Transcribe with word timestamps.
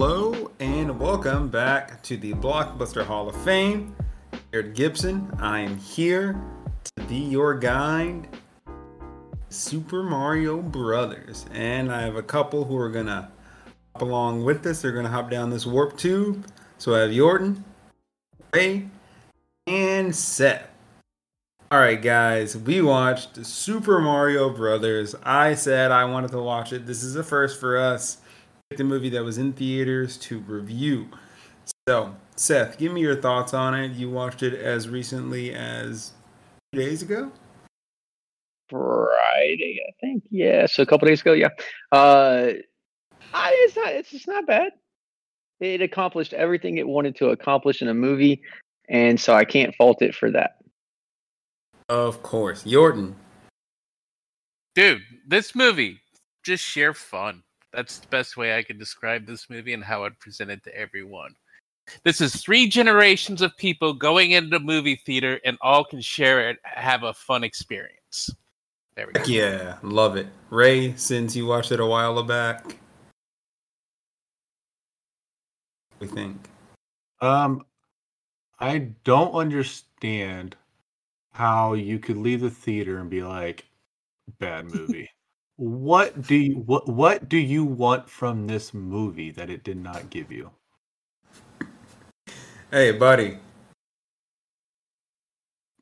Hello 0.00 0.50
and 0.60 0.98
welcome 0.98 1.50
back 1.50 2.02
to 2.04 2.16
the 2.16 2.32
Blockbuster 2.32 3.04
Hall 3.04 3.28
of 3.28 3.36
Fame. 3.44 3.94
Jarred 4.50 4.74
Gibson, 4.74 5.30
I 5.38 5.60
am 5.60 5.76
here 5.76 6.40
to 6.96 7.02
be 7.04 7.16
your 7.16 7.52
guide. 7.52 8.26
Super 9.50 10.02
Mario 10.02 10.62
Brothers, 10.62 11.44
and 11.52 11.92
I 11.92 12.00
have 12.00 12.16
a 12.16 12.22
couple 12.22 12.64
who 12.64 12.78
are 12.78 12.88
gonna 12.88 13.30
hop 13.92 14.00
along 14.00 14.42
with 14.42 14.64
us. 14.64 14.80
They're 14.80 14.92
gonna 14.92 15.10
hop 15.10 15.28
down 15.28 15.50
this 15.50 15.66
warp 15.66 15.98
tube. 15.98 16.46
So 16.78 16.94
I 16.94 17.00
have 17.00 17.10
Yorton, 17.10 17.62
Ray, 18.54 18.88
and 19.66 20.16
Seth. 20.16 20.66
All 21.70 21.78
right, 21.78 22.00
guys, 22.00 22.56
we 22.56 22.80
watched 22.80 23.44
Super 23.44 24.00
Mario 24.00 24.48
Brothers. 24.48 25.14
I 25.24 25.54
said 25.54 25.92
I 25.92 26.06
wanted 26.06 26.30
to 26.30 26.40
watch 26.40 26.72
it. 26.72 26.86
This 26.86 27.02
is 27.02 27.16
a 27.16 27.22
first 27.22 27.60
for 27.60 27.76
us. 27.76 28.16
The 28.76 28.84
movie 28.84 29.08
that 29.08 29.24
was 29.24 29.36
in 29.36 29.52
theaters 29.52 30.16
to 30.18 30.38
review. 30.40 31.08
So, 31.88 32.14
Seth, 32.36 32.78
give 32.78 32.92
me 32.92 33.00
your 33.00 33.20
thoughts 33.20 33.52
on 33.52 33.74
it. 33.74 33.92
You 33.92 34.08
watched 34.08 34.44
it 34.44 34.54
as 34.54 34.88
recently 34.88 35.52
as 35.52 36.12
two 36.72 36.78
days 36.78 37.02
ago. 37.02 37.32
Friday, 38.68 39.80
I 39.88 39.92
think. 40.00 40.22
Yeah, 40.30 40.66
so 40.66 40.84
a 40.84 40.86
couple 40.86 41.08
days 41.08 41.20
ago. 41.20 41.32
Yeah, 41.32 41.48
uh, 41.90 42.52
I, 43.34 43.52
it's 43.54 43.76
not. 43.76 43.92
It's 43.92 44.10
just 44.10 44.28
not 44.28 44.46
bad. 44.46 44.70
It 45.58 45.82
accomplished 45.82 46.32
everything 46.32 46.78
it 46.78 46.86
wanted 46.86 47.16
to 47.16 47.30
accomplish 47.30 47.82
in 47.82 47.88
a 47.88 47.94
movie, 47.94 48.40
and 48.88 49.18
so 49.18 49.34
I 49.34 49.44
can't 49.44 49.74
fault 49.74 50.00
it 50.00 50.14
for 50.14 50.30
that. 50.30 50.58
Of 51.88 52.22
course. 52.22 52.62
Yorton. 52.62 53.14
Dude, 54.76 55.02
this 55.26 55.56
movie, 55.56 55.98
just 56.44 56.62
sheer 56.62 56.94
fun. 56.94 57.42
That's 57.72 57.98
the 57.98 58.08
best 58.08 58.36
way 58.36 58.56
I 58.56 58.62
could 58.62 58.78
describe 58.78 59.26
this 59.26 59.48
movie 59.48 59.74
and 59.74 59.84
how 59.84 60.04
it 60.04 60.18
presented 60.18 60.62
to 60.64 60.76
everyone. 60.76 61.34
This 62.04 62.20
is 62.20 62.36
three 62.36 62.68
generations 62.68 63.42
of 63.42 63.56
people 63.56 63.92
going 63.92 64.32
into 64.32 64.50
the 64.50 64.64
movie 64.64 64.96
theater 64.96 65.40
and 65.44 65.56
all 65.60 65.84
can 65.84 66.00
share 66.00 66.48
it, 66.48 66.58
have 66.64 67.02
a 67.02 67.14
fun 67.14 67.44
experience. 67.44 68.30
There 68.96 69.06
we 69.06 69.12
go. 69.12 69.22
Yeah, 69.24 69.78
love 69.82 70.16
it. 70.16 70.26
Ray, 70.50 70.94
since 70.96 71.34
you 71.34 71.46
watched 71.46 71.72
it 71.72 71.80
a 71.80 71.86
while 71.86 72.22
back, 72.22 72.76
we 75.98 76.06
think. 76.06 76.48
Um, 77.20 77.64
I 78.58 78.78
don't 79.04 79.32
understand 79.32 80.56
how 81.32 81.74
you 81.74 81.98
could 81.98 82.16
leave 82.16 82.40
the 82.40 82.50
theater 82.50 82.98
and 82.98 83.08
be 83.08 83.22
like, 83.22 83.64
bad 84.38 84.66
movie. 84.66 85.10
What 85.60 86.22
do 86.26 86.36
you 86.36 86.54
what 86.54 86.88
what 86.88 87.28
do 87.28 87.36
you 87.36 87.66
want 87.66 88.08
from 88.08 88.46
this 88.46 88.72
movie 88.72 89.30
that 89.32 89.50
it 89.50 89.62
did 89.62 89.76
not 89.76 90.08
give 90.08 90.32
you? 90.32 90.50
Hey, 92.70 92.92
buddy. 92.92 93.36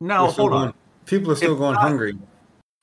No, 0.00 0.26
hold 0.26 0.52
on. 0.52 0.60
going- 0.62 0.74
People 1.06 1.30
are 1.30 1.36
still 1.36 1.52
It's 1.52 1.58
going 1.60 1.74
not- 1.74 1.80
hungry. 1.82 2.18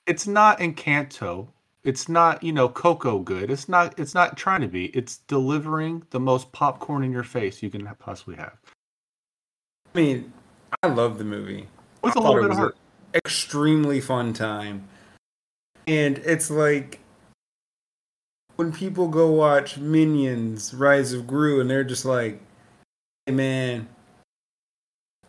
It's 0.06 0.26
not 0.26 0.58
Encanto. 0.60 1.48
It's 1.84 2.08
not, 2.08 2.42
you 2.42 2.52
know, 2.52 2.66
Coco 2.68 3.18
good. 3.18 3.50
It's 3.50 3.68
not 3.68 3.98
it's 3.98 4.14
not 4.14 4.38
trying 4.38 4.62
to 4.62 4.66
be. 4.68 4.86
It's 4.86 5.18
delivering 5.28 6.02
the 6.10 6.20
most 6.20 6.50
popcorn 6.52 7.04
in 7.04 7.12
your 7.12 7.24
face 7.24 7.62
you 7.62 7.68
can 7.68 7.86
possibly 7.98 8.36
have. 8.36 8.56
I 9.94 9.98
mean, 9.98 10.32
I 10.82 10.86
love 10.86 11.18
the 11.18 11.24
movie. 11.24 11.68
With 12.00 12.16
I 12.16 12.20
a 12.20 12.22
little 12.22 12.38
it 12.38 12.40
bit 12.40 12.44
of 12.44 12.48
was 12.52 12.58
heart. 12.58 12.76
Extremely 13.14 14.00
fun 14.00 14.32
time. 14.32 14.88
And 15.86 16.18
it's 16.18 16.50
like 16.50 17.00
when 18.56 18.72
people 18.72 19.08
go 19.08 19.30
watch 19.30 19.78
Minions 19.78 20.74
Rise 20.74 21.12
of 21.12 21.26
Gru 21.26 21.60
and 21.60 21.70
they're 21.70 21.84
just 21.84 22.04
like, 22.04 22.40
hey 23.26 23.32
man, 23.32 23.88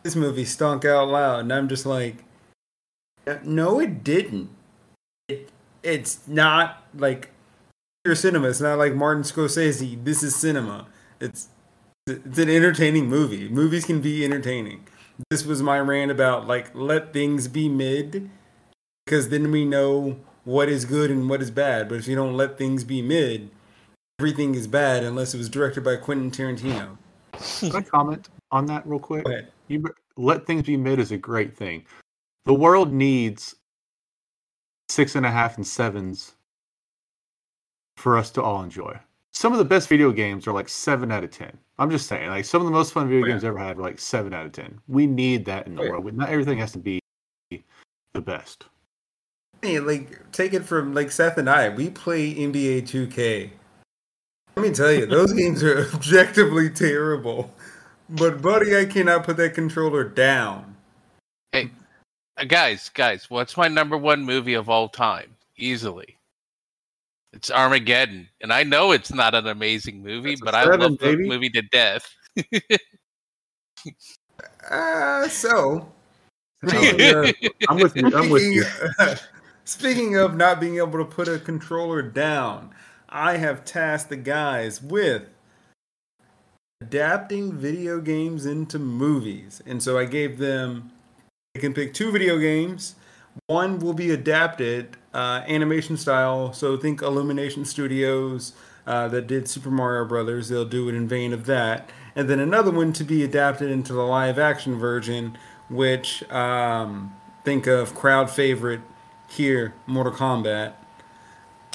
this 0.02 0.16
movie 0.16 0.44
stunk 0.44 0.84
out 0.84 1.08
loud. 1.08 1.40
And 1.40 1.52
I'm 1.52 1.68
just 1.68 1.86
like, 1.86 2.24
no, 3.44 3.78
it 3.78 4.02
didn't. 4.02 4.50
It, 5.28 5.50
it's 5.82 6.26
not 6.26 6.82
like 6.94 7.30
pure 8.02 8.14
cinema. 8.14 8.48
It's 8.48 8.60
not 8.60 8.78
like 8.78 8.94
Martin 8.94 9.22
Scorsese. 9.22 10.02
This 10.02 10.22
is 10.22 10.34
cinema. 10.34 10.86
It's 11.20 11.48
it's 12.06 12.38
an 12.38 12.48
entertaining 12.48 13.06
movie. 13.06 13.48
Movies 13.48 13.84
can 13.84 14.00
be 14.00 14.24
entertaining. 14.24 14.86
This 15.28 15.44
was 15.44 15.62
my 15.62 15.78
rant 15.78 16.10
about 16.10 16.46
like 16.46 16.74
let 16.74 17.12
things 17.12 17.48
be 17.48 17.68
mid, 17.68 18.30
because 19.04 19.28
then 19.28 19.50
we 19.50 19.66
know 19.66 20.18
what 20.48 20.70
is 20.70 20.86
good 20.86 21.10
and 21.10 21.28
what 21.28 21.42
is 21.42 21.50
bad. 21.50 21.90
But 21.90 21.96
if 21.98 22.08
you 22.08 22.16
don't 22.16 22.34
let 22.34 22.56
things 22.56 22.82
be 22.82 23.02
mid, 23.02 23.50
everything 24.18 24.54
is 24.54 24.66
bad 24.66 25.04
unless 25.04 25.34
it 25.34 25.38
was 25.38 25.50
directed 25.50 25.84
by 25.84 25.96
Quentin 25.96 26.30
Tarantino. 26.30 26.96
Can 27.60 27.76
I 27.76 27.82
comment 27.82 28.30
on 28.50 28.64
that 28.66 28.86
real 28.86 28.98
quick? 28.98 29.24
Go 29.24 29.30
ahead. 29.30 29.52
You 29.68 29.84
let 30.16 30.46
things 30.46 30.62
be 30.62 30.78
mid 30.78 30.98
is 31.00 31.12
a 31.12 31.18
great 31.18 31.54
thing. 31.54 31.84
The 32.46 32.54
world 32.54 32.94
needs 32.94 33.56
six 34.88 35.16
and 35.16 35.26
a 35.26 35.30
half 35.30 35.58
and 35.58 35.66
sevens 35.66 36.32
for 37.98 38.16
us 38.16 38.30
to 38.30 38.42
all 38.42 38.62
enjoy. 38.62 38.98
Some 39.34 39.52
of 39.52 39.58
the 39.58 39.66
best 39.66 39.86
video 39.86 40.10
games 40.10 40.46
are 40.46 40.54
like 40.54 40.70
seven 40.70 41.12
out 41.12 41.24
of 41.24 41.30
ten. 41.30 41.56
I'm 41.78 41.90
just 41.90 42.06
saying, 42.08 42.30
like 42.30 42.46
some 42.46 42.62
of 42.62 42.66
the 42.66 42.72
most 42.72 42.94
fun 42.94 43.06
video 43.06 43.22
Oh, 43.22 43.26
yeah. 43.26 43.32
games 43.34 43.44
ever 43.44 43.58
had 43.58 43.76
are 43.76 43.82
like 43.82 43.98
seven 43.98 44.32
out 44.32 44.46
of 44.46 44.52
ten. 44.52 44.80
We 44.88 45.06
need 45.06 45.44
that 45.44 45.66
in 45.66 45.74
the 45.74 45.82
Oh, 45.82 45.84
yeah. 45.84 45.90
world. 45.90 46.14
Not 46.14 46.30
everything 46.30 46.56
has 46.58 46.72
to 46.72 46.78
be 46.78 47.00
the 47.50 48.20
best. 48.22 48.64
Hey, 49.68 49.80
like 49.80 50.32
take 50.32 50.54
it 50.54 50.64
from 50.64 50.94
like 50.94 51.10
Seth 51.10 51.36
and 51.36 51.50
I. 51.50 51.68
We 51.68 51.90
play 51.90 52.34
NBA 52.34 52.84
2K. 52.84 53.50
Let 54.56 54.62
me 54.66 54.72
tell 54.72 54.90
you, 54.90 55.04
those 55.04 55.34
games 55.34 55.62
are 55.62 55.80
objectively 55.94 56.70
terrible. 56.70 57.52
But 58.08 58.40
buddy, 58.40 58.74
I 58.74 58.86
cannot 58.86 59.24
put 59.24 59.36
that 59.36 59.52
controller 59.52 60.04
down. 60.04 60.74
Hey, 61.52 61.70
guys, 62.46 62.88
guys, 62.88 63.28
what's 63.28 63.58
my 63.58 63.68
number 63.68 63.98
one 63.98 64.24
movie 64.24 64.54
of 64.54 64.70
all 64.70 64.88
time? 64.88 65.36
Easily. 65.58 66.16
It's 67.34 67.50
Armageddon. 67.50 68.26
And 68.40 68.54
I 68.54 68.62
know 68.62 68.92
it's 68.92 69.12
not 69.12 69.34
an 69.34 69.48
amazing 69.48 70.02
movie, 70.02 70.30
That's 70.30 70.40
a 70.40 70.44
but 70.46 70.54
I 70.54 70.64
seven, 70.64 70.80
love 70.80 70.90
the 70.92 70.96
baby. 70.96 71.28
movie 71.28 71.50
to 71.50 71.62
death. 71.62 72.10
Uh, 74.70 75.28
so 75.28 75.90
Yeah, 76.72 77.30
I'm 77.68 77.76
with 77.76 77.94
you. 77.96 78.16
I'm 78.16 78.28
with 78.30 78.42
you. 78.42 78.64
Speaking, 79.68 80.16
of 80.16 80.34
not 80.34 80.62
being 80.62 80.78
able 80.78 80.98
to 80.98 81.04
put 81.04 81.28
a 81.28 81.38
controller 81.38 82.00
down, 82.00 82.70
I 83.06 83.36
have 83.36 83.66
tasked 83.66 84.08
the 84.08 84.16
guys 84.16 84.82
with 84.82 85.24
adapting 86.80 87.52
video 87.52 88.00
games 88.00 88.46
into 88.46 88.78
movies. 88.78 89.62
And 89.66 89.82
so 89.82 89.98
I 89.98 90.06
gave 90.06 90.38
them, 90.38 90.90
they 91.52 91.60
can 91.60 91.74
pick 91.74 91.92
two 91.92 92.10
video 92.10 92.38
games. 92.38 92.94
One 93.46 93.78
will 93.78 93.92
be 93.92 94.10
adapted 94.10 94.96
uh, 95.12 95.42
animation 95.46 95.98
style. 95.98 96.54
So 96.54 96.78
think 96.78 97.02
Illumination 97.02 97.66
Studios 97.66 98.54
uh, 98.86 99.08
that 99.08 99.26
did 99.26 99.50
Super 99.50 99.70
Mario 99.70 100.06
Brothers. 100.06 100.48
They'll 100.48 100.64
do 100.64 100.88
it 100.88 100.94
in 100.94 101.06
vein 101.06 101.34
of 101.34 101.44
that. 101.44 101.90
And 102.16 102.30
then 102.30 102.40
another 102.40 102.70
one 102.70 102.94
to 102.94 103.04
be 103.04 103.22
adapted 103.22 103.70
into 103.70 103.92
the 103.92 104.00
live 104.00 104.38
action 104.38 104.78
version, 104.78 105.36
which 105.68 106.22
um, 106.32 107.14
think 107.44 107.66
of 107.66 107.94
crowd 107.94 108.30
favorite 108.30 108.80
here, 109.28 109.74
Mortal 109.86 110.12
Kombat. 110.12 110.74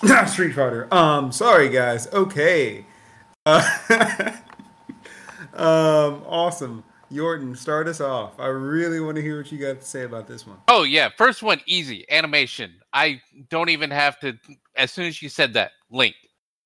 Not 0.01 0.29
Street 0.29 0.53
Fighter. 0.53 0.93
Um, 0.93 1.31
sorry 1.31 1.69
guys. 1.69 2.07
Okay. 2.13 2.85
Uh, 3.45 3.63
um, 5.53 6.23
awesome. 6.25 6.83
Yorton, 7.11 7.55
start 7.55 7.87
us 7.87 8.01
off. 8.01 8.39
I 8.39 8.47
really 8.47 8.99
want 8.99 9.15
to 9.17 9.21
hear 9.21 9.37
what 9.37 9.51
you 9.51 9.59
got 9.59 9.79
to 9.79 9.85
say 9.85 10.01
about 10.03 10.27
this 10.27 10.47
one. 10.47 10.57
Oh 10.67 10.83
yeah, 10.83 11.09
first 11.15 11.43
one 11.43 11.61
easy 11.67 12.05
animation. 12.09 12.73
I 12.91 13.21
don't 13.49 13.69
even 13.69 13.91
have 13.91 14.19
to. 14.21 14.33
As 14.75 14.91
soon 14.91 15.05
as 15.05 15.21
you 15.21 15.29
said 15.29 15.53
that, 15.53 15.71
Link. 15.91 16.15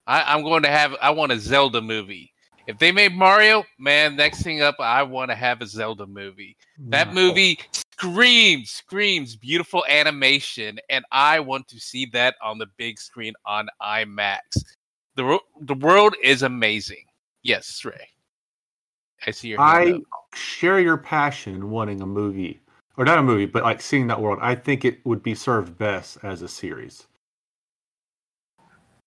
I, 0.05 0.33
I'm 0.33 0.41
going 0.43 0.63
to 0.63 0.69
have. 0.69 0.95
I 1.01 1.09
want 1.09 1.33
a 1.33 1.39
Zelda 1.39 1.81
movie. 1.81 2.31
If 2.65 2.77
they 2.79 2.91
made 2.93 3.13
Mario, 3.13 3.65
man, 3.77 4.15
next 4.15 4.41
thing 4.41 4.61
up, 4.61 4.75
I 4.79 5.03
want 5.03 5.31
to 5.31 5.35
have 5.35 5.61
a 5.61 5.65
Zelda 5.67 6.05
movie. 6.07 6.55
That 6.79 7.07
No. 7.09 7.13
movie 7.13 7.59
screams, 7.97 8.69
screams 8.69 9.35
beautiful 9.35 9.83
animation, 9.89 10.79
and 10.89 11.03
I 11.11 11.39
want 11.39 11.67
to 11.69 11.79
see 11.79 12.05
that 12.07 12.35
on 12.43 12.59
the 12.59 12.67
big 12.77 12.99
screen 12.99 13.33
on 13.45 13.67
IMAX. 13.81 14.63
The 15.15 15.23
ro- 15.23 15.45
the 15.61 15.73
world 15.73 16.15
is 16.21 16.43
amazing. 16.43 17.05
Yes, 17.41 17.83
Ray. 17.83 18.09
I 19.25 19.31
see 19.31 19.49
your 19.49 19.61
I 19.61 19.93
up. 19.93 20.01
share 20.35 20.79
your 20.79 20.97
passion 20.97 21.71
wanting 21.71 22.01
a 22.01 22.05
movie, 22.05 22.61
or 22.97 23.05
not 23.05 23.17
a 23.17 23.23
movie, 23.23 23.47
but 23.47 23.63
like 23.63 23.81
seeing 23.81 24.07
that 24.07 24.21
world. 24.21 24.37
I 24.41 24.53
think 24.53 24.85
it 24.85 25.03
would 25.05 25.23
be 25.23 25.33
served 25.33 25.77
best 25.77 26.19
as 26.23 26.43
a 26.43 26.47
series. 26.47 27.07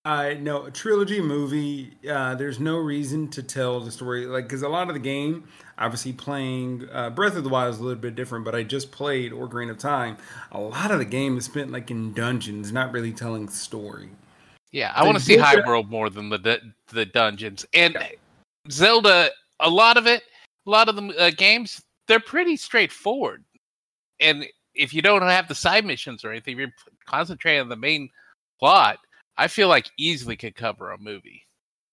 I 0.04 0.34
know 0.34 0.64
a 0.64 0.70
trilogy 0.70 1.20
movie. 1.20 1.92
Uh, 2.08 2.34
there's 2.34 2.58
no 2.58 2.78
reason 2.78 3.28
to 3.28 3.42
tell 3.42 3.80
the 3.80 3.90
story 3.90 4.26
like 4.26 4.44
because 4.44 4.62
a 4.62 4.68
lot 4.68 4.88
of 4.88 4.94
the 4.94 5.00
game, 5.00 5.46
obviously 5.80 6.12
playing 6.12 6.86
uh, 6.92 7.10
Breath 7.10 7.36
of 7.36 7.42
the 7.42 7.50
Wild 7.50 7.74
is 7.74 7.80
a 7.80 7.82
little 7.82 8.00
bit 8.00 8.14
different. 8.14 8.44
But 8.44 8.54
I 8.54 8.62
just 8.62 8.92
played 8.92 9.32
Ocarina 9.32 9.70
of 9.70 9.78
Time. 9.78 10.16
A 10.52 10.60
lot 10.60 10.90
of 10.90 10.98
the 10.98 11.04
game 11.04 11.36
is 11.38 11.46
spent 11.46 11.72
like 11.72 11.90
in 11.90 12.12
dungeons, 12.12 12.70
not 12.72 12.92
really 12.92 13.12
telling 13.12 13.46
the 13.46 13.52
story. 13.52 14.10
Yeah, 14.72 14.92
I 14.94 15.04
want 15.04 15.18
to 15.18 15.24
see 15.24 15.36
that- 15.36 15.64
Hyrule 15.64 15.88
more 15.88 16.10
than 16.10 16.28
the 16.28 16.38
du- 16.38 16.72
the 16.88 17.06
dungeons. 17.06 17.66
And 17.74 17.96
Zelda, 18.70 19.30
a 19.58 19.68
lot 19.70 19.96
of 19.96 20.06
it, 20.06 20.22
a 20.66 20.70
lot 20.70 20.88
of 20.88 20.96
the 20.96 21.08
uh, 21.18 21.30
games, 21.36 21.82
they're 22.06 22.20
pretty 22.20 22.56
straightforward. 22.56 23.44
And 24.20 24.46
if 24.74 24.94
you 24.94 25.02
don't 25.02 25.22
have 25.22 25.48
the 25.48 25.54
side 25.54 25.84
missions 25.84 26.24
or 26.24 26.30
anything, 26.30 26.58
you're 26.58 26.72
concentrating 27.06 27.62
on 27.62 27.68
the 27.68 27.76
main 27.76 28.10
plot. 28.60 28.98
I 29.36 29.48
feel 29.48 29.68
like 29.68 29.90
easily 29.98 30.36
could 30.36 30.54
cover 30.54 30.90
a 30.92 30.98
movie. 30.98 31.42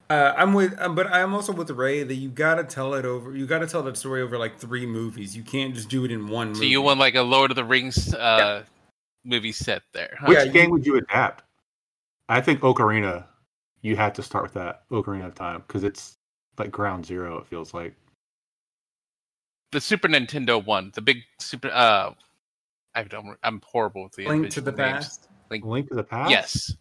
Uh, 0.09 0.33
I'm 0.37 0.53
with, 0.53 0.73
um, 0.79 0.95
but 0.95 1.07
I'm 1.07 1.33
also 1.33 1.51
with 1.51 1.69
Ray 1.69 2.03
that 2.03 2.15
you 2.15 2.29
gotta 2.29 2.63
tell 2.63 2.93
it 2.93 3.03
over. 3.03 3.35
You 3.35 3.45
gotta 3.45 3.67
tell 3.67 3.83
that 3.83 3.97
story 3.97 4.21
over 4.21 4.37
like 4.37 4.57
three 4.57 4.85
movies. 4.85 5.35
You 5.35 5.43
can't 5.43 5.73
just 5.75 5.89
do 5.89 6.05
it 6.05 6.11
in 6.11 6.27
one. 6.29 6.55
So 6.55 6.59
movie. 6.59 6.67
you 6.69 6.81
want 6.81 6.99
like 6.99 7.15
a 7.15 7.21
Lord 7.21 7.51
of 7.51 7.55
the 7.55 7.65
Rings 7.65 8.13
uh, 8.13 8.63
movie 9.25 9.51
set 9.51 9.83
there? 9.93 10.15
huh? 10.19 10.27
Which 10.27 10.37
Yeah, 10.37 10.43
you- 10.45 10.51
game 10.51 10.69
would 10.71 10.85
you 10.85 10.95
adapt? 10.97 11.43
I 12.29 12.39
think 12.41 12.61
Ocarina. 12.61 13.25
You 13.81 13.95
had 13.95 14.15
to 14.15 14.23
start 14.23 14.43
with 14.43 14.53
that 14.53 14.83
Ocarina 14.89 15.27
of 15.27 15.35
Time 15.35 15.63
because 15.67 15.83
it's 15.83 16.17
like 16.57 16.71
ground 16.71 17.05
zero. 17.05 17.37
It 17.39 17.47
feels 17.47 17.73
like. 17.73 17.93
The 19.73 19.81
Super 19.81 20.07
Nintendo 20.07 20.63
one, 20.63 20.91
the 20.95 21.01
big 21.01 21.17
Super. 21.39 21.69
Uh, 21.71 22.13
I 22.95 23.03
don't. 23.03 23.37
I'm 23.43 23.61
horrible 23.65 24.03
with 24.03 24.13
the 24.13 24.27
Link 24.27 24.49
to 24.51 24.61
the 24.61 24.71
individual 24.71 24.93
names. 24.93 25.05
Past. 25.05 25.27
Link 25.65 25.89
to 25.89 25.95
the 25.95 26.03
Past. 26.03 26.31
Yes. 26.31 26.73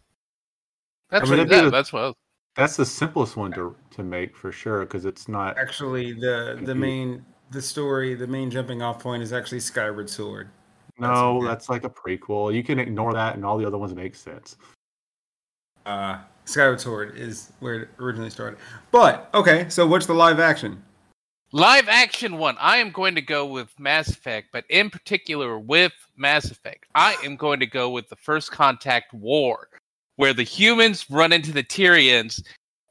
That's 1.09 1.29
mean, 1.29 1.31
what, 1.31 1.35
that'd 1.37 1.49
be 1.49 1.55
yeah, 1.57 1.61
the- 1.63 1.69
that's 1.71 1.91
what. 1.91 2.15
That's 2.57 2.75
the 2.75 2.85
simplest 2.85 3.37
one 3.37 3.51
to 3.53 3.75
to 3.91 4.03
make 4.03 4.35
for 4.35 4.51
sure 4.51 4.81
because 4.81 5.05
it's 5.05 5.29
not. 5.29 5.57
Actually, 5.57 6.13
the 6.13 6.19
the 6.19 6.55
Confused. 6.57 6.77
main 6.77 7.25
the 7.51 7.61
story, 7.61 8.15
the 8.15 8.27
main 8.27 8.51
jumping 8.51 8.81
off 8.81 8.99
point 8.99 9.23
is 9.23 9.31
actually 9.31 9.61
Skyward 9.61 10.09
Sword. 10.09 10.49
No, 10.99 11.37
okay. 11.37 11.47
that's 11.47 11.69
like 11.69 11.83
a 11.83 11.89
prequel. 11.89 12.53
You 12.53 12.63
can 12.63 12.79
ignore 12.79 13.13
that, 13.13 13.35
and 13.35 13.45
all 13.45 13.57
the 13.57 13.65
other 13.65 13.77
ones 13.77 13.93
make 13.93 14.15
sense. 14.15 14.57
Uh, 15.85 16.19
Skyward 16.45 16.81
Sword 16.81 17.15
is 17.15 17.51
where 17.59 17.83
it 17.83 17.89
originally 17.99 18.31
started. 18.31 18.59
But 18.91 19.29
okay, 19.33 19.69
so 19.69 19.85
what's 19.85 20.07
the 20.07 20.13
live 20.13 20.39
action? 20.39 20.81
Live 21.53 21.87
action 21.87 22.37
one. 22.37 22.57
I 22.59 22.77
am 22.77 22.91
going 22.91 23.15
to 23.15 23.21
go 23.21 23.45
with 23.45 23.69
Mass 23.79 24.09
Effect, 24.09 24.49
but 24.51 24.65
in 24.69 24.89
particular 24.89 25.57
with 25.57 25.93
Mass 26.17 26.51
Effect, 26.51 26.85
I 26.93 27.15
am 27.23 27.37
going 27.37 27.61
to 27.61 27.65
go 27.65 27.89
with 27.89 28.09
the 28.09 28.17
First 28.17 28.51
Contact 28.51 29.13
War, 29.13 29.69
where 30.17 30.33
the 30.33 30.43
humans 30.43 31.05
run 31.09 31.31
into 31.31 31.51
the 31.51 31.63
Turians 31.63 32.43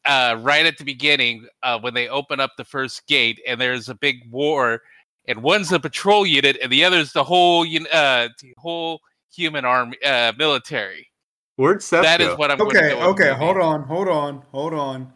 uh, 0.06 0.38
right 0.40 0.64
at 0.64 0.78
the 0.78 0.84
beginning 0.84 1.46
uh, 1.62 1.78
when 1.78 1.92
they 1.94 2.08
open 2.08 2.40
up 2.40 2.52
the 2.56 2.64
first 2.64 3.06
gate, 3.06 3.40
and 3.46 3.60
there's 3.60 3.88
a 3.88 3.94
big 3.94 4.30
war, 4.30 4.80
and 5.28 5.42
one's 5.42 5.70
a 5.72 5.78
patrol 5.78 6.24
unit, 6.24 6.56
and 6.62 6.72
the 6.72 6.84
other's 6.84 7.12
the 7.12 7.24
whole 7.24 7.62
uh, 7.92 8.28
the 8.40 8.54
whole 8.56 9.00
human 9.32 9.64
army 9.64 9.96
uh, 10.04 10.32
military. 10.38 11.06
Where'd 11.56 11.82
Seth 11.82 12.02
That 12.02 12.20
is 12.20 12.28
go? 12.28 12.36
what 12.36 12.50
I'm 12.50 12.58
going 12.58 12.76
Okay, 12.76 12.90
to 12.90 12.94
go 12.94 13.02
okay, 13.10 13.30
movie. 13.30 13.36
hold 13.44 13.56
on, 13.58 13.82
hold 13.82 14.08
on, 14.08 14.42
hold 14.52 14.74
on. 14.74 15.12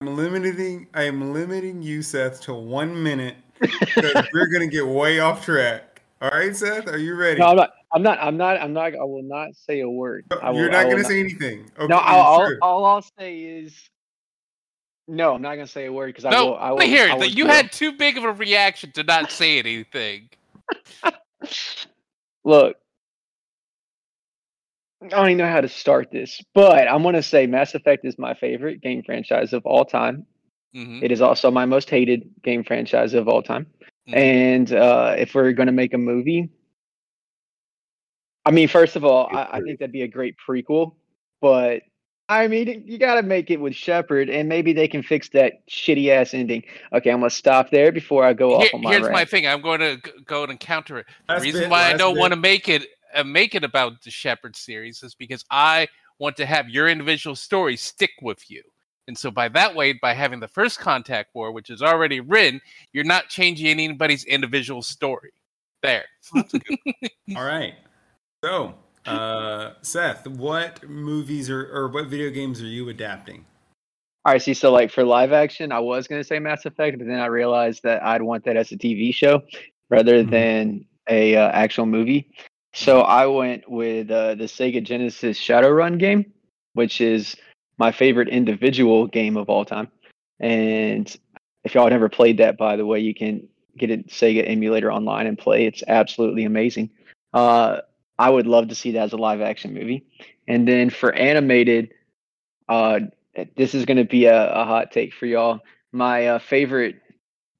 I'm 0.00 0.16
limiting. 0.16 0.88
I 0.94 1.02
am 1.04 1.32
limiting 1.32 1.82
you, 1.82 2.02
Seth, 2.02 2.40
to 2.42 2.54
one 2.54 3.00
minute 3.02 3.36
because 3.60 4.26
we're 4.32 4.46
gonna 4.46 4.66
get 4.66 4.86
way 4.86 5.20
off 5.20 5.44
track. 5.44 6.00
All 6.22 6.30
right, 6.30 6.56
Seth, 6.56 6.88
are 6.88 6.98
you 6.98 7.14
ready? 7.14 7.40
No, 7.40 7.48
I'm 7.48 7.56
not. 7.56 7.72
I'm 7.92 8.02
not. 8.02 8.18
I'm 8.20 8.36
not. 8.36 8.60
I'm 8.60 8.72
not. 8.72 8.94
I 8.94 9.04
will 9.04 9.22
not 9.24 9.54
say 9.54 9.80
a 9.80 9.88
word. 9.88 10.26
I 10.30 10.50
will, 10.50 10.58
You're 10.60 10.70
not 10.70 10.88
gonna 10.88 11.04
say 11.04 11.20
anything. 11.20 11.70
Okay, 11.76 11.86
No, 11.88 11.96
I'll, 11.96 12.20
I'll, 12.22 12.46
sure. 12.46 12.58
all 12.62 12.84
I'll 12.84 13.04
say 13.18 13.40
is 13.40 13.76
no. 15.08 15.34
I'm 15.34 15.42
not 15.42 15.54
gonna 15.56 15.66
say 15.66 15.86
a 15.86 15.92
word 15.92 16.06
because 16.08 16.24
I 16.24 16.30
No, 16.30 16.46
will. 16.48 16.56
I 16.56 16.70
will. 16.70 16.76
let 16.78 16.88
hear 16.88 17.06
I 17.08 17.10
it. 17.10 17.12
will 17.14 17.20
that 17.20 17.36
You 17.36 17.44
kill. 17.46 17.54
had 17.54 17.72
too 17.72 17.92
big 17.92 18.16
of 18.16 18.24
a 18.24 18.32
reaction 18.32 18.92
to 18.92 19.02
not 19.02 19.30
say 19.32 19.58
anything. 19.58 20.28
Look, 22.44 22.76
I 25.02 25.08
don't 25.08 25.26
even 25.26 25.38
know 25.38 25.48
how 25.50 25.60
to 25.60 25.68
start 25.68 26.10
this, 26.12 26.40
but 26.54 26.86
I'm 26.88 27.02
gonna 27.02 27.22
say 27.22 27.46
Mass 27.46 27.74
Effect 27.74 28.04
is 28.04 28.18
my 28.18 28.34
favorite 28.34 28.80
game 28.82 29.02
franchise 29.02 29.52
of 29.52 29.66
all 29.66 29.84
time. 29.84 30.26
hmm 30.74 31.00
It 31.02 31.10
is 31.10 31.20
also 31.20 31.50
my 31.50 31.64
most 31.64 31.90
hated 31.90 32.30
game 32.44 32.62
franchise 32.62 33.14
of 33.14 33.26
all 33.28 33.42
time. 33.42 33.66
Mhm. 34.08 34.16
And 34.16 34.72
uh, 34.72 35.14
if 35.18 35.34
we're 35.34 35.52
gonna 35.52 35.72
make 35.72 35.92
a 35.92 35.98
movie, 35.98 36.50
I 38.46 38.50
mean, 38.50 38.68
first 38.68 38.96
of 38.96 39.04
all, 39.04 39.28
I, 39.30 39.48
I 39.52 39.60
think 39.60 39.78
that'd 39.78 39.92
be 39.92 40.02
a 40.02 40.08
great 40.08 40.34
prequel, 40.46 40.94
but 41.40 41.82
I 42.30 42.46
mean, 42.46 42.84
you 42.86 42.96
got 42.96 43.16
to 43.16 43.22
make 43.22 43.50
it 43.50 43.60
with 43.60 43.74
Shepard, 43.74 44.30
and 44.30 44.48
maybe 44.48 44.72
they 44.72 44.86
can 44.86 45.02
fix 45.02 45.28
that 45.30 45.66
shitty 45.68 46.10
ass 46.10 46.32
ending. 46.32 46.62
Okay, 46.92 47.10
I'm 47.10 47.18
gonna 47.18 47.28
stop 47.28 47.70
there 47.70 47.90
before 47.90 48.24
I 48.24 48.32
go 48.32 48.50
Here- 48.58 48.68
off 48.68 48.74
on 48.74 48.82
my 48.82 48.90
here's 48.92 49.10
my 49.10 49.24
thing. 49.24 49.48
I'm 49.48 49.60
going 49.60 49.80
to 49.80 50.00
go 50.26 50.44
and 50.44 50.58
counter 50.58 50.98
it. 50.98 51.06
The 51.26 51.34
Last 51.34 51.42
reason 51.42 51.60
bit, 51.62 51.70
why 51.70 51.90
I 51.90 51.96
don't 51.96 52.16
want 52.16 52.32
to 52.32 52.38
make 52.38 52.68
it 52.68 52.86
uh, 53.14 53.24
make 53.24 53.56
it 53.56 53.64
about 53.64 54.00
the 54.02 54.10
Shepard 54.10 54.54
series 54.54 55.02
is 55.02 55.14
because 55.14 55.44
I 55.50 55.88
want 56.20 56.36
to 56.36 56.46
have 56.46 56.68
your 56.68 56.88
individual 56.88 57.34
story 57.34 57.76
stick 57.76 58.12
with 58.22 58.48
you. 58.48 58.62
And 59.08 59.18
so 59.18 59.32
by 59.32 59.48
that 59.48 59.74
way, 59.74 59.94
by 59.94 60.14
having 60.14 60.38
the 60.38 60.46
first 60.46 60.78
contact 60.78 61.34
war, 61.34 61.50
which 61.50 61.68
is 61.68 61.82
already 61.82 62.20
written, 62.20 62.60
you're 62.92 63.02
not 63.02 63.28
changing 63.28 63.66
anybody's 63.66 64.24
individual 64.24 64.82
story. 64.82 65.32
There. 65.82 66.04
All 66.34 67.44
right. 67.44 67.74
So, 68.42 68.74
uh, 69.06 69.72
Seth, 69.82 70.26
what 70.26 70.88
movies 70.88 71.50
are 71.50 71.70
or 71.76 71.88
what 71.88 72.06
video 72.06 72.30
games 72.30 72.62
are 72.62 72.66
you 72.66 72.88
adapting? 72.88 73.44
All 74.24 74.32
right, 74.32 74.40
see, 74.40 74.54
so 74.54 74.72
like 74.72 74.90
for 74.90 75.04
live 75.04 75.32
action, 75.32 75.72
I 75.72 75.80
was 75.80 76.06
gonna 76.08 76.24
say 76.24 76.38
Mass 76.38 76.64
Effect, 76.64 76.98
but 76.98 77.06
then 77.06 77.20
I 77.20 77.26
realized 77.26 77.82
that 77.82 78.02
I'd 78.02 78.22
want 78.22 78.44
that 78.44 78.56
as 78.56 78.72
a 78.72 78.76
TV 78.76 79.12
show 79.12 79.42
rather 79.90 80.24
Mhm. 80.24 80.30
than 80.30 80.86
a 81.08 81.36
uh, 81.36 81.50
actual 81.50 81.86
movie. 81.86 82.30
So 82.72 83.00
I 83.00 83.26
went 83.26 83.68
with 83.68 84.10
uh, 84.10 84.36
the 84.36 84.44
Sega 84.44 84.82
Genesis 84.82 85.38
Shadowrun 85.38 85.98
game, 85.98 86.32
which 86.74 87.00
is 87.00 87.36
my 87.78 87.92
favorite 87.92 88.28
individual 88.28 89.06
game 89.06 89.36
of 89.36 89.50
all 89.50 89.64
time. 89.64 89.88
And 90.38 91.14
if 91.64 91.74
y'all 91.74 91.90
never 91.90 92.08
played 92.08 92.38
that, 92.38 92.56
by 92.56 92.76
the 92.76 92.86
way, 92.86 93.00
you 93.00 93.14
can 93.14 93.48
get 93.76 93.90
a 93.90 93.98
Sega 94.04 94.48
emulator 94.48 94.90
online 94.90 95.26
and 95.26 95.36
play. 95.36 95.66
It's 95.66 95.82
absolutely 95.88 96.44
amazing. 96.44 96.90
Uh, 97.34 97.80
I 98.20 98.28
would 98.28 98.46
love 98.46 98.68
to 98.68 98.74
see 98.74 98.90
that 98.92 99.04
as 99.04 99.12
a 99.14 99.16
live 99.16 99.40
action 99.40 99.72
movie. 99.72 100.04
And 100.46 100.68
then 100.68 100.90
for 100.90 101.10
animated, 101.14 101.94
uh, 102.68 103.00
this 103.56 103.74
is 103.74 103.86
going 103.86 103.96
to 103.96 104.04
be 104.04 104.26
a, 104.26 104.52
a 104.52 104.64
hot 104.66 104.92
take 104.92 105.14
for 105.14 105.24
y'all. 105.24 105.60
My 105.90 106.26
uh, 106.26 106.38
favorite 106.38 106.96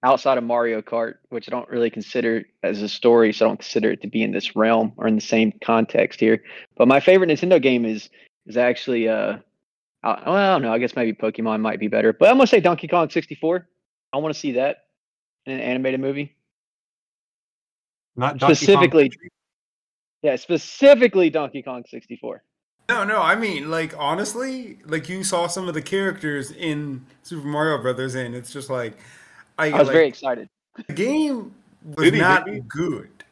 outside 0.03 0.37
of 0.37 0.45
Mario 0.45 0.83
Kart, 0.83 1.15
which 1.31 1.49
I 1.49 1.51
don't 1.51 1.69
really 1.71 1.89
consider 1.89 2.45
as 2.63 2.83
a 2.83 2.91
story, 2.91 3.33
so 3.33 3.47
I 3.47 3.49
don't 3.49 3.57
consider 3.57 3.91
it 3.93 4.03
to 4.03 4.09
be 4.09 4.23
in 4.23 4.33
this 4.33 4.55
realm 4.55 4.93
or 4.99 5.07
in 5.09 5.15
the 5.15 5.23
same 5.23 5.51
context 5.65 6.21
here. 6.21 6.43
But 6.77 6.89
my 6.89 7.01
favorite 7.01 7.31
Nintendo 7.31 7.61
game 7.61 7.87
is 7.87 8.11
is 8.47 8.59
actually 8.59 9.09
uh, 9.09 9.39
I, 10.03 10.23
well, 10.27 10.35
I 10.35 10.53
don't 10.53 10.63
know. 10.63 10.75
I 10.75 10.79
guess 10.79 10.95
maybe 10.95 11.15
Pokemon 11.15 11.61
might 11.63 11.81
be 11.81 11.89
better, 11.89 12.13
but 12.13 12.29
I'm 12.29 12.37
gonna 12.37 12.47
say 12.47 12.61
Donkey 12.61 12.87
Kong 12.87 13.09
64. 13.09 13.67
I 14.13 14.19
want 14.19 14.35
to 14.35 14.39
see 14.39 14.53
that 14.53 14.85
in 15.47 15.55
an 15.55 15.61
animated 15.61 16.01
movie. 16.01 16.37
Not 18.15 18.37
Donkey 18.37 18.57
Specifically- 18.57 19.09
Country? 19.09 19.31
Yeah, 20.23 20.37
specifically 20.37 21.31
Donkey 21.31 21.63
Kong 21.63 21.85
64. 21.89 22.43
No, 22.91 23.05
no, 23.05 23.23
I 23.23 23.37
mean, 23.37 23.71
like 23.71 23.95
honestly, 23.97 24.79
like 24.85 25.09
you 25.09 25.23
saw 25.23 25.47
some 25.47 25.69
of 25.69 25.75
the 25.75 25.83
characters 25.83 26.51
in 26.51 27.07
Super 27.23 27.47
Mario 27.47 27.81
Brothers, 27.81 28.17
and 28.17 28.35
it's 28.35 28.53
just 28.53 28.69
like 28.69 28.99
I, 29.59 29.71
I 29.71 29.79
was 29.79 29.87
like, 29.87 29.95
very 29.95 30.09
excited. 30.09 30.49
The 30.89 30.93
game 30.93 31.55
was 31.85 32.11
Did 32.11 32.19
not 32.19 32.49
hit 32.49 32.67
good. 32.67 33.25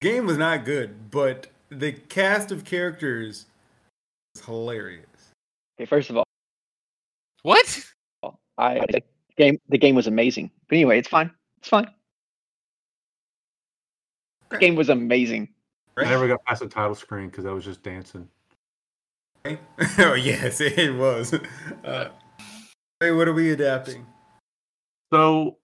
The 0.00 0.10
game 0.10 0.26
was 0.26 0.36
not 0.36 0.64
good, 0.64 1.10
but 1.10 1.46
the 1.70 1.92
cast 1.92 2.52
of 2.52 2.64
characters 2.64 3.46
was 4.34 4.44
hilarious. 4.44 5.06
Okay, 5.78 5.86
first 5.86 6.10
of 6.10 6.18
all, 6.18 6.26
What? 7.42 7.84
I 8.58 8.84
the 8.90 9.02
game 9.38 9.58
the 9.70 9.78
game 9.78 9.94
was 9.94 10.06
amazing. 10.06 10.50
But 10.68 10.76
anyway, 10.76 10.98
it's 10.98 11.08
fine. 11.08 11.30
It's 11.58 11.68
fine. 11.68 11.88
The 14.50 14.58
game 14.58 14.74
was 14.74 14.90
amazing. 14.90 15.48
I 15.96 16.04
never 16.04 16.28
got 16.28 16.44
past 16.44 16.60
the 16.60 16.68
title 16.68 16.94
screen 16.94 17.28
because 17.28 17.44
I 17.44 17.52
was 17.52 17.64
just 17.64 17.82
dancing. 17.82 18.28
Oh 19.98 20.14
yes, 20.14 20.60
it 20.60 20.94
was. 20.94 21.34
Uh, 21.84 22.08
hey, 23.00 23.10
what 23.10 23.26
are 23.26 23.32
we 23.32 23.50
adapting? 23.50 24.06
So 25.12 25.58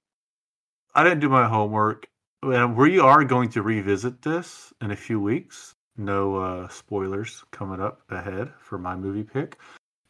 I 0.94 1.04
didn't 1.04 1.20
do 1.20 1.28
my 1.28 1.46
homework. 1.46 2.08
We 2.42 2.98
are 2.98 3.24
going 3.24 3.50
to 3.50 3.62
revisit 3.62 4.22
this 4.22 4.72
in 4.80 4.90
a 4.90 4.96
few 4.96 5.20
weeks. 5.20 5.74
No 5.96 6.36
uh, 6.36 6.68
spoilers 6.68 7.44
coming 7.50 7.80
up 7.80 8.02
ahead 8.10 8.52
for 8.60 8.78
my 8.78 8.96
movie 8.96 9.24
pick. 9.24 9.58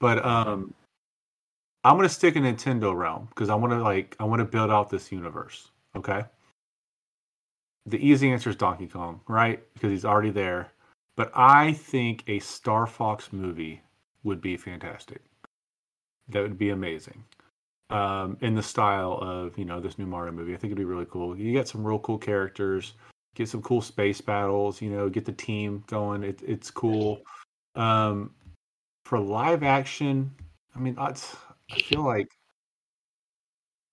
But 0.00 0.24
um, 0.24 0.72
I'm 1.84 1.96
gonna 1.96 2.08
stick 2.08 2.36
in 2.36 2.44
Nintendo 2.44 2.96
realm 2.96 3.26
because 3.28 3.50
I 3.50 3.54
want 3.54 3.72
to 3.72 3.82
like 3.82 4.16
I 4.18 4.24
want 4.24 4.40
to 4.40 4.44
build 4.44 4.70
out 4.70 4.90
this 4.90 5.12
universe. 5.12 5.70
Okay. 5.96 6.24
The 7.88 8.06
easy 8.06 8.30
answer 8.30 8.50
is 8.50 8.56
Donkey 8.56 8.86
Kong, 8.86 9.20
right? 9.28 9.62
Because 9.74 9.90
he's 9.90 10.04
already 10.04 10.30
there. 10.30 10.72
But 11.16 11.32
I 11.34 11.72
think 11.72 12.22
a 12.26 12.38
Star 12.38 12.86
Fox 12.86 13.32
movie 13.32 13.80
would 14.22 14.40
be 14.40 14.56
fantastic. 14.56 15.22
That 16.28 16.42
would 16.42 16.58
be 16.58 16.70
amazing 16.70 17.24
um, 17.90 18.36
in 18.42 18.54
the 18.54 18.62
style 18.62 19.18
of 19.22 19.56
you 19.58 19.64
know 19.64 19.80
this 19.80 19.98
new 19.98 20.06
Mario 20.06 20.32
movie. 20.32 20.54
I 20.54 20.56
think 20.56 20.70
it'd 20.70 20.78
be 20.78 20.84
really 20.84 21.06
cool. 21.10 21.36
You 21.36 21.52
get 21.52 21.68
some 21.68 21.86
real 21.86 21.98
cool 22.00 22.18
characters, 22.18 22.92
get 23.34 23.48
some 23.48 23.62
cool 23.62 23.80
space 23.80 24.20
battles. 24.20 24.82
You 24.82 24.90
know, 24.90 25.08
get 25.08 25.24
the 25.24 25.32
team 25.32 25.82
going. 25.86 26.22
It, 26.22 26.40
it's 26.46 26.70
cool. 26.70 27.22
Um, 27.74 28.34
for 29.06 29.18
live 29.18 29.62
action, 29.62 30.30
I 30.76 30.80
mean, 30.80 30.96
I 30.98 31.14
feel 31.82 32.04
like 32.04 32.28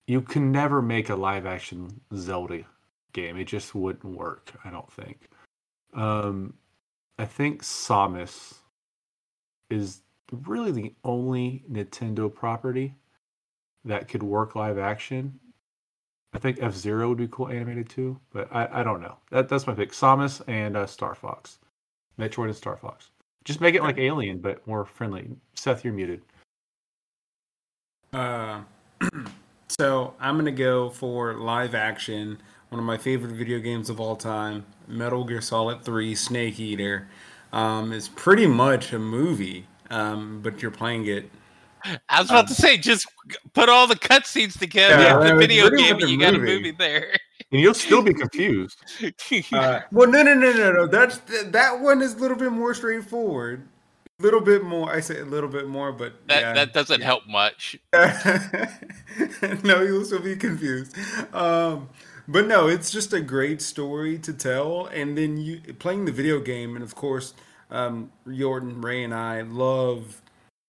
you 0.06 0.20
can 0.20 0.52
never 0.52 0.82
make 0.82 1.08
a 1.08 1.16
live 1.16 1.46
action 1.46 2.00
Zelda 2.14 2.64
game. 3.16 3.36
It 3.36 3.46
just 3.46 3.74
wouldn't 3.74 4.04
work, 4.04 4.52
I 4.64 4.70
don't 4.70 4.92
think. 4.92 5.28
Um 5.94 6.54
I 7.18 7.24
think 7.24 7.62
Samus 7.62 8.54
is 9.70 10.02
really 10.30 10.70
the 10.70 10.94
only 11.04 11.64
Nintendo 11.70 12.32
property 12.32 12.94
that 13.84 14.08
could 14.08 14.22
work 14.22 14.54
live 14.54 14.78
action. 14.78 15.38
I 16.34 16.38
think 16.38 16.58
F 16.60 16.74
Zero 16.74 17.08
would 17.08 17.18
be 17.18 17.28
cool 17.28 17.48
animated 17.48 17.88
too, 17.88 18.20
but 18.32 18.54
I, 18.54 18.68
I 18.80 18.82
don't 18.82 19.00
know. 19.00 19.16
That 19.30 19.48
that's 19.48 19.66
my 19.66 19.74
pick. 19.74 19.92
Samus 19.92 20.42
and 20.46 20.76
uh, 20.76 20.86
Star 20.86 21.14
Fox, 21.14 21.58
Metroid 22.18 22.46
and 22.46 22.56
Star 22.56 22.76
Fox. 22.76 23.10
Just 23.44 23.60
make 23.60 23.74
it 23.74 23.82
like 23.82 23.96
Alien, 23.96 24.38
but 24.38 24.66
more 24.66 24.84
friendly. 24.84 25.30
Seth, 25.54 25.84
you're 25.84 25.94
muted. 25.94 26.20
Uh, 28.12 28.60
so 29.68 30.14
I'm 30.20 30.36
gonna 30.36 30.52
go 30.52 30.90
for 30.90 31.34
live 31.34 31.74
action. 31.74 32.38
One 32.70 32.78
of 32.80 32.84
my 32.84 32.96
favorite 32.96 33.32
video 33.32 33.58
games 33.60 33.88
of 33.90 34.00
all 34.00 34.16
time, 34.16 34.66
Metal 34.88 35.24
Gear 35.24 35.40
Solid 35.40 35.82
3: 35.84 36.14
Snake 36.14 36.58
Eater. 36.58 37.08
Um, 37.52 37.92
is 37.92 38.08
pretty 38.08 38.46
much 38.46 38.92
a 38.92 38.98
movie, 38.98 39.66
um, 39.88 40.40
but 40.42 40.60
you're 40.60 40.72
playing 40.72 41.06
it. 41.06 41.30
I 42.08 42.20
was 42.20 42.28
about 42.28 42.40
Um, 42.40 42.46
to 42.48 42.54
say, 42.54 42.76
just 42.76 43.06
put 43.54 43.68
all 43.68 43.86
the 43.86 43.94
cutscenes 43.94 44.58
together. 44.58 45.00
Yeah, 45.00 45.16
the 45.18 45.26
it's 45.28 45.38
video 45.38 45.70
game, 45.70 45.94
and 45.94 46.02
a 46.02 46.08
you 46.08 46.18
got 46.18 46.34
a 46.34 46.38
movie. 46.38 46.56
movie 46.56 46.70
there. 46.72 47.16
And 47.52 47.60
you'll 47.60 47.74
still 47.74 48.02
be 48.02 48.12
confused. 48.12 48.76
Uh, 49.52 49.80
well, 49.92 50.08
no, 50.10 50.22
no, 50.22 50.34
no, 50.34 50.52
no, 50.52 50.72
no. 50.72 50.86
That's 50.88 51.18
that 51.44 51.80
one 51.80 52.02
is 52.02 52.14
a 52.14 52.18
little 52.18 52.36
bit 52.36 52.50
more 52.50 52.74
straightforward. 52.74 53.66
A 54.18 54.22
little 54.22 54.40
bit 54.40 54.64
more. 54.64 54.90
I 54.92 55.00
say 55.00 55.20
a 55.20 55.24
little 55.24 55.48
bit 55.48 55.68
more, 55.68 55.92
but 55.92 56.26
that 56.26 56.40
yeah. 56.40 56.52
that 56.54 56.72
doesn't 56.74 57.02
help 57.02 57.26
much. 57.28 57.78
no, 59.62 59.82
you'll 59.82 60.04
still 60.04 60.20
be 60.22 60.34
confused. 60.36 60.96
Um, 61.32 61.88
but 62.28 62.46
no, 62.46 62.68
it's 62.68 62.90
just 62.90 63.12
a 63.12 63.20
great 63.20 63.62
story 63.62 64.18
to 64.18 64.32
tell, 64.32 64.86
and 64.86 65.16
then 65.16 65.36
you 65.36 65.60
playing 65.78 66.04
the 66.04 66.12
video 66.12 66.40
game, 66.40 66.74
and 66.74 66.82
of 66.82 66.94
course, 66.94 67.34
um, 67.70 68.10
Yorton, 68.26 68.82
Ray, 68.82 69.04
and 69.04 69.14
I 69.14 69.42
love 69.42 70.22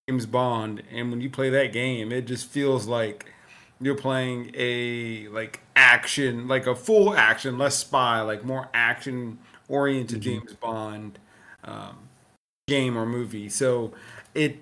James 0.10 0.26
Bond, 0.26 0.84
and 0.92 1.12
when 1.12 1.22
you 1.22 1.30
play 1.30 1.50
that 1.50 1.74
game, 1.74 2.12
it 2.12 2.26
just 2.26 2.48
feels 2.48 2.88
like 2.88 3.32
you're 3.80 3.96
playing 3.96 4.52
a 4.56 5.28
like 5.30 5.62
action, 5.76 6.48
like 6.48 6.68
a 6.68 6.76
full 6.76 7.16
action, 7.16 7.58
less 7.58 7.78
spy, 7.78 8.22
like 8.22 8.44
more 8.44 8.70
action 8.74 9.38
oriented 9.68 10.22
James 10.22 10.54
Bond 10.54 11.20
um, 11.64 11.98
game 12.68 12.98
or 12.98 13.06
movie. 13.06 13.50
So 13.50 13.94
it 14.34 14.60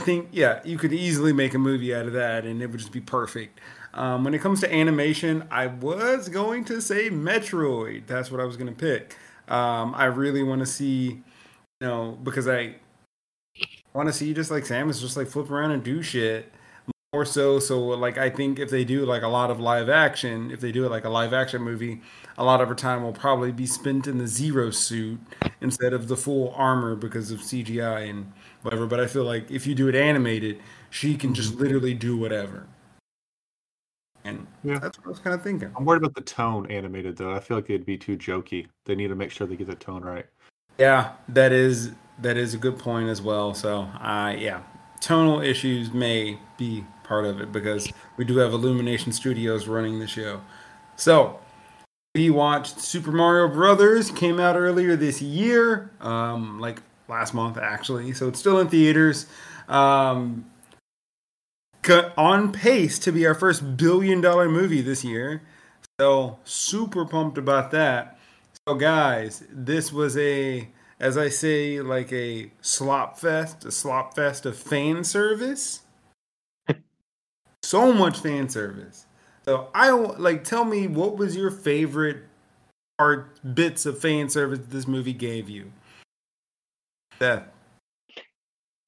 I 0.00 0.04
think 0.04 0.28
yeah, 0.32 0.60
you 0.64 0.76
could 0.76 0.92
easily 0.92 1.32
make 1.32 1.54
a 1.54 1.58
movie 1.58 1.94
out 1.94 2.06
of 2.06 2.12
that, 2.14 2.44
and 2.44 2.60
it 2.60 2.66
would 2.66 2.80
just 2.80 2.92
be 2.92 3.00
perfect. 3.00 3.60
Um, 3.94 4.24
when 4.24 4.34
it 4.34 4.40
comes 4.40 4.60
to 4.60 4.74
animation, 4.74 5.46
I 5.50 5.68
was 5.68 6.28
going 6.28 6.64
to 6.66 6.80
say 6.82 7.10
Metroid. 7.10 8.06
That's 8.06 8.30
what 8.30 8.40
I 8.40 8.44
was 8.44 8.56
going 8.56 8.74
to 8.74 8.74
pick. 8.74 9.16
Um, 9.48 9.94
I 9.94 10.06
really 10.06 10.42
want 10.42 10.60
to 10.60 10.66
see, 10.66 11.04
you 11.04 11.22
know, 11.80 12.18
because 12.22 12.48
I 12.48 12.76
want 13.92 14.08
to 14.08 14.12
see 14.12 14.34
just 14.34 14.50
like 14.50 14.64
Samus 14.64 15.00
just 15.00 15.16
like 15.16 15.28
flip 15.28 15.50
around 15.50 15.70
and 15.70 15.82
do 15.82 16.02
shit. 16.02 16.52
More 17.12 17.24
so, 17.24 17.60
so 17.60 17.80
like 17.80 18.18
I 18.18 18.28
think 18.28 18.58
if 18.58 18.70
they 18.70 18.84
do 18.84 19.06
like 19.06 19.22
a 19.22 19.28
lot 19.28 19.48
of 19.48 19.60
live 19.60 19.88
action, 19.88 20.50
if 20.50 20.60
they 20.60 20.72
do 20.72 20.84
it 20.84 20.90
like 20.90 21.04
a 21.04 21.08
live 21.08 21.32
action 21.32 21.62
movie, 21.62 22.00
a 22.36 22.42
lot 22.42 22.60
of 22.60 22.68
her 22.68 22.74
time 22.74 23.04
will 23.04 23.12
probably 23.12 23.52
be 23.52 23.66
spent 23.66 24.08
in 24.08 24.18
the 24.18 24.26
zero 24.26 24.70
suit 24.70 25.20
instead 25.60 25.92
of 25.92 26.08
the 26.08 26.16
full 26.16 26.52
armor 26.56 26.96
because 26.96 27.30
of 27.30 27.40
CGI 27.40 28.10
and 28.10 28.32
whatever. 28.62 28.86
But 28.86 28.98
I 28.98 29.06
feel 29.06 29.22
like 29.22 29.48
if 29.48 29.64
you 29.64 29.76
do 29.76 29.86
it 29.88 29.94
animated, 29.94 30.60
she 30.90 31.16
can 31.16 31.34
just 31.34 31.54
literally 31.54 31.94
do 31.94 32.16
whatever. 32.16 32.66
And 34.24 34.46
Yeah. 34.62 34.78
that's 34.78 34.98
what 34.98 35.06
I 35.06 35.10
was 35.10 35.18
kind 35.18 35.34
of 35.34 35.42
thinking. 35.42 35.70
I'm 35.76 35.84
worried 35.84 35.98
about 36.02 36.14
the 36.14 36.22
tone 36.22 36.66
animated 36.70 37.16
though. 37.16 37.32
I 37.32 37.40
feel 37.40 37.56
like 37.58 37.68
it'd 37.70 37.86
be 37.86 37.98
too 37.98 38.16
jokey. 38.16 38.66
They 38.86 38.94
need 38.94 39.08
to 39.08 39.14
make 39.14 39.30
sure 39.30 39.46
they 39.46 39.56
get 39.56 39.66
the 39.66 39.74
tone 39.74 40.02
right. 40.02 40.26
Yeah, 40.78 41.12
that 41.28 41.52
is 41.52 41.92
that 42.20 42.36
is 42.36 42.54
a 42.54 42.58
good 42.58 42.78
point 42.78 43.08
as 43.08 43.20
well. 43.20 43.54
So, 43.54 43.82
uh, 44.00 44.34
yeah, 44.38 44.62
tonal 45.00 45.40
issues 45.40 45.92
may 45.92 46.38
be 46.56 46.84
part 47.02 47.24
of 47.24 47.40
it 47.40 47.52
because 47.52 47.88
we 48.16 48.24
do 48.24 48.36
have 48.38 48.52
Illumination 48.52 49.12
Studios 49.12 49.66
running 49.68 49.98
the 49.98 50.06
show. 50.06 50.40
So, 50.96 51.38
we 52.14 52.30
watched 52.30 52.78
Super 52.80 53.10
Mario 53.10 53.48
Brothers 53.48 54.10
came 54.12 54.38
out 54.38 54.54
earlier 54.56 54.94
this 54.94 55.20
year, 55.20 55.90
um, 56.00 56.60
like 56.60 56.80
last 57.08 57.34
month 57.34 57.58
actually. 57.58 58.12
So 58.12 58.28
it's 58.28 58.38
still 58.38 58.60
in 58.60 58.68
theaters. 58.68 59.26
Um, 59.68 60.44
co- 60.44 60.53
on 62.16 62.52
pace 62.52 62.98
to 63.00 63.12
be 63.12 63.26
our 63.26 63.34
first 63.34 63.76
billion 63.76 64.20
dollar 64.20 64.48
movie 64.48 64.80
this 64.80 65.04
year. 65.04 65.42
So 66.00 66.38
super 66.44 67.04
pumped 67.04 67.38
about 67.38 67.70
that. 67.70 68.18
So 68.66 68.74
guys, 68.74 69.44
this 69.50 69.92
was 69.92 70.16
a 70.16 70.68
as 71.00 71.18
I 71.18 71.28
say 71.28 71.80
like 71.80 72.12
a 72.12 72.50
slop 72.60 73.18
fest, 73.18 73.64
a 73.64 73.70
slop 73.70 74.14
fest 74.14 74.46
of 74.46 74.56
fan 74.56 75.04
service. 75.04 75.82
so 77.62 77.92
much 77.92 78.18
fan 78.18 78.48
service. 78.48 79.06
So 79.44 79.68
I 79.74 79.90
like 79.90 80.44
tell 80.44 80.64
me 80.64 80.86
what 80.86 81.16
was 81.16 81.36
your 81.36 81.50
favorite 81.50 82.24
part 82.98 83.54
bits 83.54 83.86
of 83.86 83.98
fan 83.98 84.28
service 84.28 84.60
this 84.68 84.86
movie 84.86 85.12
gave 85.12 85.48
you? 85.48 85.72
Seth. 87.18 87.44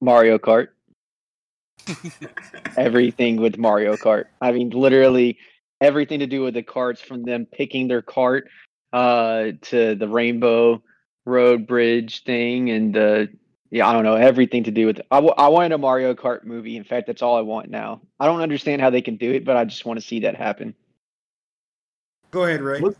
Mario 0.00 0.38
Kart. 0.38 0.68
everything 2.76 3.36
with 3.36 3.58
Mario 3.58 3.96
Kart. 3.96 4.24
I 4.40 4.52
mean, 4.52 4.70
literally 4.70 5.38
everything 5.80 6.20
to 6.20 6.26
do 6.26 6.42
with 6.42 6.54
the 6.54 6.62
carts, 6.62 7.00
from 7.00 7.22
them 7.24 7.46
picking 7.46 7.88
their 7.88 8.02
cart 8.02 8.48
uh, 8.92 9.52
to 9.62 9.94
the 9.94 10.08
Rainbow 10.08 10.82
Road 11.24 11.66
Bridge 11.66 12.22
thing, 12.24 12.70
and 12.70 12.94
the 12.94 13.28
yeah, 13.70 13.88
I 13.88 13.92
don't 13.92 14.04
know 14.04 14.14
everything 14.14 14.64
to 14.64 14.70
do 14.70 14.86
with. 14.86 15.00
I, 15.10 15.16
w- 15.16 15.34
I 15.36 15.48
wanted 15.48 15.72
a 15.72 15.78
Mario 15.78 16.14
Kart 16.14 16.44
movie. 16.44 16.76
In 16.76 16.84
fact, 16.84 17.08
that's 17.08 17.20
all 17.20 17.36
I 17.36 17.40
want 17.40 17.68
now. 17.68 18.00
I 18.20 18.26
don't 18.26 18.40
understand 18.40 18.80
how 18.80 18.90
they 18.90 19.02
can 19.02 19.16
do 19.16 19.32
it, 19.32 19.44
but 19.44 19.56
I 19.56 19.64
just 19.64 19.84
want 19.84 20.00
to 20.00 20.06
see 20.06 20.20
that 20.20 20.36
happen. 20.36 20.74
Go 22.30 22.44
ahead, 22.44 22.62
Ray. 22.62 22.80
What- 22.80 22.96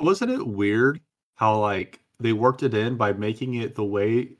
Wasn't 0.00 0.30
it 0.30 0.46
weird 0.46 1.00
how 1.36 1.58
like 1.58 2.00
they 2.18 2.32
worked 2.32 2.62
it 2.62 2.74
in 2.74 2.96
by 2.96 3.12
making 3.12 3.54
it 3.54 3.74
the 3.74 3.84
way 3.84 4.30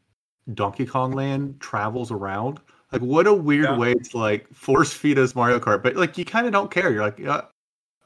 Donkey 0.53 0.87
Kong 0.87 1.13
Land 1.13 1.61
travels 1.61 2.11
around? 2.11 2.61
Like 2.93 3.03
what 3.03 3.27
a 3.27 3.35
weird 3.35 3.65
Yeah. 3.67 3.79
way 3.79 3.95
to 3.95 4.19
like 4.19 4.53
force 4.53 4.93
feed 4.93 5.19
us 5.19 5.35
Mario 5.35 5.61
Kart, 5.61 5.83
but 5.83 5.97
like 5.97 6.19
you 6.19 6.25
kind 6.25 6.47
of 6.47 6.53
don't 6.53 6.71
care. 6.71 6.91
You're 6.93 7.03
like, 7.05 7.19
yeah, 7.19 7.43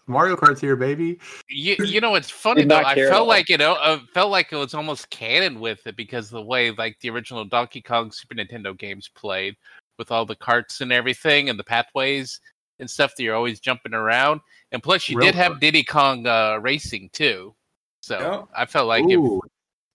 Mario 0.06 0.36
Kart's 0.36 0.60
here, 0.60 0.76
baby. 0.76 1.18
You, 1.48 1.76
you 1.84 2.00
know 2.00 2.14
it's 2.14 2.28
funny 2.30 2.64
though. 2.64 2.76
I 2.82 2.94
felt 2.94 3.26
like 3.26 3.48
you 3.48 3.56
know, 3.56 3.74
I 3.80 4.00
felt 4.12 4.30
like 4.30 4.52
it 4.52 4.56
was 4.56 4.74
almost 4.74 5.08
canon 5.10 5.58
with 5.60 5.86
it 5.86 5.96
because 5.96 6.28
the 6.28 6.42
way 6.42 6.70
like 6.72 6.98
the 7.00 7.08
original 7.10 7.44
Donkey 7.46 7.80
Kong 7.80 8.10
Super 8.12 8.34
Nintendo 8.34 8.76
games 8.76 9.08
played 9.14 9.56
with 9.98 10.10
all 10.10 10.26
the 10.26 10.36
carts 10.36 10.80
and 10.82 10.92
everything 10.92 11.48
and 11.48 11.58
the 11.58 11.64
pathways 11.64 12.38
and 12.80 12.90
stuff 12.90 13.14
that 13.16 13.22
you're 13.22 13.36
always 13.36 13.60
jumping 13.60 13.94
around. 13.94 14.40
And 14.72 14.82
plus, 14.82 15.08
you 15.08 15.16
Real 15.16 15.28
did 15.28 15.34
have. 15.36 15.60
Diddy 15.60 15.84
Kong 15.84 16.26
uh, 16.26 16.58
racing 16.60 17.08
too, 17.12 17.54
so 18.02 18.18
Yeah. 18.18 18.42
I 18.54 18.66
felt 18.66 18.88
like 18.88 19.04
Ooh, 19.04 19.40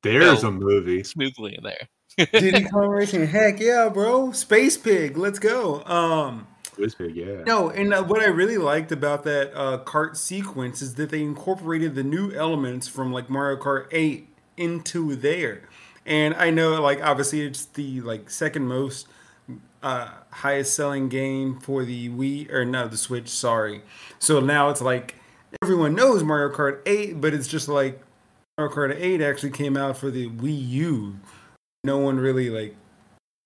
there's 0.01 0.43
a 0.43 0.49
movie. 0.51 1.03
smoothly 1.03 1.55
in 1.57 1.63
there. 1.63 1.87
Diddy 2.31 2.65
Kong 2.65 2.87
Racing, 2.89 3.27
heck 3.27 3.59
yeah, 3.59 3.89
bro! 3.89 4.31
Space 4.31 4.77
Pig, 4.77 5.17
let's 5.17 5.39
go. 5.39 5.83
Um, 5.85 6.47
Wizpig, 6.77 7.15
yeah. 7.15 7.43
no, 7.45 7.69
and 7.69 7.93
uh, 7.93 8.03
what 8.03 8.21
I 8.21 8.27
really 8.27 8.57
liked 8.57 8.91
about 8.91 9.23
that 9.23 9.51
uh, 9.53 9.79
cart 9.79 10.17
sequence 10.17 10.81
is 10.81 10.95
that 10.95 11.09
they 11.09 11.21
incorporated 11.21 11.95
the 11.95 12.03
new 12.03 12.31
elements 12.31 12.87
from 12.87 13.11
like 13.11 13.29
Mario 13.29 13.57
Kart 13.57 13.87
8 13.91 14.27
into 14.57 15.15
there. 15.15 15.63
And 16.05 16.33
I 16.35 16.49
know, 16.49 16.81
like, 16.81 17.03
obviously, 17.03 17.41
it's 17.41 17.65
the 17.65 18.01
like 18.01 18.29
second 18.29 18.67
most 18.67 19.07
uh, 19.83 20.09
highest 20.31 20.73
selling 20.73 21.09
game 21.09 21.59
for 21.59 21.85
the 21.85 22.09
Wii 22.09 22.51
or 22.51 22.65
no, 22.65 22.87
the 22.87 22.97
Switch. 22.97 23.29
Sorry. 23.29 23.81
So 24.17 24.39
now 24.39 24.69
it's 24.69 24.81
like 24.81 25.15
everyone 25.61 25.95
knows 25.95 26.23
Mario 26.23 26.53
Kart 26.55 26.81
8, 26.85 27.21
but 27.21 27.33
it's 27.33 27.47
just 27.47 27.67
like 27.67 28.01
Mario 28.57 28.73
Kart 28.73 28.95
8 28.97 29.21
actually 29.21 29.51
came 29.51 29.77
out 29.77 29.97
for 29.97 30.09
the 30.09 30.29
Wii 30.29 30.67
U. 30.69 31.19
No 31.83 31.97
one 31.97 32.19
really 32.19 32.49
like 32.49 32.75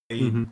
played 0.10 0.34
Mhm. 0.34 0.48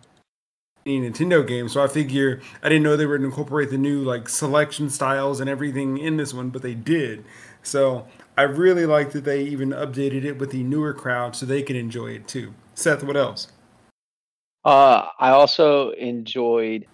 any 0.85 1.01
Nintendo 1.09 1.45
game, 1.45 1.67
so 1.67 1.83
I 1.83 1.88
figure 1.88 2.41
I 2.61 2.69
didn't 2.69 2.83
know 2.83 2.95
they 2.95 3.05
were 3.05 3.17
going 3.17 3.29
to 3.29 3.35
incorporate 3.35 3.69
the 3.69 3.77
new 3.77 4.01
like 4.01 4.29
selection 4.29 4.89
styles 4.89 5.39
and 5.39 5.50
everything 5.50 5.97
in 5.97 6.17
this 6.17 6.33
one, 6.33 6.50
but 6.50 6.61
they 6.61 6.75
did. 6.75 7.23
So 7.63 8.05
I 8.38 8.43
really 8.43 8.85
like 8.85 9.11
that 9.11 9.23
they 9.23 9.43
even 9.43 9.69
updated 9.69 10.23
it 10.25 10.38
with 10.38 10.51
the 10.51 10.63
newer 10.63 10.93
crowd 10.93 11.35
so 11.35 11.45
they 11.45 11.63
can 11.63 11.75
enjoy 11.75 12.11
it 12.11 12.27
too. 12.27 12.53
Seth, 12.75 13.03
what 13.03 13.17
else? 13.17 13.47
Uh, 14.63 15.07
I 15.19 15.31
also 15.31 15.89
enjoyed, 15.91 16.85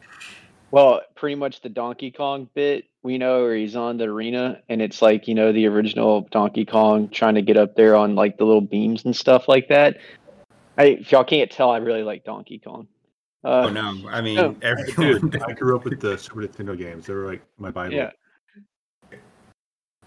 well, 0.71 1.01
pretty 1.15 1.35
much 1.35 1.61
the 1.61 1.69
Donkey 1.69 2.11
Kong 2.11 2.49
bit. 2.53 2.85
We 3.03 3.17
know 3.17 3.41
where 3.41 3.55
he's 3.55 3.75
on 3.75 3.97
the 3.97 4.05
arena, 4.05 4.61
and 4.69 4.81
it's 4.81 5.01
like 5.01 5.27
you 5.27 5.35
know 5.35 5.51
the 5.51 5.67
original 5.67 6.21
Donkey 6.31 6.63
Kong 6.65 7.09
trying 7.09 7.35
to 7.35 7.41
get 7.41 7.57
up 7.57 7.75
there 7.75 7.95
on 7.95 8.15
like 8.15 8.37
the 8.37 8.45
little 8.45 8.61
beams 8.61 9.03
and 9.03 9.13
stuff 9.15 9.49
like 9.49 9.67
that. 9.67 9.97
I, 10.77 10.83
if 10.85 11.11
y'all 11.11 11.23
can't 11.23 11.49
tell, 11.49 11.71
I 11.71 11.77
really 11.77 12.03
like 12.03 12.23
Donkey 12.23 12.59
Kong. 12.59 12.87
Uh, 13.43 13.65
Oh 13.65 13.69
no, 13.69 14.09
I 14.09 14.21
mean 14.21 14.35
no. 14.35 14.55
everyone. 14.61 15.29
Dude, 15.29 15.41
I 15.47 15.53
grew 15.53 15.75
up 15.75 15.85
with 15.85 15.99
the 15.99 16.17
Super 16.17 16.41
Nintendo 16.47 16.77
games. 16.77 17.05
They 17.07 17.13
were 17.13 17.25
like 17.25 17.41
my 17.57 17.71
Bible. 17.71 17.93
Yeah. 17.95 18.11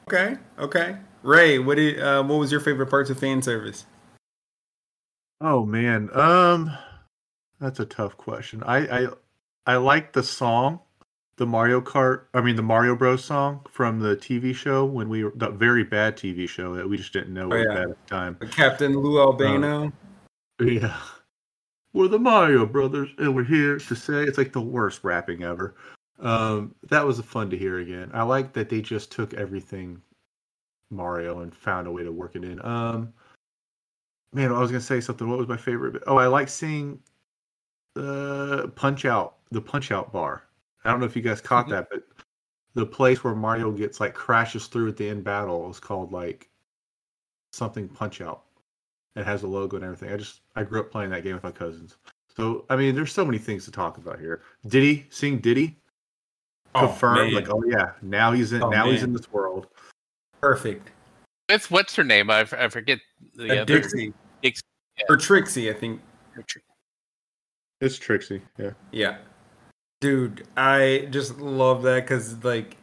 Okay, 0.08 0.36
okay. 0.58 0.96
Ray, 1.22 1.58
what 1.58 1.76
did 1.76 2.00
uh, 2.00 2.22
what 2.24 2.38
was 2.38 2.50
your 2.50 2.60
favorite 2.60 2.88
parts 2.88 3.10
of 3.10 3.18
fan 3.18 3.42
service? 3.42 3.86
Oh 5.40 5.64
man, 5.64 6.10
um, 6.12 6.76
that's 7.60 7.78
a 7.80 7.84
tough 7.84 8.16
question. 8.16 8.62
I 8.64 9.04
I 9.04 9.08
I 9.66 9.76
like 9.76 10.12
the 10.12 10.22
song, 10.22 10.80
the 11.36 11.46
Mario 11.46 11.80
Kart. 11.80 12.22
I 12.34 12.40
mean 12.40 12.56
the 12.56 12.62
Mario 12.62 12.96
Bros 12.96 13.24
song 13.24 13.60
from 13.70 14.00
the 14.00 14.16
TV 14.16 14.54
show 14.54 14.84
when 14.84 15.08
we 15.08 15.22
were 15.24 15.32
the 15.36 15.50
very 15.50 15.84
bad 15.84 16.16
TV 16.16 16.48
show 16.48 16.74
that 16.74 16.88
we 16.88 16.96
just 16.96 17.12
didn't 17.12 17.32
know 17.32 17.44
Oh, 17.44 17.48
was 17.56 17.66
yeah. 17.68 17.74
bad 17.74 17.90
at 17.90 18.06
the 18.06 18.10
time. 18.10 18.38
Captain 18.50 18.98
Lou 18.98 19.20
Albano. 19.20 19.92
Yeah. 20.60 20.96
We're 21.92 22.08
the 22.08 22.18
Mario 22.18 22.66
Brothers, 22.66 23.08
and 23.18 23.34
we're 23.34 23.44
here 23.44 23.78
to 23.78 23.96
say 23.96 24.22
it's 24.22 24.38
like 24.38 24.52
the 24.52 24.60
worst 24.60 25.02
rapping 25.02 25.42
ever. 25.42 25.74
Um, 26.20 26.74
that 26.88 27.04
was 27.04 27.20
fun 27.20 27.50
to 27.50 27.58
hear 27.58 27.80
again. 27.80 28.10
I 28.12 28.22
like 28.22 28.52
that 28.52 28.68
they 28.68 28.80
just 28.80 29.10
took 29.10 29.34
everything 29.34 30.00
Mario 30.90 31.40
and 31.40 31.54
found 31.54 31.86
a 31.86 31.90
way 31.90 32.04
to 32.04 32.12
work 32.12 32.36
it 32.36 32.44
in. 32.44 32.64
Um, 32.64 33.12
man, 34.32 34.52
I 34.52 34.58
was 34.60 34.70
gonna 34.70 34.80
say 34.80 35.00
something. 35.00 35.28
What 35.28 35.38
was 35.38 35.48
my 35.48 35.56
favorite? 35.56 36.02
Oh, 36.06 36.16
I 36.16 36.26
like 36.26 36.48
seeing 36.48 37.00
the 37.94 38.70
Punch 38.76 39.04
Out, 39.04 39.38
the 39.50 39.60
Punch 39.60 39.90
Out 39.90 40.12
bar. 40.12 40.44
I 40.84 40.90
don't 40.90 41.00
know 41.00 41.06
if 41.06 41.16
you 41.16 41.22
guys 41.22 41.40
caught 41.40 41.66
Mhm. 41.66 41.70
that, 41.70 41.88
but 41.90 42.06
the 42.74 42.86
place 42.86 43.24
where 43.24 43.34
Mario 43.34 43.72
gets 43.72 43.98
like 43.98 44.14
crashes 44.14 44.68
through 44.68 44.88
at 44.88 44.96
the 44.96 45.08
end 45.08 45.24
battle 45.24 45.68
is 45.70 45.80
called 45.80 46.12
like 46.12 46.48
something 47.52 47.88
Punch 47.88 48.20
Out. 48.20 48.44
It 49.16 49.24
has 49.24 49.42
a 49.42 49.46
logo 49.46 49.76
and 49.76 49.84
everything. 49.84 50.12
I 50.12 50.16
just 50.16 50.40
I 50.56 50.62
grew 50.62 50.80
up 50.80 50.90
playing 50.90 51.10
that 51.10 51.22
game 51.24 51.34
with 51.34 51.42
my 51.42 51.50
cousins. 51.50 51.96
So 52.36 52.64
I 52.70 52.76
mean, 52.76 52.94
there's 52.94 53.12
so 53.12 53.24
many 53.24 53.38
things 53.38 53.64
to 53.64 53.70
talk 53.70 53.98
about 53.98 54.20
here. 54.20 54.42
Diddy 54.68 55.06
seeing 55.10 55.38
Diddy 55.40 55.76
confirmed, 56.74 57.32
man. 57.32 57.34
like 57.34 57.50
oh 57.50 57.62
yeah, 57.66 57.92
now 58.02 58.32
he's 58.32 58.52
in 58.52 58.62
Oh, 58.62 58.68
now 58.70 58.88
he's 58.88 59.02
in 59.02 59.12
this 59.12 59.30
world. 59.32 59.66
perfect. 60.40 60.90
It's 61.48 61.68
what's 61.70 61.96
her 61.96 62.04
name? 62.04 62.30
I, 62.30 62.40
f- 62.42 62.54
I 62.54 62.68
forget 62.68 63.00
the 63.34 63.50
Uh, 63.50 63.62
other. 63.62 63.64
Dixie 63.80 64.12
Dix- 64.42 64.62
yeah. 64.96 65.04
or 65.08 65.16
Trixie, 65.16 65.68
I 65.68 65.72
think. 65.72 66.00
It's 67.80 67.98
Trixie, 67.98 68.42
yeah. 68.58 68.70
Yeah, 68.92 69.16
dude, 70.00 70.46
I 70.56 71.08
just 71.10 71.38
love 71.38 71.82
that 71.82 72.04
because 72.04 72.44
like 72.44 72.76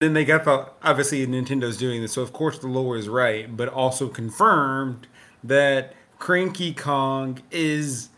then 0.00 0.12
they 0.12 0.24
got 0.24 0.44
the 0.44 0.68
obviously 0.82 1.26
Nintendo's 1.26 1.76
doing 1.78 2.02
this, 2.02 2.12
so 2.12 2.22
of 2.22 2.32
course 2.32 2.58
the 2.58 2.66
lore 2.68 2.96
is 2.96 3.08
right, 3.08 3.54
but 3.56 3.68
also 3.68 4.08
confirmed 4.08 5.06
that 5.44 5.94
Cranky 6.18 6.72
Kong 6.72 7.40
is 7.50 8.10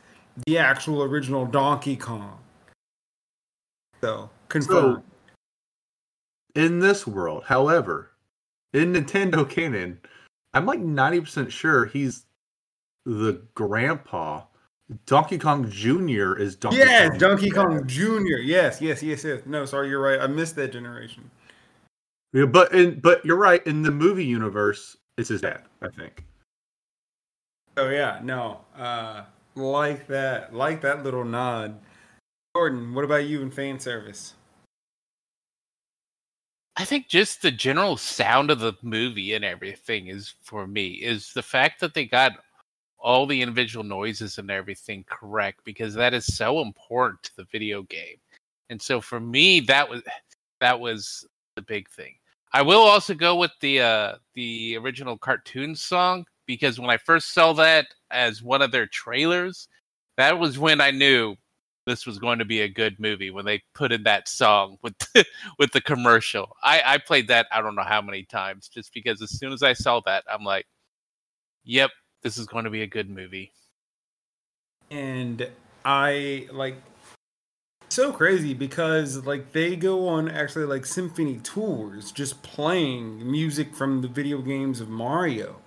the 0.46 0.58
actual 0.58 1.02
original 1.02 1.46
Donkey 1.46 1.96
Kong. 1.96 2.38
So 4.00 4.30
confirmed. 4.48 5.02
In 6.54 6.78
this 6.78 7.06
world, 7.06 7.44
however, 7.44 8.10
in 8.72 8.92
Nintendo 8.92 9.48
canon, 9.48 9.98
I'm 10.52 10.66
like 10.66 10.80
90% 10.80 11.50
sure 11.50 11.86
he's 11.86 12.26
the 13.04 13.42
grandpa. 13.54 14.42
Donkey 15.06 15.38
Kong 15.38 15.68
Jr. 15.70 16.34
is 16.34 16.54
Donkey 16.54 16.78
yes, 16.78 17.08
Kong. 17.10 17.18
Donkey 17.18 17.50
Kong 17.50 17.86
Jr. 17.86 18.36
Yes, 18.42 18.80
yes, 18.80 19.02
yes, 19.02 19.24
yes. 19.24 19.40
No, 19.46 19.64
sorry, 19.64 19.88
you're 19.88 20.02
right. 20.02 20.20
I 20.20 20.26
missed 20.26 20.56
that 20.56 20.72
generation. 20.72 21.30
Yeah, 22.32 22.44
but 22.44 22.72
in 22.74 23.00
but 23.00 23.24
you're 23.24 23.38
right. 23.38 23.66
In 23.66 23.82
the 23.82 23.90
movie 23.90 24.24
universe, 24.24 24.96
it's 25.16 25.30
his 25.30 25.40
dad. 25.40 25.62
I 25.80 25.88
think. 25.88 26.24
Oh 27.76 27.88
yeah, 27.88 28.20
no. 28.22 28.60
Uh 28.76 29.24
like 29.56 30.06
that. 30.08 30.54
Like 30.54 30.80
that 30.82 31.04
little 31.04 31.24
nod. 31.24 31.78
Yorton, 32.56 32.94
what 32.94 33.04
about 33.04 33.26
you 33.26 33.42
in 33.42 33.50
fan 33.50 33.78
service? 33.80 34.34
I 36.76 36.84
think 36.84 37.08
just 37.08 37.42
the 37.42 37.52
general 37.52 37.96
sound 37.96 38.50
of 38.50 38.58
the 38.58 38.74
movie 38.82 39.34
and 39.34 39.44
everything 39.44 40.08
is 40.08 40.34
for 40.42 40.66
me 40.66 40.88
is 40.88 41.32
the 41.32 41.42
fact 41.42 41.80
that 41.80 41.94
they 41.94 42.04
got 42.04 42.32
all 42.98 43.26
the 43.26 43.40
individual 43.42 43.84
noises 43.84 44.38
and 44.38 44.50
everything 44.50 45.04
correct 45.08 45.60
because 45.64 45.94
that 45.94 46.14
is 46.14 46.26
so 46.26 46.60
important 46.60 47.22
to 47.22 47.36
the 47.36 47.44
video 47.52 47.82
game. 47.82 48.16
And 48.70 48.80
so 48.80 49.00
for 49.00 49.20
me 49.20 49.60
that 49.60 49.88
was 49.88 50.02
that 50.60 50.78
was 50.78 51.26
the 51.54 51.62
big 51.62 51.88
thing. 51.90 52.14
I 52.52 52.62
will 52.62 52.82
also 52.82 53.14
go 53.14 53.36
with 53.36 53.52
the 53.60 53.80
uh 53.80 54.14
the 54.34 54.76
original 54.76 55.18
cartoon 55.18 55.76
song 55.76 56.24
because 56.46 56.78
when 56.78 56.90
I 56.90 56.96
first 56.96 57.32
saw 57.32 57.52
that 57.54 57.86
as 58.10 58.42
one 58.42 58.62
of 58.62 58.72
their 58.72 58.86
trailers, 58.86 59.68
that 60.16 60.38
was 60.38 60.58
when 60.58 60.80
I 60.80 60.90
knew 60.90 61.36
this 61.86 62.06
was 62.06 62.18
going 62.18 62.38
to 62.38 62.44
be 62.44 62.62
a 62.62 62.68
good 62.68 62.98
movie 62.98 63.30
when 63.30 63.44
they 63.44 63.62
put 63.74 63.92
in 63.92 64.04
that 64.04 64.28
song 64.28 64.78
with 64.82 64.94
with 65.58 65.72
the 65.72 65.80
commercial. 65.80 66.56
I 66.62 66.82
I 66.84 66.98
played 66.98 67.28
that 67.28 67.46
I 67.52 67.60
don't 67.60 67.74
know 67.74 67.82
how 67.82 68.02
many 68.02 68.24
times 68.24 68.68
just 68.68 68.92
because 68.94 69.20
as 69.22 69.38
soon 69.38 69.52
as 69.52 69.62
I 69.62 69.72
saw 69.72 70.00
that 70.06 70.24
I'm 70.32 70.44
like, 70.44 70.66
"Yep, 71.64 71.90
this 72.22 72.38
is 72.38 72.46
going 72.46 72.64
to 72.64 72.70
be 72.70 72.82
a 72.82 72.86
good 72.86 73.10
movie." 73.10 73.52
And 74.90 75.48
I 75.84 76.48
like 76.52 76.76
so 77.88 78.12
crazy 78.12 78.54
because 78.54 79.24
like 79.24 79.52
they 79.52 79.76
go 79.76 80.08
on 80.08 80.28
actually 80.28 80.64
like 80.64 80.84
symphony 80.86 81.38
tours 81.42 82.10
just 82.12 82.42
playing 82.42 83.30
music 83.30 83.74
from 83.74 84.00
the 84.02 84.08
video 84.08 84.40
games 84.40 84.80
of 84.80 84.88
Mario. 84.88 85.60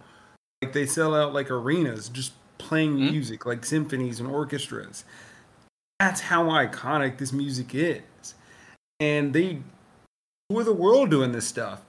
Like 0.62 0.74
they 0.74 0.86
sell 0.86 1.14
out 1.14 1.34
like 1.34 1.52
arenas 1.52 2.10
just 2.10 2.34
playing 2.58 2.98
Mhm. 2.98 3.12
music 3.12 3.46
like 3.46 3.64
symphonies 3.66 4.20
and 4.20 4.30
orchestras. 4.30 5.04
That's 6.00 6.22
how 6.22 6.46
iconic 6.46 7.18
this 7.18 7.32
music 7.32 7.74
is. 7.74 8.34
And 9.00 9.34
they 9.34 9.62
tour 10.50 10.64
the 10.64 10.74
world 10.74 11.12
doing 11.12 11.32
this 11.32 11.48
stuff. 11.48 11.82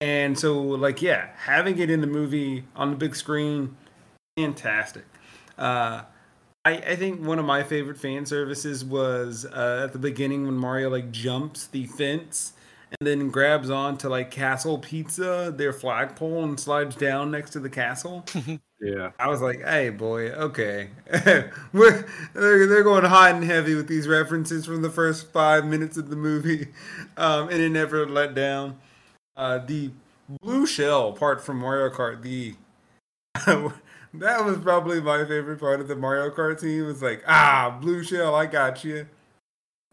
And 0.00 0.38
so 0.38 0.60
like 0.60 1.02
yeah, 1.02 1.30
having 1.36 1.78
it 1.78 1.90
in 1.90 2.00
the 2.00 2.06
movie 2.06 2.64
on 2.76 2.90
the 2.90 2.96
big 2.96 3.16
screen 3.16 3.76
fantastic. 4.36 5.04
Uh 5.58 6.02
I, 6.66 6.78
I 6.78 6.96
think 6.96 7.20
one 7.20 7.38
of 7.38 7.44
my 7.44 7.62
favorite 7.62 7.98
fan 7.98 8.24
services 8.24 8.84
was 8.84 9.44
uh, 9.44 9.82
at 9.84 9.92
the 9.92 9.98
beginning 9.98 10.46
when 10.46 10.54
Mario 10.56 10.88
like 10.88 11.10
jumps 11.10 11.66
the 11.66 11.84
fence 11.86 12.54
and 13.00 13.06
then 13.06 13.30
grabs 13.30 13.70
on 13.70 13.96
to 13.98 14.08
like 14.08 14.30
Castle 14.30 14.78
Pizza, 14.78 15.52
their 15.54 15.72
flagpole, 15.72 16.44
and 16.44 16.58
slides 16.58 16.96
down 16.96 17.30
next 17.30 17.50
to 17.50 17.60
the 17.60 17.70
castle. 17.70 18.24
Yeah. 18.80 19.12
I 19.18 19.28
was 19.28 19.40
like, 19.40 19.62
"Hey, 19.62 19.88
boy, 19.88 20.28
okay, 20.32 20.90
We're, 21.72 22.06
they're 22.34 22.66
they're 22.66 22.82
going 22.82 23.04
hot 23.04 23.34
and 23.34 23.42
heavy 23.42 23.74
with 23.74 23.88
these 23.88 24.06
references 24.06 24.66
from 24.66 24.82
the 24.82 24.90
first 24.90 25.32
five 25.32 25.64
minutes 25.64 25.96
of 25.96 26.10
the 26.10 26.16
movie, 26.16 26.68
um, 27.16 27.48
and 27.48 27.62
it 27.62 27.70
never 27.70 28.06
let 28.06 28.34
down." 28.34 28.78
Uh, 29.38 29.56
the 29.56 29.90
blue 30.42 30.66
shell 30.66 31.12
part 31.12 31.42
from 31.42 31.60
Mario 31.60 31.88
Kart, 31.88 32.20
the 32.20 32.56
that 34.14 34.44
was 34.44 34.58
probably 34.58 35.00
my 35.00 35.24
favorite 35.24 35.58
part 35.58 35.80
of 35.80 35.88
the 35.88 35.96
Mario 35.96 36.30
Kart 36.30 36.60
team. 36.60 36.84
Was 36.86 37.02
like, 37.02 37.22
ah, 37.26 37.76
blue 37.80 38.04
shell, 38.04 38.34
I 38.34 38.46
got 38.46 38.84
you. 38.84 39.06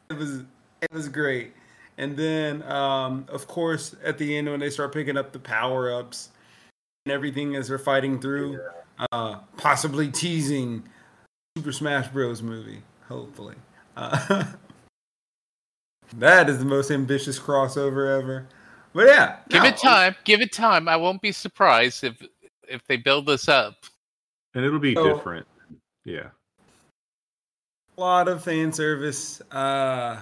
It 0.09 0.17
was 0.17 0.41
it 0.81 0.91
was 0.91 1.09
great. 1.09 1.53
And 2.01 2.17
then, 2.17 2.63
um, 2.63 3.25
of 3.29 3.45
course, 3.47 3.95
at 4.03 4.17
the 4.17 4.35
end 4.35 4.49
when 4.49 4.59
they 4.59 4.71
start 4.71 4.91
picking 4.91 5.17
up 5.17 5.31
the 5.31 5.37
power 5.39 5.93
ups 5.93 6.29
and 7.05 7.13
everything 7.13 7.55
as 7.55 7.67
they're 7.67 7.77
fighting 7.77 8.19
through, 8.19 8.59
uh, 9.11 9.35
possibly 9.57 10.09
teasing 10.09 10.81
Super 11.55 11.71
Smash 11.71 12.07
Bros. 12.07 12.41
movie. 12.41 12.81
Hopefully, 13.07 13.53
uh, 13.97 14.45
that 16.17 16.49
is 16.49 16.57
the 16.57 16.65
most 16.65 16.89
ambitious 16.89 17.37
crossover 17.39 18.17
ever. 18.19 18.47
But 18.93 19.07
yeah, 19.07 19.35
Give 19.49 19.61
no, 19.61 19.69
it 19.69 19.77
time. 19.77 20.15
Give 20.23 20.41
it 20.41 20.51
time. 20.51 20.87
I 20.89 20.95
won't 20.95 21.21
be 21.21 21.31
surprised 21.31 22.03
if 22.03 22.15
if 22.67 22.81
they 22.87 22.97
build 22.97 23.27
this 23.27 23.47
up. 23.47 23.75
And 24.55 24.65
it'll 24.65 24.79
be 24.79 24.95
So- 24.95 25.03
different. 25.15 25.45
Yeah. 26.03 26.29
a 27.95 28.01
lot 28.01 28.27
of 28.27 28.43
fan 28.43 28.73
service. 28.73 29.39
Uh, 29.51 30.19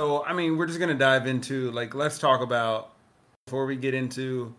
so 0.00 0.24
I 0.24 0.32
mean, 0.32 0.56
we're 0.56 0.66
just 0.66 0.80
gonna 0.80 0.94
dive 0.94 1.26
into 1.26 1.70
like 1.72 1.94
let's 1.94 2.18
talk 2.18 2.40
about 2.40 2.92
before 3.46 3.66
we 3.66 3.76
get 3.76 3.94
into 3.94 4.54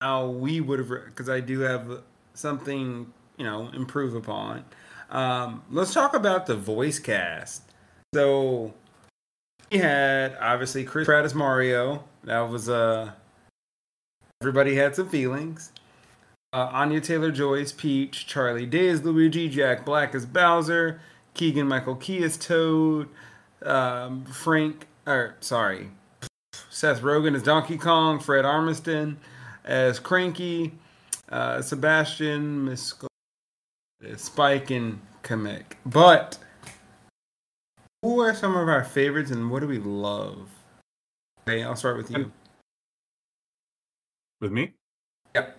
how 0.00 0.28
we 0.28 0.60
would 0.60 0.78
have 0.78 0.88
because 0.88 1.28
I 1.28 1.40
do 1.40 1.60
have 1.60 2.02
something 2.34 3.12
you 3.36 3.44
know 3.44 3.68
improve 3.74 4.14
upon. 4.14 4.64
Um, 5.10 5.62
let's 5.70 5.94
talk 5.94 6.14
about 6.14 6.46
the 6.46 6.56
voice 6.56 6.98
cast. 6.98 7.62
So 8.14 8.74
we 9.70 9.78
had 9.78 10.36
obviously 10.40 10.84
Chris 10.84 11.06
Pratt 11.06 11.24
as 11.24 11.34
Mario. 11.34 12.04
That 12.24 12.40
was 12.40 12.68
uh 12.68 13.12
everybody 14.40 14.74
had 14.74 14.94
some 14.96 15.08
feelings. 15.08 15.72
Uh, 16.52 16.70
Anya 16.72 17.00
Taylor 17.00 17.30
Joy 17.30 17.60
as 17.60 17.72
Peach, 17.72 18.26
Charlie 18.26 18.66
Day 18.66 18.88
as 18.88 19.04
Luigi, 19.04 19.48
Jack 19.48 19.84
Black 19.84 20.14
as 20.14 20.24
Bowser, 20.24 21.00
Keegan 21.34 21.68
Michael 21.68 21.96
Key 21.96 22.22
as 22.22 22.36
Toad, 22.36 23.08
um, 23.62 24.24
Frank, 24.26 24.86
or 25.06 25.36
sorry, 25.40 25.90
Seth 26.70 27.00
Rogen 27.00 27.34
as 27.34 27.42
Donkey 27.42 27.78
Kong, 27.78 28.18
Fred 28.18 28.44
Armisen 28.44 29.16
as 29.64 29.98
Cranky, 29.98 30.72
uh, 31.30 31.60
Sebastian, 31.62 32.64
Miss 32.64 32.94
Spike, 34.16 34.70
and 34.70 35.00
Kamek. 35.22 35.64
But 35.84 36.38
Who 38.02 38.20
are 38.20 38.34
some 38.34 38.56
of 38.56 38.68
our 38.68 38.84
favorites 38.84 39.30
and 39.30 39.50
what 39.50 39.60
do 39.60 39.66
we 39.66 39.78
love? 39.78 40.48
Okay, 41.48 41.62
I'll 41.62 41.76
start 41.76 41.96
with 41.96 42.10
you. 42.10 42.30
With 44.40 44.52
me? 44.52 44.74
Yep. 45.34 45.58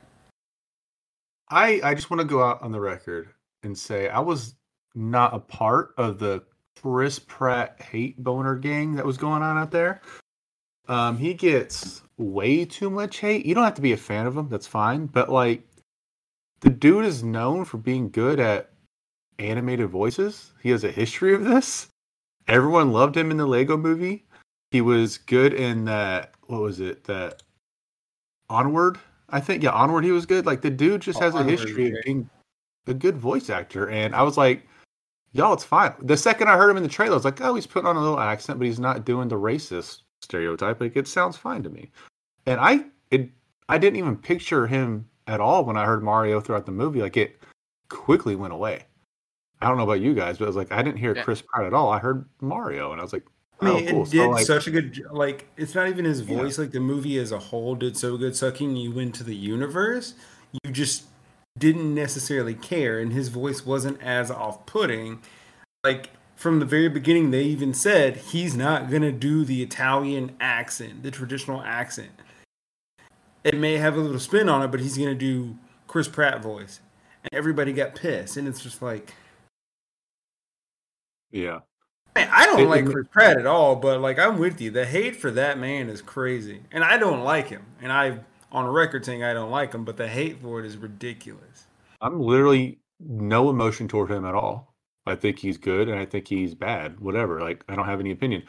I 1.50 1.82
I 1.84 1.94
just 1.94 2.10
want 2.10 2.22
to 2.22 2.28
go 2.28 2.44
out 2.44 2.62
on 2.62 2.72
the 2.72 2.80
record 2.80 3.30
and 3.64 3.78
say 3.78 4.10
I 4.10 4.20
was 4.20 4.56
not 4.96 5.34
a 5.34 5.40
part 5.40 5.94
of 5.98 6.20
the 6.20 6.44
Chris 6.82 7.20
Pratt 7.20 7.82
hate 7.82 8.22
boner 8.24 8.56
gang 8.56 8.96
that 8.96 9.06
was 9.06 9.18
going 9.18 9.42
on 9.42 9.58
out 9.58 9.72
there. 9.72 10.02
Um, 10.88 11.18
he 11.18 11.34
gets 11.34 12.02
way 12.18 12.66
too 12.66 12.90
much 12.90 13.18
hate. 13.20 13.46
You 13.46 13.54
don't 13.54 13.64
have 13.64 13.76
to 13.76 13.82
be 13.82 13.94
a 13.94 13.98
fan 13.98 14.26
of 14.26 14.38
him, 14.38 14.50
that's 14.50 14.68
fine. 14.68 15.08
But 15.08 15.30
like 15.30 15.64
the 16.62 16.70
dude 16.70 17.06
is 17.06 17.24
known 17.24 17.66
for 17.66 17.78
being 17.78 18.10
good 18.10 18.40
at 18.40 18.72
animated 19.40 19.90
voices. 19.90 20.54
He 20.62 20.70
has 20.70 20.84
a 20.84 20.92
history 20.92 21.34
of 21.34 21.44
this. 21.44 21.88
Everyone 22.48 22.92
loved 22.92 23.18
him 23.18 23.32
in 23.32 23.38
the 23.38 23.46
Lego 23.46 23.78
movie. 23.78 24.26
He 24.72 24.82
was 24.82 25.18
good 25.18 25.54
in 25.54 25.86
that 25.86 26.34
what 26.48 26.62
was 26.62 26.80
it? 26.80 27.04
That 27.06 27.44
Onward, 28.50 28.98
I 29.30 29.40
think. 29.40 29.64
Yeah, 29.64 29.72
Onward 29.72 30.06
he 30.06 30.12
was 30.12 30.26
good. 30.26 30.46
Like 30.46 30.62
the 30.62 30.70
dude 30.70 31.02
just 31.02 31.20
Oh, 31.20 31.26
has 31.26 31.36
a 31.36 31.40
Onward 31.40 31.60
history 31.60 31.90
of 31.90 31.98
being 32.06 32.30
a 32.88 32.94
good 32.94 33.18
voice 33.18 33.50
actor. 33.50 33.90
And 33.90 34.16
I 34.16 34.24
was 34.24 34.38
like, 34.38 34.66
y'all, 35.38 35.54
it's 35.54 35.64
fine. 35.64 35.94
The 36.02 36.18
second 36.18 36.50
I 36.50 36.58
heard 36.58 36.70
him 36.70 36.78
in 36.78 36.84
the 36.84 36.90
trailer, 36.90 37.14
I 37.14 37.16
was 37.16 37.26
like, 37.26 37.40
oh, 37.42 37.56
he's 37.56 37.68
putting 37.68 37.88
on 37.88 37.96
a 37.96 38.02
little 38.02 38.20
accent, 38.20 38.60
but 38.60 38.66
he's 38.66 38.80
not 38.80 39.06
doing 39.06 39.28
the 39.28 39.36
racist 39.36 40.02
stereotype. 40.22 40.82
Like 40.82 40.96
it 40.98 41.08
sounds 41.08 41.38
fine 41.38 41.64
to 41.64 41.70
me. 41.70 41.92
And 42.46 42.60
I 42.60 42.86
it 43.12 43.30
I 43.70 43.78
didn't 43.78 43.98
even 43.98 44.18
picture 44.18 44.68
him 44.68 45.08
at 45.28 45.40
all 45.40 45.64
when 45.66 45.78
I 45.78 45.86
heard 45.86 46.04
Mario 46.04 46.42
throughout 46.42 46.66
the 46.66 46.72
movie. 46.72 47.02
Like 47.02 47.18
it 47.18 47.38
quickly 47.90 48.36
went 48.36 48.54
away. 48.54 48.84
I 49.62 49.68
don't 49.68 49.78
know 49.78 49.84
about 49.84 50.02
you 50.02 50.14
guys, 50.14 50.38
but 50.38 50.46
it 50.46 50.48
was 50.48 50.56
like 50.56 50.72
I 50.72 50.82
didn't 50.82 50.98
hear 50.98 51.16
Yeah. 51.16 51.24
Chris 51.24 51.42
Pratt 51.42 51.66
at 51.66 51.74
all. 51.74 51.90
I 51.92 52.00
heard 52.00 52.26
Mario, 52.42 52.92
and 52.92 53.02
I 53.02 53.04
was 53.04 53.12
like, 53.14 53.26
I 53.60 53.66
mean, 53.66 53.88
oh, 53.88 53.92
cool. 53.92 54.04
it 54.04 54.06
So, 54.08 54.12
did 54.12 54.28
like, 54.28 54.46
such 54.46 54.68
a 54.68 54.72
good 54.72 54.94
j- 54.94 55.04
like. 55.12 55.48
It's 55.58 55.74
not 55.74 55.88
even 55.88 56.06
his 56.06 56.22
Yeah. 56.22 56.38
voice. 56.38 56.58
Like 56.60 56.72
the 56.72 56.80
movie 56.80 57.18
as 57.18 57.32
a 57.32 57.40
whole 57.40 57.74
did 57.76 57.98
so 57.98 58.18
good, 58.18 58.36
sucking 58.36 58.76
you 58.76 59.00
into 59.00 59.24
the 59.24 59.36
universe. 59.36 60.14
You 60.64 60.72
just 60.72 61.06
didn't 61.58 61.94
necessarily 61.96 62.54
care, 62.54 63.00
and 63.00 63.14
his 63.14 63.30
voice 63.30 63.66
wasn't 63.66 64.02
as 64.02 64.30
off-putting. 64.32 65.22
Like 65.84 66.10
from 66.36 66.60
the 66.60 66.66
very 66.66 66.90
beginning, 66.90 67.32
they 67.32 67.44
even 67.44 67.74
said 67.74 68.18
he's 68.18 68.56
not 68.56 68.90
gonna 68.90 69.12
do 69.12 69.44
the 69.46 69.62
Italian 69.64 70.36
accent, 70.40 71.04
the 71.04 71.12
traditional 71.12 71.62
accent. 71.62 72.12
It 73.44 73.58
may 73.58 73.78
have 73.78 73.96
a 73.96 74.00
little 74.00 74.20
spin 74.20 74.50
on 74.50 74.62
it, 74.62 74.68
but 74.70 74.80
he's 74.82 74.98
gonna 74.98 75.16
do 75.16 75.58
Chris 75.88 76.08
Pratt 76.08 76.42
voice, 76.42 76.82
and 77.24 77.34
everybody 77.34 77.72
got 77.74 77.96
pissed. 77.96 78.38
And 78.38 78.48
it's 78.48 78.62
just 78.62 78.82
like. 78.82 79.14
yeah, 81.32 81.60
Man, 82.16 82.30
I 82.32 82.46
don't 82.48 82.62
It- 82.62 82.68
like 82.68 82.86
it- 82.86 82.92
Chris 82.92 83.08
Pratt 83.12 83.38
at 83.38 83.46
all, 83.46 83.76
but 83.76 84.02
like 84.02 84.18
I'm 84.18 84.38
with 84.40 84.60
you. 84.60 84.72
The 84.72 84.86
hate 84.86 85.16
for 85.16 85.30
that 85.32 85.60
man 85.60 85.88
is 85.90 86.02
crazy, 86.02 86.62
and 86.72 86.84
I 86.84 86.98
don't 86.98 87.24
like 87.24 87.48
him. 87.50 87.66
And 87.82 87.92
I, 87.92 88.20
on 88.52 88.66
record, 88.68 89.06
saying 89.06 89.24
I 89.24 89.34
don't 89.34 89.52
like 89.52 89.74
him, 89.74 89.86
but 89.86 89.98
the 89.98 90.08
hate 90.08 90.42
for 90.42 90.60
it 90.60 90.66
is 90.66 90.78
ridiculous. 90.78 91.66
I'm 92.02 92.20
literally 92.20 92.80
no 93.00 93.50
emotion 93.50 93.88
toward 93.88 94.12
him 94.12 94.26
at 94.26 94.36
all. 94.36 94.74
I 95.06 95.16
think 95.16 95.40
he's 95.40 95.58
good, 95.58 95.88
and 95.88 96.00
I 96.00 96.06
think 96.06 96.28
he's 96.28 96.54
bad. 96.54 97.00
Whatever. 97.00 97.42
Like 97.42 97.64
I 97.70 97.76
don't 97.76 97.86
have 97.86 98.00
any 98.00 98.12
opinion, 98.12 98.44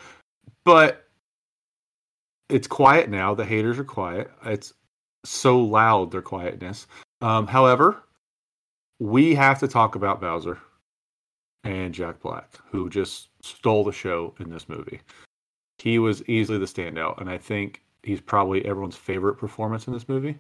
but 0.64 1.08
it's 2.48 2.66
quiet 2.66 3.10
now. 3.10 3.34
The 3.34 3.44
haters 3.44 3.78
are 3.78 3.84
quiet. 3.84 4.30
It's 4.44 4.72
so 5.24 5.60
loud 5.60 6.10
their 6.10 6.22
quietness. 6.22 6.86
Um, 7.20 7.46
however, 7.46 8.02
we 8.98 9.34
have 9.34 9.60
to 9.60 9.68
talk 9.68 9.94
about 9.94 10.20
Bowser 10.20 10.58
and 11.64 11.92
Jack 11.94 12.20
Black, 12.20 12.58
who 12.70 12.88
just 12.88 13.28
stole 13.42 13.84
the 13.84 13.92
show 13.92 14.34
in 14.40 14.50
this 14.50 14.68
movie. 14.68 15.00
He 15.78 15.98
was 15.98 16.22
easily 16.28 16.58
the 16.58 16.66
standout, 16.66 17.20
and 17.20 17.30
I 17.30 17.38
think 17.38 17.82
he's 18.02 18.20
probably 18.20 18.64
everyone's 18.64 18.96
favorite 18.96 19.34
performance 19.34 19.86
in 19.86 19.92
this 19.92 20.08
movie. 20.08 20.38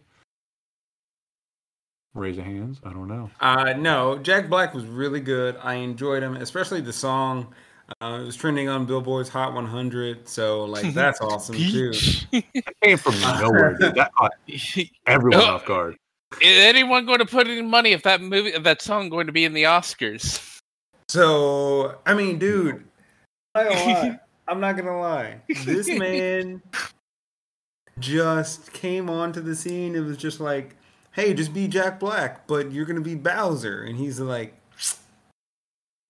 Raise 2.14 2.38
of 2.38 2.44
hands. 2.44 2.80
I 2.84 2.92
don't 2.92 3.08
know. 3.08 3.30
Uh, 3.40 3.74
no, 3.74 4.18
Jack 4.18 4.48
Black 4.48 4.74
was 4.74 4.86
really 4.86 5.20
good. 5.20 5.56
I 5.62 5.74
enjoyed 5.74 6.22
him, 6.22 6.36
especially 6.36 6.80
the 6.80 6.92
song. 6.92 7.54
Uh, 8.00 8.18
it 8.20 8.26
was 8.26 8.36
trending 8.36 8.68
on 8.68 8.86
Billboard's 8.86 9.28
Hot 9.30 9.54
100, 9.54 10.28
so 10.28 10.64
like 10.64 10.92
that's 10.94 11.20
awesome 11.20 11.56
too. 11.56 11.92
That 12.32 12.74
came 12.82 12.98
from 12.98 13.20
nowhere. 13.20 13.76
Dude. 13.78 13.94
That 13.94 14.12
caught 14.14 14.32
everyone 15.06 15.40
off 15.40 15.64
guard. 15.64 15.96
Is 16.42 16.58
anyone 16.58 17.06
going 17.06 17.20
to 17.20 17.26
put 17.26 17.48
any 17.48 17.62
money 17.62 17.92
if 17.92 18.02
that 18.02 18.20
movie, 18.20 18.50
if 18.50 18.62
that 18.64 18.82
song, 18.82 19.08
going 19.08 19.26
to 19.26 19.32
be 19.32 19.44
in 19.44 19.54
the 19.54 19.62
Oscars? 19.62 20.60
So 21.08 21.98
I 22.04 22.14
mean, 22.14 22.38
dude, 22.38 22.84
I'm 23.54 23.66
not 23.66 23.74
gonna 23.74 23.92
lie. 23.92 24.20
I'm 24.46 24.60
not 24.60 24.76
gonna 24.76 25.00
lie. 25.00 25.40
This 25.64 25.88
man 25.98 26.60
just 28.00 28.72
came 28.72 29.08
onto 29.10 29.40
the 29.40 29.54
scene. 29.56 29.94
It 29.94 30.00
was 30.00 30.16
just 30.16 30.40
like, 30.40 30.76
hey, 31.12 31.34
just 31.34 31.52
be 31.54 31.68
Jack 31.68 31.98
Black, 32.00 32.46
but 32.46 32.72
you're 32.72 32.84
gonna 32.86 33.00
be 33.00 33.14
Bowser, 33.14 33.82
and 33.82 33.96
he's 33.96 34.20
like, 34.20 34.54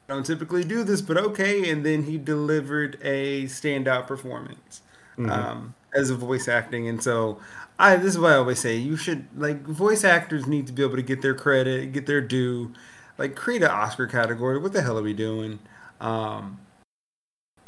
I 0.08 0.14
don't 0.14 0.24
typically 0.26 0.64
do 0.64 0.84
this, 0.84 1.02
but 1.02 1.16
okay. 1.18 1.70
And 1.70 1.84
then 1.84 2.04
he 2.04 2.16
delivered 2.18 2.98
a 3.02 3.44
standout 3.44 4.06
performance 4.06 4.82
Mhm. 5.18 5.30
um, 5.30 5.74
as 5.94 6.10
a 6.10 6.14
voice 6.14 6.48
acting, 6.48 6.88
and 6.88 7.02
so. 7.02 7.38
I, 7.80 7.94
this 7.94 8.14
is 8.14 8.18
why 8.18 8.32
I 8.32 8.36
always 8.38 8.58
say. 8.58 8.74
You 8.76 8.96
should 8.96 9.26
like 9.36 9.62
voice 9.62 10.02
actors 10.02 10.48
need 10.48 10.66
to 10.66 10.72
be 10.72 10.82
able 10.82 10.96
to 10.96 11.02
get 11.02 11.22
their 11.22 11.34
credit, 11.34 11.92
get 11.92 12.06
their 12.06 12.20
due 12.20 12.72
like 13.18 13.36
create 13.36 13.62
an 13.62 13.70
Oscar 13.70 14.08
category. 14.08 14.58
What 14.58 14.72
the 14.72 14.82
hell 14.82 14.98
are 14.98 15.02
we 15.02 15.12
doing? 15.14 15.60
Um, 16.00 16.58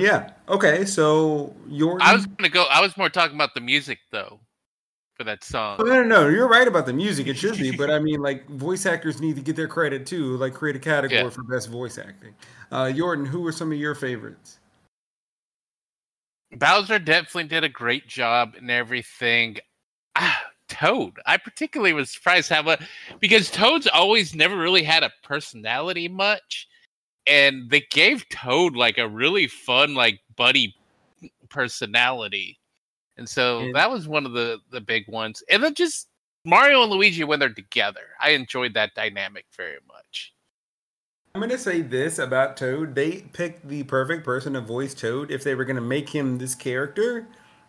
yeah. 0.01 0.31
Okay. 0.49 0.85
So 0.85 1.55
your 1.69 1.99
I 2.03 2.13
was 2.15 2.27
going 2.27 2.45
to 2.45 2.51
go. 2.51 2.65
I 2.71 2.81
was 2.81 2.97
more 2.97 3.09
talking 3.09 3.35
about 3.35 3.55
the 3.55 3.61
music 3.61 3.99
though, 4.11 4.41
for 5.15 5.25
that 5.25 5.45
song. 5.45 5.79
no, 5.79 5.85
no, 5.85 6.03
no. 6.03 6.29
You're 6.29 6.49
right 6.49 6.67
about 6.67 6.87
the 6.87 6.93
music. 6.93 7.27
It 7.27 7.35
should 7.37 7.59
be, 7.59 7.71
but 7.77 7.91
I 7.91 7.99
mean, 7.99 8.21
like 8.21 8.47
voice 8.49 8.87
actors 8.87 9.21
need 9.21 9.37
to 9.37 9.43
get 9.43 9.57
their 9.57 9.69
credit 9.69 10.07
too. 10.07 10.37
Like 10.37 10.55
create 10.55 10.77
a 10.77 10.81
category 10.81 11.23
Yeah. 11.23 11.31
for 11.31 11.43
best 11.45 11.69
voice 11.69 11.99
acting. 11.99 12.35
Uh, 12.73 12.85
Yorton, 12.85 13.27
who 13.27 13.41
were 13.41 13.53
some 13.53 13.73
of 13.73 13.79
your 13.79 13.95
favorites? 13.95 14.59
Bowser 16.57 16.99
definitely 16.99 17.45
did 17.45 17.65
a 17.65 17.69
great 17.69 18.09
job 18.09 18.55
and 18.57 18.71
everything. 18.71 19.57
Ah, 20.17 20.43
Toad. 20.69 21.19
I 21.27 21.37
particularly 21.37 21.93
was 21.93 22.11
surprised 22.11 22.49
how 22.51 22.63
much 22.63 22.83
because 23.21 23.51
Toad's 23.51 23.87
always 23.87 24.35
never 24.35 24.57
really 24.57 24.83
had 24.83 25.03
a 25.03 25.11
personality 25.23 26.09
much, 26.09 26.69
and 27.31 27.71
they 27.71 27.81
gave 27.91 28.29
Toad 28.29 28.75
like 28.77 28.99
a 28.99 29.09
really 29.09 29.47
fun 29.47 29.95
like 29.95 30.21
buddy 30.37 30.75
personality, 31.49 32.59
and 33.17 33.29
so 33.29 33.61
And- 33.61 33.75
that 33.77 33.91
was 33.91 34.07
one 34.09 34.27
of 34.27 34.33
the 34.33 34.61
the 34.71 34.81
big 34.81 35.07
ones. 35.09 35.43
And 35.49 35.63
then 35.63 35.75
just 35.75 36.09
Mario 36.45 36.83
and 36.83 36.91
Luigi 36.91 37.25
when 37.25 37.39
they're 37.39 37.55
together, 37.55 38.09
I 38.21 38.31
enjoyed 38.31 38.75
that 38.75 38.95
dynamic 38.95 39.47
very 39.57 39.79
much. 39.87 40.35
I'm 41.35 41.41
gonna 41.41 41.59
say 41.59 41.81
this 41.81 42.19
about 42.19 42.57
Toad. 42.57 42.95
They 42.97 43.23
picked 43.33 43.69
the 43.69 43.85
perfect 43.85 44.25
person 44.25 44.55
to 44.55 44.61
voice 44.61 44.95
Toad. 44.95 45.31
If 45.31 45.45
they 45.45 45.55
were 45.55 45.65
gonna 45.65 45.81
make 45.81 46.09
him 46.09 46.39
this 46.39 46.57
character, 46.57 47.29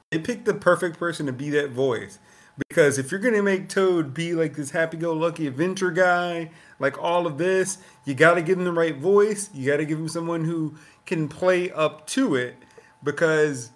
they 0.10 0.18
picked 0.18 0.46
the 0.46 0.56
perfect 0.56 0.98
person 0.98 1.28
to 1.28 1.34
be 1.34 1.52
that 1.52 1.70
voice. 1.70 2.18
Because 2.58 2.98
if 2.98 3.12
you're 3.12 3.20
gonna 3.20 3.42
make 3.42 3.70
Toad 3.70 4.14
be 4.14 4.34
like 4.34 4.56
this 4.56 4.72
happy-go-lucky 4.72 5.48
adventure 5.48 5.92
guy, 5.92 6.52
like 6.80 7.02
all 7.02 7.26
of 7.26 7.38
this, 7.38 7.78
you 8.06 8.14
gotta 8.14 8.42
give 8.42 8.58
him 8.58 8.66
the 8.66 8.72
right 8.72 8.96
voice. 8.96 9.50
You 9.54 9.72
gotta 9.72 9.86
give 9.86 9.98
him 9.98 10.10
someone 10.10 10.44
who 10.44 10.76
can 11.06 11.28
play 11.28 11.72
up 11.72 12.08
to 12.08 12.36
it. 12.36 12.56
Because 13.04 13.72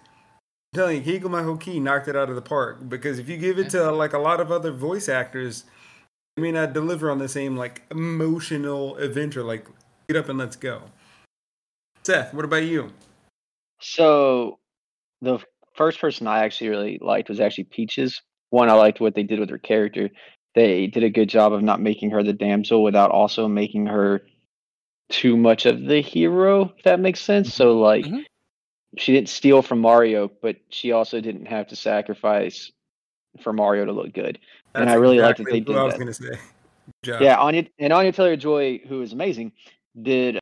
I'm 0.74 0.78
telling 0.78 0.96
you, 0.98 1.02
Keegan 1.02 1.32
Michael 1.32 1.56
Key 1.56 1.80
knocked 1.80 2.06
it 2.06 2.16
out 2.16 2.28
of 2.28 2.36
the 2.36 2.42
park. 2.42 2.88
Because 2.88 3.18
if 3.18 3.28
you 3.28 3.36
give 3.36 3.58
it 3.58 3.70
to 3.70 3.90
like 3.90 4.12
a 4.12 4.18
lot 4.18 4.40
of 4.40 4.52
other 4.52 4.72
voice 4.72 5.08
actors, 5.08 5.64
they 6.36 6.42
may 6.42 6.52
not 6.52 6.72
deliver 6.72 7.10
on 7.10 7.18
the 7.18 7.28
same 7.28 7.56
like 7.56 7.82
emotional 7.90 8.96
adventure. 8.98 9.42
Like 9.42 9.66
get 10.08 10.16
up 10.16 10.28
and 10.28 10.38
let's 10.38 10.56
go. 10.56 10.82
Seth, 12.04 12.32
what 12.32 12.44
about 12.44 12.62
you? 12.64 12.92
So 13.80 14.58
the 15.22 15.40
first 15.74 16.00
person 16.00 16.26
I 16.28 16.44
actually 16.44 16.68
really 16.68 16.98
liked 17.00 17.28
was 17.28 17.40
actually 17.40 17.64
Peaches. 17.64 18.22
One, 18.50 18.68
I 18.68 18.74
liked 18.74 19.00
what 19.00 19.14
they 19.14 19.22
did 19.22 19.40
with 19.40 19.50
her 19.50 19.58
character. 19.58 20.10
They 20.54 20.86
did 20.86 21.04
a 21.04 21.10
good 21.10 21.28
job 21.28 21.52
of 21.52 21.62
not 21.62 21.80
making 21.80 22.10
her 22.10 22.22
the 22.22 22.32
damsel 22.32 22.82
without 22.82 23.10
also 23.10 23.48
making 23.48 23.86
her 23.86 24.22
too 25.08 25.36
much 25.36 25.66
of 25.66 25.84
the 25.84 26.00
hero, 26.00 26.72
if 26.76 26.84
that 26.84 27.00
makes 27.00 27.20
sense. 27.20 27.52
So 27.52 27.78
like 27.78 28.04
Mhm. 28.06 28.24
she 28.96 29.12
didn't 29.12 29.28
steal 29.28 29.62
from 29.62 29.80
Mario, 29.80 30.30
but 30.40 30.56
she 30.70 30.92
also 30.92 31.20
didn't 31.20 31.46
have 31.46 31.68
to 31.68 31.76
sacrifice 31.76 32.72
for 33.40 33.52
Mario 33.52 33.84
to 33.84 33.92
look 33.92 34.12
good. 34.12 34.38
And 34.74 34.88
I 34.88 34.94
really 34.94 35.18
liked 35.18 35.38
that 35.38 35.50
they 35.50 35.60
did 35.60 35.76
I 35.76 35.84
was 35.84 35.94
that. 35.94 35.98
gonna 35.98 36.12
say. 36.12 36.38
Job. 37.02 37.20
Yeah, 37.20 37.36
Anya 37.38 37.66
and 37.78 37.92
Anya 37.92 38.12
Taylor 38.12 38.36
Joy, 38.36 38.78
who 38.86 39.02
is 39.02 39.12
amazing, 39.12 39.52
did 40.00 40.38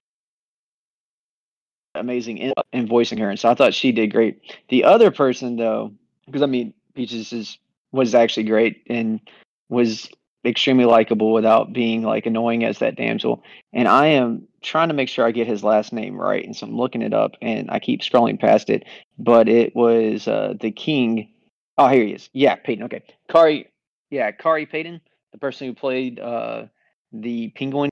amazing 1.94 2.38
in, 2.38 2.52
in 2.72 2.86
voicing 2.86 3.18
her, 3.18 3.30
and 3.30 3.38
so 3.38 3.48
I 3.48 3.54
thought 3.54 3.72
she 3.74 3.92
did 3.92 4.12
great. 4.12 4.40
The 4.68 4.84
other 4.84 5.10
person, 5.10 5.56
though, 5.56 5.92
because 6.26 6.42
I 6.42 6.46
mean, 6.46 6.74
Peaches 6.94 7.32
is 7.32 7.58
was 7.94 8.14
actually 8.14 8.42
great 8.44 8.82
and 8.88 9.20
was 9.68 10.10
extremely 10.44 10.84
likable 10.84 11.32
without 11.32 11.72
being 11.72 12.02
like 12.02 12.26
annoying 12.26 12.64
as 12.64 12.80
that 12.80 12.96
damsel. 12.96 13.42
And 13.72 13.86
I 13.86 14.06
am 14.06 14.48
trying 14.62 14.88
to 14.88 14.94
make 14.94 15.08
sure 15.08 15.24
I 15.24 15.30
get 15.30 15.46
his 15.46 15.62
last 15.62 15.92
name 15.92 16.20
right, 16.20 16.44
and 16.44 16.56
so 16.56 16.66
I'm 16.66 16.76
looking 16.76 17.02
it 17.02 17.14
up, 17.14 17.36
and 17.40 17.70
I 17.70 17.78
keep 17.78 18.00
scrolling 18.00 18.38
past 18.38 18.68
it. 18.68 18.84
But 19.18 19.48
it 19.48 19.74
was 19.76 20.26
uh, 20.26 20.54
the 20.60 20.72
king. 20.72 21.30
Oh, 21.78 21.88
here 21.88 22.04
he 22.04 22.12
is. 22.12 22.28
Yeah, 22.32 22.56
Payton. 22.56 22.84
Okay, 22.84 23.02
Khary. 23.30 23.66
Yeah, 24.10 24.32
Khary 24.32 24.68
Payton, 24.68 25.00
the 25.32 25.38
person 25.38 25.68
who 25.68 25.74
played 25.74 26.18
uh, 26.18 26.66
the 27.12 27.48
Penguin 27.50 27.90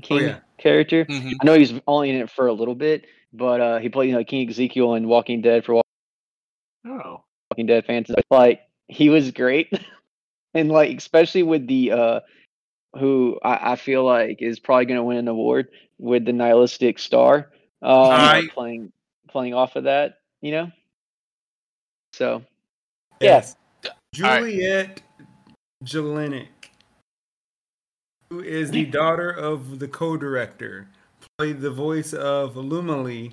King 0.00 0.22
yeah. 0.22 0.38
character. 0.58 1.04
Mhm. 1.04 1.34
I 1.40 1.44
know 1.44 1.54
he 1.54 1.60
was 1.60 1.74
only 1.86 2.10
in 2.10 2.16
it 2.16 2.30
for 2.30 2.46
a 2.46 2.52
little 2.52 2.74
bit, 2.74 3.04
but 3.32 3.60
uh, 3.60 3.78
he 3.78 3.90
played 3.90 4.08
you 4.08 4.14
know, 4.14 4.24
King 4.24 4.48
Ezekiel 4.48 4.94
in 4.94 5.06
Walking 5.06 5.42
Dead 5.42 5.64
for 5.64 5.82
Oh, 6.84 7.24
Walking 7.50 7.66
Dead 7.66 7.84
fans. 7.84 8.10
Like 8.30 8.60
he 8.92 9.08
was 9.08 9.30
great, 9.30 9.72
and 10.54 10.70
like 10.70 10.96
especially 10.96 11.42
with 11.42 11.66
the 11.66 11.92
uh, 11.92 12.20
who 12.98 13.38
I, 13.42 13.72
I 13.72 13.76
feel 13.76 14.04
like 14.04 14.42
is 14.42 14.60
probably 14.60 14.86
going 14.86 14.98
to 14.98 15.04
win 15.04 15.16
an 15.16 15.28
award 15.28 15.68
with 15.98 16.24
the 16.24 16.32
nihilistic 16.32 16.98
star, 16.98 17.50
um, 17.80 18.10
I- 18.12 18.48
playing 18.52 18.92
playing 19.28 19.54
off 19.54 19.76
of 19.76 19.84
that, 19.84 20.18
you 20.40 20.52
know. 20.52 20.70
So 22.12 22.42
Yeah. 23.20 23.30
Yes. 23.30 23.56
Juliet 24.14 25.00
Jelenic, 25.82 26.70
who 28.28 28.40
is 28.40 28.70
the 28.70 28.84
daughter 28.84 29.30
of 29.30 29.78
the 29.78 29.88
co-director, 29.88 30.88
played 31.38 31.62
the 31.62 31.70
voice 31.70 32.12
of 32.12 32.54
Lumalee, 32.54 33.32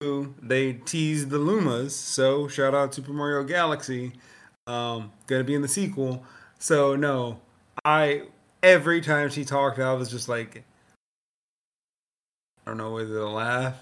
who 0.00 0.34
they 0.42 0.72
teased 0.72 1.30
the 1.30 1.38
Lumas. 1.38 1.92
So 1.92 2.48
shout 2.48 2.74
out 2.74 2.90
to 2.92 2.96
Super 2.96 3.12
Mario 3.12 3.44
Galaxy. 3.44 4.14
Um, 4.66 5.12
gonna 5.26 5.44
be 5.44 5.54
in 5.54 5.62
the 5.62 5.68
sequel. 5.68 6.24
So 6.58 6.96
no, 6.96 7.40
I 7.84 8.22
every 8.62 9.00
time 9.00 9.30
she 9.30 9.44
talked, 9.44 9.78
I 9.78 9.92
was 9.92 10.10
just 10.10 10.28
like, 10.28 10.64
I 12.64 12.70
don't 12.70 12.78
know 12.78 12.92
whether 12.92 13.14
to 13.14 13.28
laugh. 13.28 13.74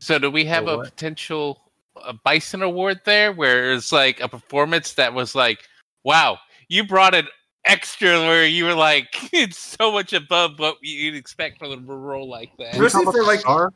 So 0.00 0.18
do 0.18 0.30
we 0.30 0.44
have 0.46 0.68
a 0.68 0.76
what? 0.78 0.84
potential 0.84 1.60
a 2.04 2.12
Bison 2.12 2.62
Award 2.62 3.00
there, 3.04 3.32
where 3.32 3.72
it's 3.72 3.92
like 3.92 4.20
a 4.20 4.28
performance 4.28 4.94
that 4.94 5.12
was 5.12 5.34
like, 5.34 5.60
wow, 6.04 6.38
you 6.68 6.84
brought 6.84 7.14
it 7.14 7.26
extra, 7.64 8.18
where 8.20 8.46
you 8.46 8.64
were 8.64 8.74
like, 8.74 9.08
it's 9.32 9.58
so 9.58 9.92
much 9.92 10.12
above 10.12 10.58
what 10.58 10.76
you'd 10.82 11.14
expect 11.14 11.58
from 11.58 11.72
a 11.88 11.94
role 11.94 12.28
like 12.28 12.50
that. 12.58 12.74
Really? 12.74 12.86
Especially 12.86 13.12
for, 13.12 13.24
like- 13.24 13.40
Star, 13.40 13.72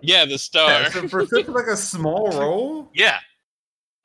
Yeah, 0.00 0.24
the 0.24 0.38
star. 0.38 0.70
Yeah, 0.70 0.88
so 0.90 1.08
for 1.08 1.26
such 1.26 1.48
like 1.48 1.66
a 1.66 1.76
small 1.76 2.30
role, 2.38 2.88
yeah. 2.94 3.18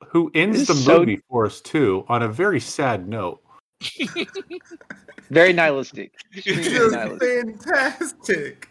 Who 0.06 0.30
ends 0.34 0.66
the 0.66 0.74
so- 0.74 0.98
movie 0.98 1.20
for 1.28 1.46
us 1.46 1.60
too 1.60 2.04
on 2.08 2.22
a 2.22 2.28
very 2.28 2.60
sad 2.60 3.08
note. 3.08 3.40
very 5.30 5.52
nihilistic. 5.52 6.12
It's 6.32 6.46
Extremely 6.46 6.70
just 6.70 6.92
nihilistic. 6.92 7.62
fantastic. 7.62 8.68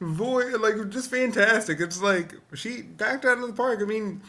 Voice 0.00 0.54
like 0.58 0.88
just 0.90 1.10
fantastic. 1.10 1.80
It's 1.80 2.02
like 2.02 2.34
she 2.54 2.82
backed 2.82 3.24
out 3.24 3.38
of 3.38 3.46
the 3.46 3.52
park. 3.52 3.80
I 3.82 3.84
mean, 3.84 4.20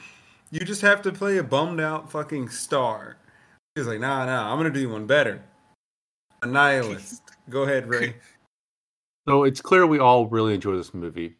you 0.51 0.59
just 0.59 0.81
have 0.81 1.01
to 1.01 1.11
play 1.11 1.37
a 1.37 1.43
bummed 1.43 1.79
out 1.81 2.11
fucking 2.11 2.49
star. 2.49 3.17
She's 3.75 3.87
like, 3.87 3.99
nah, 3.99 4.25
nah, 4.25 4.51
I'm 4.51 4.59
gonna 4.59 4.69
do 4.69 4.89
one 4.89 5.07
better. 5.07 5.41
A 6.43 6.47
nihilist. 6.47 7.23
Go 7.49 7.63
ahead, 7.63 7.87
Ray. 7.87 8.15
So 9.25 9.45
it's 9.45 9.61
clear 9.61 9.87
we 9.87 9.99
all 9.99 10.27
really 10.27 10.53
enjoy 10.53 10.75
this 10.75 10.93
movie. 10.93 11.37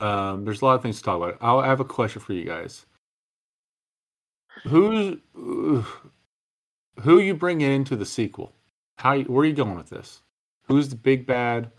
Um, 0.00 0.46
there's 0.46 0.62
a 0.62 0.64
lot 0.64 0.76
of 0.76 0.82
things 0.82 0.96
to 0.96 1.02
talk 1.02 1.18
about. 1.18 1.36
I'll, 1.42 1.58
I 1.58 1.66
have 1.66 1.80
a 1.80 1.84
question 1.84 2.22
for 2.22 2.32
you 2.32 2.44
guys. 2.44 2.86
Who's 4.64 5.18
who 5.32 7.18
you 7.18 7.34
bring 7.34 7.60
into 7.60 7.96
the 7.96 8.06
sequel? 8.06 8.52
How 8.98 9.18
where 9.20 9.42
are 9.42 9.46
you 9.46 9.54
going 9.54 9.76
with 9.76 9.90
this? 9.90 10.22
Who's 10.64 10.88
the 10.88 10.96
big 10.96 11.26
bad? 11.26 11.70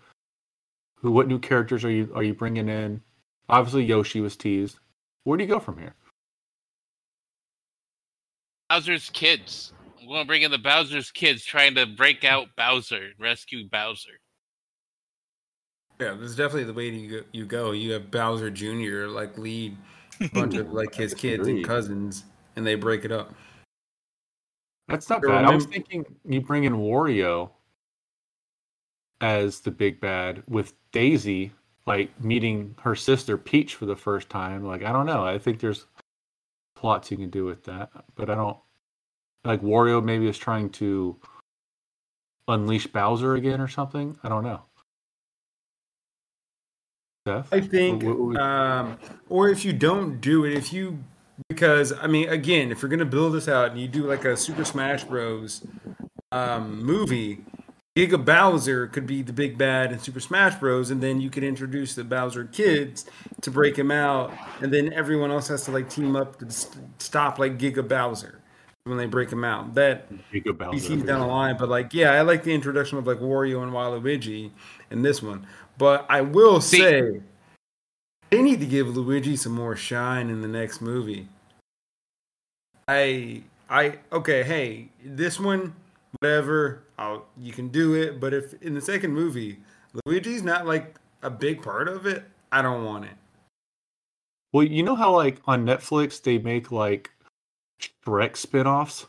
Who? 0.96 1.12
What 1.12 1.28
new 1.28 1.40
characters 1.40 1.84
are 1.84 1.92
you 1.92 2.12
are 2.16 2.24
you 2.24 2.34
bringing 2.34 2.70
in? 2.70 3.02
Obviously, 3.50 3.86
Yoshi 3.86 4.22
was 4.22 4.36
teased. 4.36 4.80
Where 5.24 5.38
do 5.38 5.44
you 5.44 5.50
go 5.50 5.60
from 5.60 5.78
here? 5.78 5.96
Bowser's 8.70 9.10
kids. 9.10 9.74
I'm 10.00 10.08
going 10.08 10.22
to 10.22 10.28
bring 10.28 10.42
in 10.42 10.52
the 10.52 10.58
Bowser's 10.58 11.12
kids 11.12 11.44
trying 11.44 11.76
to 11.76 11.86
break 11.86 12.24
out 12.24 12.48
Bowser, 12.56 13.10
rescue 13.20 13.68
Bowser. 13.70 14.20
Yeah, 16.00 16.14
this 16.14 16.30
is 16.32 16.36
definitely 16.36 16.66
the 16.66 16.74
way 16.74 16.90
you 16.90 17.10
go. 17.10 17.28
You 17.32 17.46
go. 17.46 17.72
You 17.72 17.94
have 17.94 18.12
Bowser 18.12 18.50
Jr. 18.50 19.08
like 19.08 19.38
lead 19.38 19.76
a 20.22 20.30
bunch 20.34 20.56
of 20.56 20.72
like 20.72 20.94
his 20.94 21.14
kids 21.14 21.48
and 21.48 21.66
cousins, 21.66 22.26
and 22.58 22.66
they 22.66 22.76
break 22.76 23.06
it 23.06 23.12
up. 23.12 23.34
That's 24.90 25.10
not 25.10 25.24
I 25.26 25.28
bad. 25.28 25.46
I 25.46 25.56
was 25.56 25.66
thinking 25.66 26.06
you 26.26 26.42
bring 26.42 26.64
in 26.66 26.74
Wario 26.74 27.52
as 29.22 29.60
the 29.62 29.72
big 29.72 30.02
bad 30.02 30.44
with 30.48 30.74
Daisy, 30.92 31.54
like 31.86 32.20
meeting 32.22 32.76
her 32.82 32.96
sister 32.96 33.38
Peach 33.38 33.76
for 33.76 33.86
the 33.86 33.96
first 33.96 34.30
time. 34.30 34.66
Like 34.66 34.84
I 34.84 34.92
don't 34.92 35.06
know. 35.06 35.24
I 35.24 35.38
think 35.38 35.60
there's 35.60 35.86
plots 36.76 37.12
you 37.12 37.18
can 37.18 37.30
do 37.30 37.46
with 37.46 37.64
that, 37.66 37.92
but 38.16 38.30
I 38.30 38.36
don't 38.36 38.58
like 39.46 39.62
Wario. 39.62 40.04
Maybe 40.04 40.28
is 40.28 40.38
trying 40.38 40.70
to 40.72 41.16
unleash 42.48 42.88
Bowser 42.88 43.36
again 43.36 43.62
or 43.62 43.68
something. 43.68 44.18
I 44.24 44.30
don't 44.30 44.44
know. 44.44 44.62
Seth, 47.28 47.52
I 47.52 47.60
think, 47.60 48.04
What- 48.04 48.20
what- 48.20 48.38
um, 48.38 48.98
or 49.28 49.50
if 49.50 49.66
you 49.66 49.74
don't 49.74 50.22
do 50.22 50.46
it, 50.46 50.54
if 50.54 50.72
you, 50.72 51.04
because 51.50 51.94
I 51.94 52.08
mean, 52.08 52.30
again, 52.30 52.72
if 52.72 52.82
you're 52.82 52.90
gonna 52.90 53.06
build 53.06 53.34
this 53.34 53.48
out 53.48 53.72
and 53.72 53.80
you 53.80 53.88
do 53.88 54.06
like 54.08 54.26
a 54.26 54.36
Super 54.38 54.66
Smash 54.66 55.04
Bros. 55.04 55.66
Um, 56.34 56.84
movie, 56.84 57.40
Giga 57.96 58.24
Bowser 58.24 58.86
could 58.88 59.08
be 59.08 59.22
the 59.22 59.32
big 59.32 59.58
bad 59.58 59.94
in 59.94 60.00
Super 60.00 60.20
Smash 60.20 60.56
Bros. 60.56 60.92
And 60.92 61.02
then 61.02 61.22
you 61.22 61.30
could 61.30 61.44
introduce 61.44 61.96
the 61.96 62.04
Bowser 62.04 62.44
kids 62.44 63.06
to 63.42 63.50
break 63.50 63.78
him 63.78 63.92
out, 63.92 64.34
and 64.62 64.72
then 64.74 64.92
everyone 64.92 65.32
else 65.32 65.48
has 65.48 65.64
to 65.66 65.72
like 65.72 65.90
team 65.90 66.16
up 66.18 66.38
to 66.40 66.52
st- 66.52 66.84
stop 67.02 67.40
like 67.40 67.58
Giga 67.58 67.88
Bowser 67.88 68.42
when 68.84 68.98
they 68.98 69.06
break 69.06 69.32
him 69.32 69.46
out. 69.46 69.74
That 69.76 70.12
Giga 70.34 70.58
Bowser. 70.58 70.78
PCs 70.78 71.06
down 71.06 71.22
the 71.22 71.28
line, 71.28 71.56
but 71.58 71.70
like, 71.70 71.94
yeah, 71.94 72.12
I 72.12 72.22
like 72.22 72.44
the 72.44 72.54
introduction 72.54 72.98
of 72.98 73.08
like 73.08 73.20
Wario 73.20 73.64
and 73.64 73.72
Waluigi 73.72 74.52
in 74.92 75.02
this 75.04 75.24
one. 75.24 75.48
But 75.78 76.06
I 76.10 76.22
will 76.22 76.60
See- 76.60 76.80
say, 76.80 77.22
they 78.30 78.42
need 78.42 78.60
to 78.60 78.66
give 78.66 78.96
Luigi 78.96 79.36
some 79.36 79.54
more 79.54 79.76
shine 79.76 80.30
in 80.30 80.42
the 80.42 80.48
next 80.48 80.82
movie. 80.82 81.28
I, 82.88 83.44
I, 83.70 84.00
okay, 84.12 84.44
hey, 84.44 84.90
this 85.04 85.40
one, 85.40 85.76
whatever, 86.20 86.84
I'll, 86.98 87.26
you 87.38 87.52
can 87.52 87.70
do 87.70 87.96
it. 87.96 88.20
But 88.20 88.34
if 88.34 88.62
in 88.62 88.74
the 88.74 88.82
second 88.82 89.14
movie, 89.14 89.60
Luigi's 90.06 90.44
not 90.44 90.66
like 90.66 90.96
a 91.24 91.30
big 91.30 91.62
part 91.62 91.88
of 91.88 92.06
it, 92.06 92.24
I 92.52 92.62
don't 92.62 92.84
want 92.84 93.06
it. 93.06 93.12
Well, 94.54 94.64
you 94.64 94.84
know 94.84 94.96
how 94.96 95.14
like 95.16 95.42
on 95.46 95.66
Netflix 95.66 96.22
they 96.22 96.38
make 96.38 96.72
like 96.72 97.12
Shrek 97.82 98.38
spin-offs? 98.38 99.08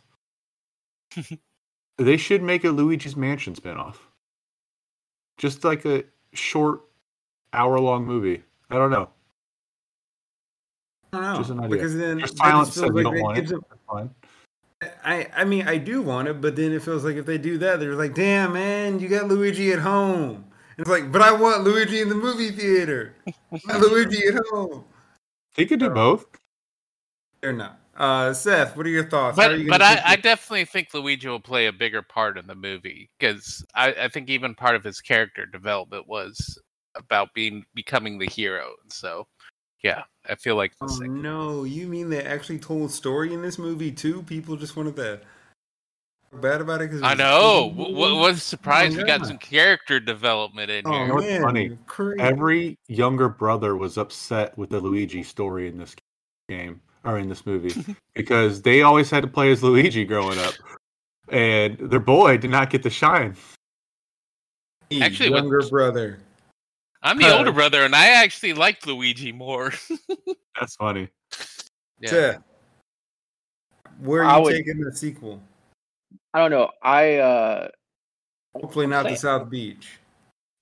they 1.99 2.17
should 2.17 2.43
make 2.43 2.65
a 2.65 2.71
Luigi's 2.71 3.17
Mansion 3.17 3.55
spin-off. 3.55 4.09
Just 5.37 5.65
like 5.65 5.85
a 5.85 6.05
short 6.35 6.81
hour-long 7.53 8.05
movie. 8.05 8.43
I 8.71 8.75
don't 8.77 8.91
know. 8.91 9.09
I 11.13 11.17
don't 11.21 11.23
know 11.33 11.39
Just 11.39 11.51
an 11.51 11.59
idea. 11.61 11.71
because 11.77 11.97
then 11.97 12.19
Just 12.21 12.37
that 12.37 12.43
just 12.43 12.51
silence 12.51 12.75
feels 12.75 12.87
says 12.87 12.89
you 12.89 12.93
like 12.95 13.05
don't 13.05 13.21
want 13.23 13.39
it. 13.39 13.47
them- 13.49 13.65
fine. 13.89 14.11
I, 15.05 15.27
I 15.35 15.45
mean, 15.45 15.67
I 15.67 15.77
do 15.79 16.03
want 16.03 16.29
it, 16.29 16.41
but 16.41 16.55
then 16.55 16.73
it 16.73 16.83
feels 16.83 17.05
like 17.05 17.17
if 17.17 17.27
they 17.27 17.39
do 17.39 17.59
that, 17.59 17.81
they're 17.81 17.97
like, 17.97 18.15
damn, 18.15 18.53
man, 18.53 19.01
you 19.01 19.09
got 19.09 19.27
Luigi 19.27 19.73
at 19.73 19.81
home. 19.81 20.45
And 20.77 20.87
it's 20.87 20.89
like, 20.91 21.11
but 21.11 21.21
I 21.21 21.33
want 21.33 21.65
Luigi 21.65 22.01
in 22.01 22.09
the 22.09 22.15
movie 22.15 22.51
theater. 22.53 23.17
Luigi 23.81 24.29
at 24.29 24.35
home. 24.51 24.85
They 25.57 25.67
could 25.67 25.81
do 25.81 25.91
both. 25.91 26.27
They're 27.41 27.53
not. 27.53 27.81
Uh, 27.97 28.33
Seth, 28.33 28.77
what 28.77 28.87
are 28.87 28.91
your 28.91 29.09
thoughts? 29.11 29.35
But 29.37 29.59
you 29.59 29.69
but 29.69 29.83
I, 29.83 30.01
I 30.05 30.15
definitely 30.17 30.67
think 30.67 30.95
Luigi 30.95 31.27
will 31.27 31.41
play 31.41 31.67
a 31.67 31.73
bigger 31.73 32.01
part 32.03 32.39
in 32.39 32.47
the 32.47 32.55
movie 32.55 33.11
because 33.19 33.65
I, 33.75 33.93
I 34.03 34.09
think 34.09 34.31
even 34.31 34.55
part 34.55 34.77
of 34.77 34.85
his 34.85 35.01
character 35.01 35.45
development 35.47 36.07
was 36.07 36.61
about 36.99 37.33
being 37.35 37.65
becoming 37.75 38.19
the 38.19 38.27
hero. 38.29 38.73
And 38.83 38.93
so, 38.93 39.27
yeah, 39.83 40.03
I 40.29 40.35
feel 40.35 40.57
like 40.57 40.73
the 40.79 40.87
Oh 40.87 40.89
second. 40.89 41.23
no, 41.23 41.65
you 41.65 41.87
mean 41.87 42.11
they 42.11 42.23
actually 42.23 42.59
told 42.59 42.91
a 42.91 42.93
story 42.93 43.33
in 43.33 43.43
this 43.43 43.59
movie 43.59 43.93
too? 43.93 44.23
People 44.23 44.57
just 44.57 44.77
wanted 44.77 44.97
to 44.97 45.17
talk 46.33 46.41
bad 46.43 46.61
about 46.61 46.83
it 46.83 46.91
because 46.91 47.03
I 47.03 47.15
know. 47.15 47.73
What 47.75 47.93
was 48.17 48.37
oh, 48.37 48.39
surprised 48.39 48.97
we 48.97 49.05
got 49.05 49.27
some 49.27 49.39
character 49.39 49.99
development 50.01 50.71
in 50.71 50.87
Oh 50.87 50.93
here. 50.93 51.07
know 51.09 51.15
what's 51.15 51.27
man, 51.27 51.43
funny? 51.43 51.79
crazy. 51.87 52.21
Every 52.21 52.79
younger 52.89 53.29
brother 53.29 53.77
was 53.77 53.97
upset 53.97 54.57
with 54.59 54.71
the 54.71 54.81
Luigi 54.81 55.23
story 55.23 55.69
in 55.69 55.79
this 55.79 55.95
game 56.49 56.81
or 57.05 57.19
in 57.19 57.29
this 57.29 57.47
movie 57.47 57.75
because 58.15 58.61
they 58.63 58.83
always 58.83 59.09
had 59.11 59.23
to 59.23 59.29
play 59.29 59.51
as 59.53 59.63
Luigi 59.63 60.05
growing 60.05 60.39
up. 60.39 60.55
And 61.31 61.79
their 61.79 62.01
boy 62.01 62.39
did 62.39 62.51
not 62.51 62.71
get 62.71 62.83
the 62.83 62.91
shine. 62.91 63.37
Me, 64.91 65.03
Actually, 65.03 65.31
with- 65.31 65.43
younger 65.45 65.61
brother. 65.69 66.19
I'm 67.03 67.19
the 67.19 67.27
Uh, 67.29 67.39
older 67.39 67.53
brother, 67.53 67.85
and 67.85 67.95
I 67.95 68.09
actually 68.09 68.55
liked 68.55 68.87
Luigi 68.87 69.33
more. 69.33 69.73
That's 70.61 70.75
funny. 70.77 71.09
yeah. 72.01 72.11
Seth, 72.11 72.43
where 74.01 74.25
I 74.25 74.33
are 74.35 74.39
you 74.39 74.45
would- 74.45 74.53
taking 74.53 74.81
the 74.81 74.93
sequel? 74.95 75.41
I 76.35 76.41
don't 76.41 76.51
know. 76.51 76.71
I 76.83 77.17
uh 77.17 77.69
Hopefully 78.55 78.87
not 78.87 79.07
the 79.07 79.17
South 79.17 79.49
Beach. 79.51 79.99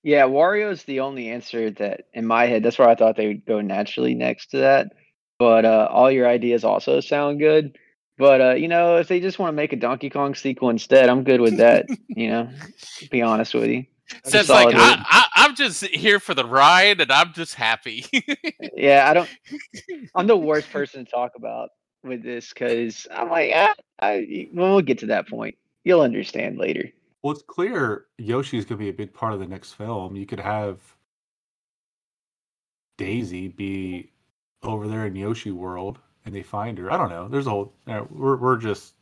Yeah, 0.03 0.23
Wario 0.23 0.71
is 0.71 0.83
the 0.83 0.99
only 1.01 1.29
answer 1.29 1.71
that 1.71 2.05
in 2.13 2.25
my 2.25 2.45
head. 2.45 2.63
That's 2.63 2.77
where 2.79 2.87
I 2.87 2.95
thought 2.95 3.17
they 3.17 3.27
would 3.27 3.45
go 3.45 3.59
naturally 3.61 4.13
next 4.13 4.51
to 4.51 4.57
that. 4.57 4.93
But 5.39 5.65
uh, 5.65 5.87
all 5.91 6.09
your 6.11 6.27
ideas 6.27 6.63
also 6.63 6.99
sound 7.01 7.39
good. 7.39 7.77
But 8.17 8.41
uh, 8.41 8.53
you 8.53 8.67
know, 8.67 8.97
if 8.97 9.07
they 9.07 9.19
just 9.19 9.39
want 9.39 9.49
to 9.49 9.55
make 9.55 9.73
a 9.73 9.77
Donkey 9.77 10.09
Kong 10.09 10.33
sequel 10.35 10.69
instead, 10.69 11.09
I'm 11.09 11.23
good 11.23 11.41
with 11.41 11.57
that. 11.57 11.85
you 12.07 12.29
know, 12.29 12.49
to 12.99 13.09
be 13.09 13.21
honest 13.21 13.53
with 13.53 13.69
you. 13.69 13.85
So 14.23 14.39
it's 14.39 14.49
like 14.49 14.73
I, 14.73 15.03
I, 15.05 15.25
I'm 15.35 15.55
just 15.55 15.85
here 15.85 16.19
for 16.19 16.33
the 16.33 16.45
ride, 16.45 17.01
and 17.01 17.11
I'm 17.11 17.33
just 17.33 17.55
happy. 17.55 18.05
yeah, 18.75 19.09
I 19.09 19.13
don't. 19.13 19.29
I'm 20.15 20.27
the 20.27 20.37
worst 20.37 20.71
person 20.71 21.05
to 21.05 21.11
talk 21.11 21.33
about 21.35 21.69
with 22.03 22.23
this 22.23 22.49
because 22.49 23.07
I'm 23.11 23.29
like, 23.29 23.51
ah, 23.53 23.73
I, 23.99 24.49
well, 24.53 24.73
we'll 24.73 24.81
get 24.81 24.99
to 24.99 25.07
that 25.07 25.27
point. 25.27 25.55
You'll 25.83 26.01
understand 26.01 26.57
later. 26.57 26.89
Well, 27.21 27.33
it's 27.33 27.43
clear 27.43 28.05
Yoshi's 28.17 28.65
going 28.65 28.77
to 28.77 28.83
be 28.83 28.89
a 28.89 28.93
big 28.93 29.13
part 29.13 29.33
of 29.33 29.39
the 29.39 29.47
next 29.47 29.73
film. 29.73 30.15
You 30.15 30.25
could 30.25 30.39
have 30.39 30.79
Daisy 32.97 33.47
be 33.47 34.11
over 34.63 34.87
there 34.87 35.05
in 35.05 35.15
Yoshi 35.15 35.51
World, 35.51 35.99
and 36.25 36.33
they 36.33 36.43
find 36.43 36.77
her. 36.77 36.91
I 36.91 36.97
don't 36.97 37.09
know. 37.09 37.27
There's 37.27 37.47
a 37.47 37.49
whole. 37.49 37.73
Uh, 37.87 38.03
we're 38.09 38.37
we're 38.37 38.57
just 38.57 38.93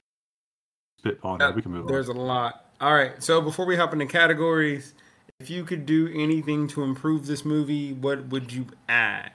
spitballing. 1.03 1.39
Yeah, 1.39 1.51
we 1.51 1.61
can 1.61 1.71
move 1.71 1.85
on. 1.85 1.91
There's 1.91 2.09
on. 2.09 2.17
a 2.17 2.21
lot. 2.21 2.64
All 2.85 2.93
right. 2.93 3.21
So 3.23 3.41
before 3.41 3.65
we 3.65 3.75
hop 3.75 3.93
into 3.93 4.05
categories, 4.05 4.93
if 5.39 5.49
you 5.49 5.63
could 5.63 5.87
do 5.87 6.07
anything 6.13 6.67
to 6.67 6.83
improve 6.83 7.25
this 7.25 7.43
movie, 7.43 7.93
what 7.93 8.27
would 8.27 8.53
you 8.53 8.67
add? 8.87 9.31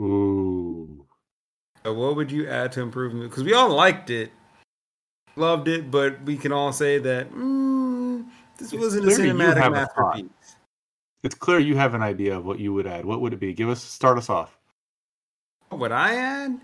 Ooh. 0.00 1.06
So 1.84 1.94
what 1.94 2.16
would 2.16 2.32
you 2.32 2.48
add 2.48 2.72
to 2.72 2.80
improve 2.80 3.14
it? 3.14 3.20
Because 3.20 3.44
we 3.44 3.54
all 3.54 3.68
liked 3.68 4.10
it, 4.10 4.32
loved 5.36 5.68
it, 5.68 5.88
but 5.88 6.20
we 6.24 6.36
can 6.36 6.50
all 6.50 6.72
say 6.72 6.98
that 6.98 7.30
mm, 7.30 8.26
this 8.58 8.72
It's 8.72 8.82
wasn't 8.82 9.06
a 9.06 9.10
cinematic 9.10 9.58
have 9.58 9.72
a 9.74 9.76
masterpiece. 9.76 10.56
It's 11.22 11.36
clear 11.36 11.60
you 11.60 11.76
have 11.76 11.94
an 11.94 12.02
idea 12.02 12.36
of 12.36 12.44
what 12.44 12.58
you 12.58 12.74
would 12.74 12.88
add. 12.88 13.04
What 13.04 13.20
would 13.20 13.32
it 13.32 13.38
be? 13.38 13.52
Give 13.52 13.68
us 13.68 13.80
start 13.80 14.18
us 14.18 14.28
off. 14.28 14.58
What 15.68 15.80
would 15.80 15.92
I 15.92 16.16
add? 16.16 16.60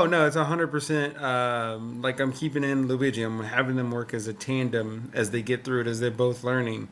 Oh 0.00 0.06
no, 0.06 0.26
it's 0.26 0.36
hundred 0.36 0.68
percent. 0.68 1.20
Um, 1.20 2.00
like 2.02 2.20
I'm 2.20 2.32
keeping 2.32 2.62
in 2.62 2.86
Luigi. 2.86 3.22
I'm 3.22 3.42
having 3.42 3.76
them 3.76 3.90
work 3.90 4.14
as 4.14 4.28
a 4.28 4.32
tandem 4.32 5.10
as 5.12 5.30
they 5.32 5.42
get 5.42 5.64
through 5.64 5.80
it, 5.82 5.86
as 5.88 5.98
they're 5.98 6.10
both 6.10 6.44
learning 6.44 6.88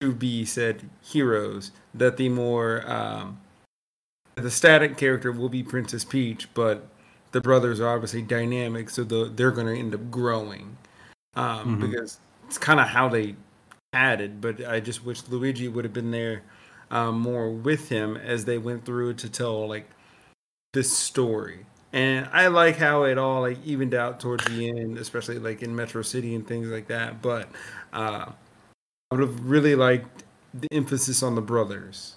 to 0.00 0.12
be 0.12 0.44
said 0.44 0.88
heroes. 1.02 1.72
That 1.94 2.16
the 2.16 2.28
more 2.28 2.88
um, 2.88 3.40
the 4.36 4.50
static 4.52 4.96
character 4.96 5.32
will 5.32 5.48
be 5.48 5.64
Princess 5.64 6.04
Peach, 6.04 6.48
but 6.54 6.86
the 7.32 7.40
brothers 7.40 7.80
are 7.80 7.92
obviously 7.92 8.22
dynamic, 8.22 8.88
so 8.90 9.02
the, 9.02 9.24
they're 9.34 9.50
going 9.50 9.66
to 9.66 9.76
end 9.78 9.94
up 9.94 10.10
growing. 10.10 10.76
Um, 11.34 11.78
Mhm. 11.78 11.90
Because 11.90 12.20
it's 12.46 12.56
kind 12.58 12.78
of 12.80 12.86
how 12.86 13.08
they 13.08 13.34
added, 13.92 14.40
but 14.40 14.64
I 14.64 14.78
just 14.80 15.04
wish 15.04 15.26
Luigi 15.28 15.66
would 15.68 15.84
have 15.84 15.92
been 15.92 16.12
there 16.12 16.42
um, 16.90 17.18
more 17.18 17.50
with 17.50 17.88
him 17.88 18.16
as 18.16 18.44
they 18.44 18.58
went 18.58 18.84
through 18.84 19.14
to 19.14 19.28
tell 19.28 19.68
like 19.68 19.90
this 20.72 20.96
story. 20.96 21.66
And 21.92 22.28
I 22.32 22.48
like 22.48 22.76
how 22.76 23.04
it 23.04 23.16
all 23.16 23.40
like 23.40 23.58
evened 23.64 23.94
out 23.94 24.20
towards 24.20 24.44
the 24.44 24.68
end, 24.68 24.98
especially 24.98 25.38
like 25.38 25.62
in 25.62 25.74
Metro 25.74 26.02
City 26.02 26.34
and 26.34 26.46
things 26.46 26.68
like 26.68 26.86
that. 26.88 27.22
But 27.22 27.48
uh, 27.92 28.26
I 29.10 29.14
would 29.14 29.20
have 29.20 29.40
really 29.44 29.74
liked 29.74 30.24
the 30.52 30.68
emphasis 30.70 31.22
on 31.22 31.34
the 31.34 31.40
brothers. 31.40 32.16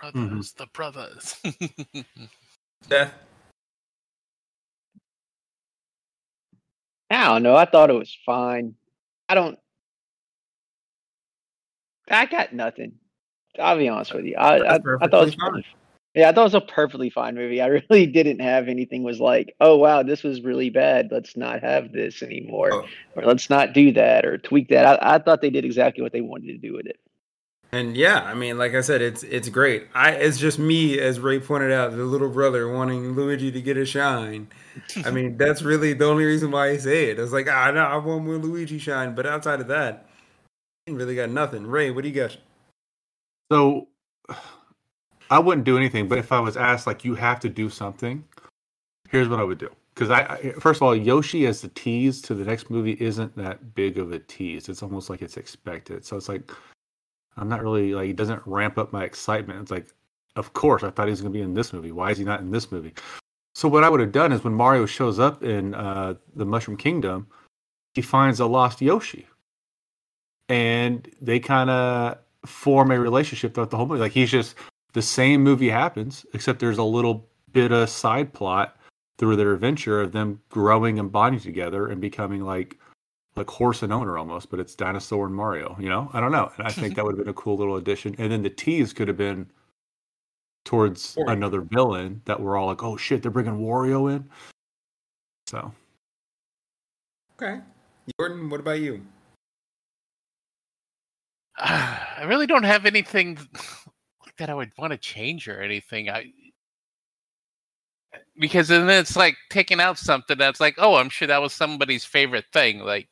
brothers, 0.00 0.52
the 0.52 0.66
brothers. 0.72 1.36
Seth, 2.88 3.12
I 7.10 7.24
don't 7.26 7.42
know. 7.42 7.54
I 7.54 7.66
thought 7.66 7.90
it 7.90 7.94
was 7.94 8.16
fine. 8.26 8.74
I 9.28 9.34
don't. 9.34 9.58
I 12.08 12.26
got 12.26 12.52
nothing. 12.52 12.94
I'll 13.60 13.78
be 13.78 13.88
honest 13.88 14.12
with 14.12 14.24
you. 14.24 14.36
I 14.36 14.56
I, 14.56 14.74
I 14.74 14.78
thought 14.78 15.00
it 15.00 15.12
was 15.12 15.36
perfectly 15.36 15.62
fine. 15.62 15.85
Perfect. 16.16 16.20
Yeah, 16.20 16.28
I 16.28 16.32
thought 16.32 16.40
it 16.42 16.44
was 16.44 16.54
a 16.54 16.60
perfectly 16.62 17.10
fine 17.10 17.34
movie. 17.34 17.60
I 17.60 17.66
really 17.90 18.06
didn't 18.06 18.40
have 18.40 18.68
anything 18.68 19.02
was 19.02 19.20
like, 19.20 19.54
oh 19.60 19.76
wow, 19.76 20.02
this 20.02 20.22
was 20.22 20.42
really 20.42 20.70
bad. 20.70 21.08
Let's 21.10 21.36
not 21.36 21.60
have 21.62 21.92
this 21.92 22.22
anymore, 22.22 22.70
Oh. 22.72 22.86
or 23.16 23.24
let's 23.24 23.50
not 23.50 23.72
do 23.74 23.92
that, 23.92 24.26
or 24.26 24.38
tweak 24.38 24.68
that. 24.70 24.86
I, 25.02 25.16
I 25.16 25.18
thought 25.18 25.40
they 25.42 25.50
did 25.50 25.64
exactly 25.64 26.02
what 26.02 26.12
they 26.12 26.22
wanted 26.22 26.48
to 26.48 26.58
do 26.58 26.74
with 26.74 26.86
it. 26.86 26.98
and 27.72 27.96
yeah, 27.96 28.22
I 28.22 28.34
mean, 28.34 28.58
like 28.58 28.74
I 28.74 28.80
said, 28.80 29.02
it's 29.02 29.22
it's 29.24 29.48
great. 29.48 29.88
I 29.94 30.12
it's 30.12 30.38
just 30.38 30.58
me, 30.58 30.98
as 31.00 31.20
Ray 31.20 31.40
pointed 31.40 31.72
out, 31.72 31.90
the 31.92 32.04
little 32.04 32.30
brother 32.30 32.72
wanting 32.72 33.12
Luigi 33.14 33.50
to 33.52 33.60
get 33.62 33.76
a 33.76 33.84
shine. 33.86 34.48
I 35.04 35.10
mean, 35.10 35.36
that's 35.38 35.62
really 35.62 35.92
the 35.92 36.06
only 36.06 36.24
reason 36.24 36.50
why 36.50 36.70
I 36.70 36.76
say 36.78 37.10
it. 37.10 37.18
It's 37.18 37.32
like, 37.32 37.48
ah, 37.50 37.70
no, 37.72 37.80
I 37.82 37.96
want 37.96 38.24
more 38.24 38.36
Luigi 38.38 38.78
shine. 38.78 39.14
But 39.14 39.26
outside 39.26 39.60
of 39.60 39.68
that, 39.68 40.08
ain't 40.88 40.96
really 40.98 41.16
got 41.16 41.30
nothing. 41.30 41.66
Ray, 41.66 41.90
what 41.90 42.02
do 42.02 42.08
you 42.08 42.14
got? 42.14 42.36
So 43.52 43.88
I 45.30 45.38
wouldn't 45.38 45.64
do 45.64 45.76
anything, 45.76 46.08
but 46.08 46.18
if 46.18 46.32
I 46.32 46.40
was 46.40 46.56
asked, 46.56 46.86
like, 46.86 47.04
you 47.04 47.14
have 47.14 47.40
to 47.40 47.48
do 47.48 47.68
something, 47.68 48.24
here's 49.08 49.28
what 49.28 49.40
I 49.40 49.44
would 49.44 49.58
do. 49.58 49.70
Because 49.94 50.10
I, 50.10 50.20
I, 50.20 50.52
first 50.60 50.78
of 50.78 50.82
all, 50.82 50.94
Yoshi 50.94 51.46
as 51.46 51.62
the 51.62 51.68
tease 51.68 52.20
to 52.22 52.34
the 52.34 52.44
next 52.44 52.70
movie 52.70 52.96
isn't 53.00 53.34
that 53.36 53.74
big 53.74 53.98
of 53.98 54.12
a 54.12 54.18
tease. 54.18 54.68
It's 54.68 54.82
almost 54.82 55.08
like 55.08 55.22
it's 55.22 55.36
expected. 55.36 56.04
So 56.04 56.16
it's 56.16 56.28
like, 56.28 56.52
I'm 57.36 57.48
not 57.48 57.62
really 57.62 57.94
like, 57.94 58.10
it 58.10 58.16
doesn't 58.16 58.42
ramp 58.44 58.78
up 58.78 58.92
my 58.92 59.04
excitement. 59.04 59.60
It's 59.62 59.70
like, 59.70 59.88
of 60.36 60.52
course, 60.52 60.82
I 60.82 60.90
thought 60.90 61.06
he 61.06 61.10
was 61.12 61.22
going 61.22 61.32
to 61.32 61.38
be 61.38 61.42
in 61.42 61.54
this 61.54 61.72
movie. 61.72 61.92
Why 61.92 62.10
is 62.10 62.18
he 62.18 62.24
not 62.24 62.40
in 62.40 62.50
this 62.50 62.70
movie? 62.70 62.92
So 63.54 63.68
what 63.68 63.84
I 63.84 63.88
would 63.88 64.00
have 64.00 64.12
done 64.12 64.32
is 64.32 64.44
when 64.44 64.52
Mario 64.52 64.84
shows 64.84 65.18
up 65.18 65.42
in 65.42 65.74
uh, 65.74 66.14
the 66.34 66.44
Mushroom 66.44 66.76
Kingdom, 66.76 67.26
he 67.94 68.02
finds 68.02 68.38
a 68.38 68.44
lost 68.44 68.82
Yoshi, 68.82 69.26
and 70.50 71.10
they 71.22 71.40
kind 71.40 71.70
of 71.70 72.18
form 72.44 72.90
a 72.90 73.00
relationship 73.00 73.54
throughout 73.54 73.70
the 73.70 73.78
whole 73.78 73.86
movie. 73.86 74.00
Like 74.00 74.12
he's 74.12 74.30
just 74.30 74.56
the 74.96 75.02
same 75.02 75.42
movie 75.42 75.68
happens, 75.68 76.24
except 76.32 76.58
there's 76.58 76.78
a 76.78 76.82
little 76.82 77.28
bit 77.52 77.70
of 77.70 77.90
side 77.90 78.32
plot 78.32 78.78
through 79.18 79.36
their 79.36 79.52
adventure 79.52 80.00
of 80.00 80.12
them 80.12 80.40
growing 80.48 80.98
and 80.98 81.12
bonding 81.12 81.38
together 81.38 81.88
and 81.88 82.00
becoming 82.00 82.40
like 82.40 82.78
like 83.36 83.50
horse 83.50 83.82
and 83.82 83.92
owner 83.92 84.16
almost, 84.16 84.48
but 84.50 84.58
it's 84.58 84.74
dinosaur 84.74 85.26
and 85.26 85.34
Mario. 85.34 85.76
You 85.78 85.90
know, 85.90 86.08
I 86.14 86.20
don't 86.20 86.32
know, 86.32 86.50
and 86.56 86.66
I 86.66 86.70
think 86.70 86.94
that 86.94 87.04
would 87.04 87.12
have 87.12 87.18
been 87.18 87.28
a 87.28 87.34
cool 87.34 87.58
little 87.58 87.76
addition. 87.76 88.14
And 88.16 88.32
then 88.32 88.42
the 88.42 88.48
tease 88.48 88.94
could 88.94 89.06
have 89.08 89.18
been 89.18 89.50
towards 90.64 91.14
Wario. 91.16 91.32
another 91.32 91.60
villain 91.60 92.22
that 92.24 92.40
we're 92.40 92.56
all 92.56 92.66
like, 92.66 92.82
oh 92.82 92.96
shit, 92.96 93.20
they're 93.20 93.30
bringing 93.30 93.58
Wario 93.58 94.10
in. 94.10 94.26
So 95.46 95.74
Okay, 97.38 97.60
Yorton, 98.18 98.48
what 98.48 98.60
about 98.60 98.80
you? 98.80 99.02
I 101.58 102.24
really 102.24 102.46
don't 102.46 102.64
have 102.64 102.86
anything 102.86 103.38
that 104.38 104.50
I 104.50 104.54
would 104.54 104.72
want 104.78 104.92
to 104.92 104.98
change 104.98 105.48
or 105.48 105.60
anything. 105.62 106.10
I 106.10 106.32
because 108.38 108.68
then 108.68 108.88
it's 108.88 109.16
like 109.16 109.36
taking 109.50 109.80
out 109.80 109.98
something 109.98 110.38
that's 110.38 110.60
like, 110.60 110.74
oh, 110.78 110.96
I'm 110.96 111.08
sure 111.08 111.28
that 111.28 111.42
was 111.42 111.52
somebody's 111.52 112.04
favorite 112.04 112.46
thing. 112.52 112.80
Like, 112.80 113.08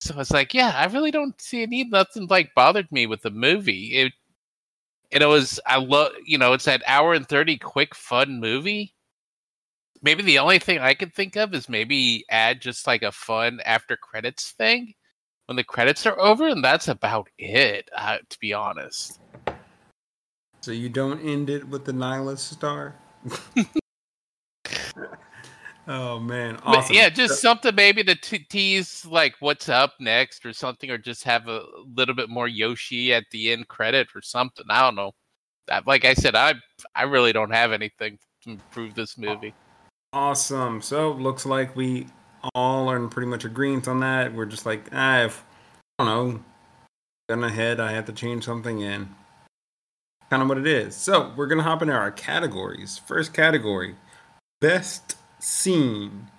so 0.00 0.18
it's 0.18 0.30
like, 0.30 0.54
yeah, 0.54 0.72
I 0.74 0.86
really 0.86 1.10
don't 1.10 1.40
see 1.40 1.62
any 1.62 1.84
nothing 1.84 2.26
like 2.28 2.54
bothered 2.54 2.90
me 2.92 3.06
with 3.06 3.22
the 3.22 3.30
movie. 3.30 3.98
It 3.98 4.12
and 5.12 5.22
it 5.22 5.26
was 5.26 5.60
I 5.66 5.78
love 5.78 6.12
you 6.26 6.38
know 6.38 6.52
it's 6.54 6.64
that 6.66 6.82
hour 6.86 7.14
and 7.14 7.28
thirty 7.28 7.58
quick 7.58 7.94
fun 7.94 8.40
movie. 8.40 8.94
Maybe 10.02 10.22
the 10.24 10.38
only 10.40 10.58
thing 10.58 10.80
I 10.80 10.94
could 10.94 11.14
think 11.14 11.36
of 11.36 11.54
is 11.54 11.68
maybe 11.68 12.24
add 12.30 12.60
just 12.60 12.86
like 12.86 13.02
a 13.02 13.12
fun 13.12 13.60
after 13.64 13.96
credits 13.96 14.50
thing 14.52 14.94
when 15.46 15.56
the 15.56 15.64
credits 15.64 16.06
are 16.06 16.18
over, 16.20 16.48
and 16.48 16.64
that's 16.64 16.88
about 16.88 17.28
it. 17.38 17.88
Uh, 17.96 18.18
to 18.28 18.38
be 18.40 18.52
honest, 18.52 19.20
So 20.62 20.70
you 20.70 20.88
don't 20.88 21.20
end 21.20 21.50
it 21.50 21.68
with 21.68 21.84
the 21.84 21.92
nihilist 21.92 22.48
star? 22.48 22.94
oh 25.88 26.20
man, 26.20 26.58
But 26.64 26.88
yeah, 26.88 27.08
just 27.08 27.40
something 27.40 27.74
maybe 27.74 28.04
to 28.04 28.14
te- 28.14 28.46
tease 28.48 29.04
like 29.04 29.34
what's 29.40 29.68
up 29.68 29.94
next 29.98 30.46
or 30.46 30.52
something, 30.52 30.88
or 30.88 30.98
just 30.98 31.24
have 31.24 31.48
a 31.48 31.64
little 31.96 32.14
bit 32.14 32.28
more 32.28 32.46
Yoshi 32.46 33.12
at 33.12 33.24
the 33.32 33.50
end 33.50 33.66
credit 33.66 34.06
or 34.14 34.22
something. 34.22 34.64
I 34.70 34.82
don't 34.82 34.94
know. 34.94 35.10
Like 35.84 36.04
I 36.04 36.14
said, 36.14 36.36
I 36.36 36.54
I 36.94 37.02
really 37.02 37.32
don't 37.32 37.52
have 37.52 37.72
anything 37.72 38.18
to 38.44 38.50
improve 38.50 38.94
this 38.94 39.18
movie. 39.18 39.54
Awesome. 40.12 40.80
So 40.80 41.10
looks 41.10 41.44
like 41.44 41.74
we 41.74 42.06
all 42.54 42.88
are 42.88 42.96
in 42.96 43.08
pretty 43.08 43.28
much 43.28 43.44
agreement 43.44 43.88
on 43.88 43.98
that. 44.00 44.32
We're 44.32 44.46
just 44.46 44.64
like, 44.64 44.90
ah, 44.92 45.22
if, 45.22 45.44
I 45.98 46.04
don't 46.04 46.34
know, 46.34 46.44
gun 47.28 47.42
ahead, 47.42 47.80
I 47.80 47.90
have 47.92 48.04
to 48.06 48.12
change 48.12 48.44
something 48.44 48.80
in. 48.80 49.08
Kind 50.32 50.40
of 50.40 50.48
what 50.48 50.56
it 50.56 50.66
is. 50.66 50.96
So 50.96 51.30
we're 51.36 51.46
gonna 51.46 51.62
hop 51.62 51.82
into 51.82 51.92
our 51.92 52.10
categories. 52.10 52.96
First 52.96 53.34
category, 53.34 53.96
best 54.62 55.18
scene. 55.38 56.30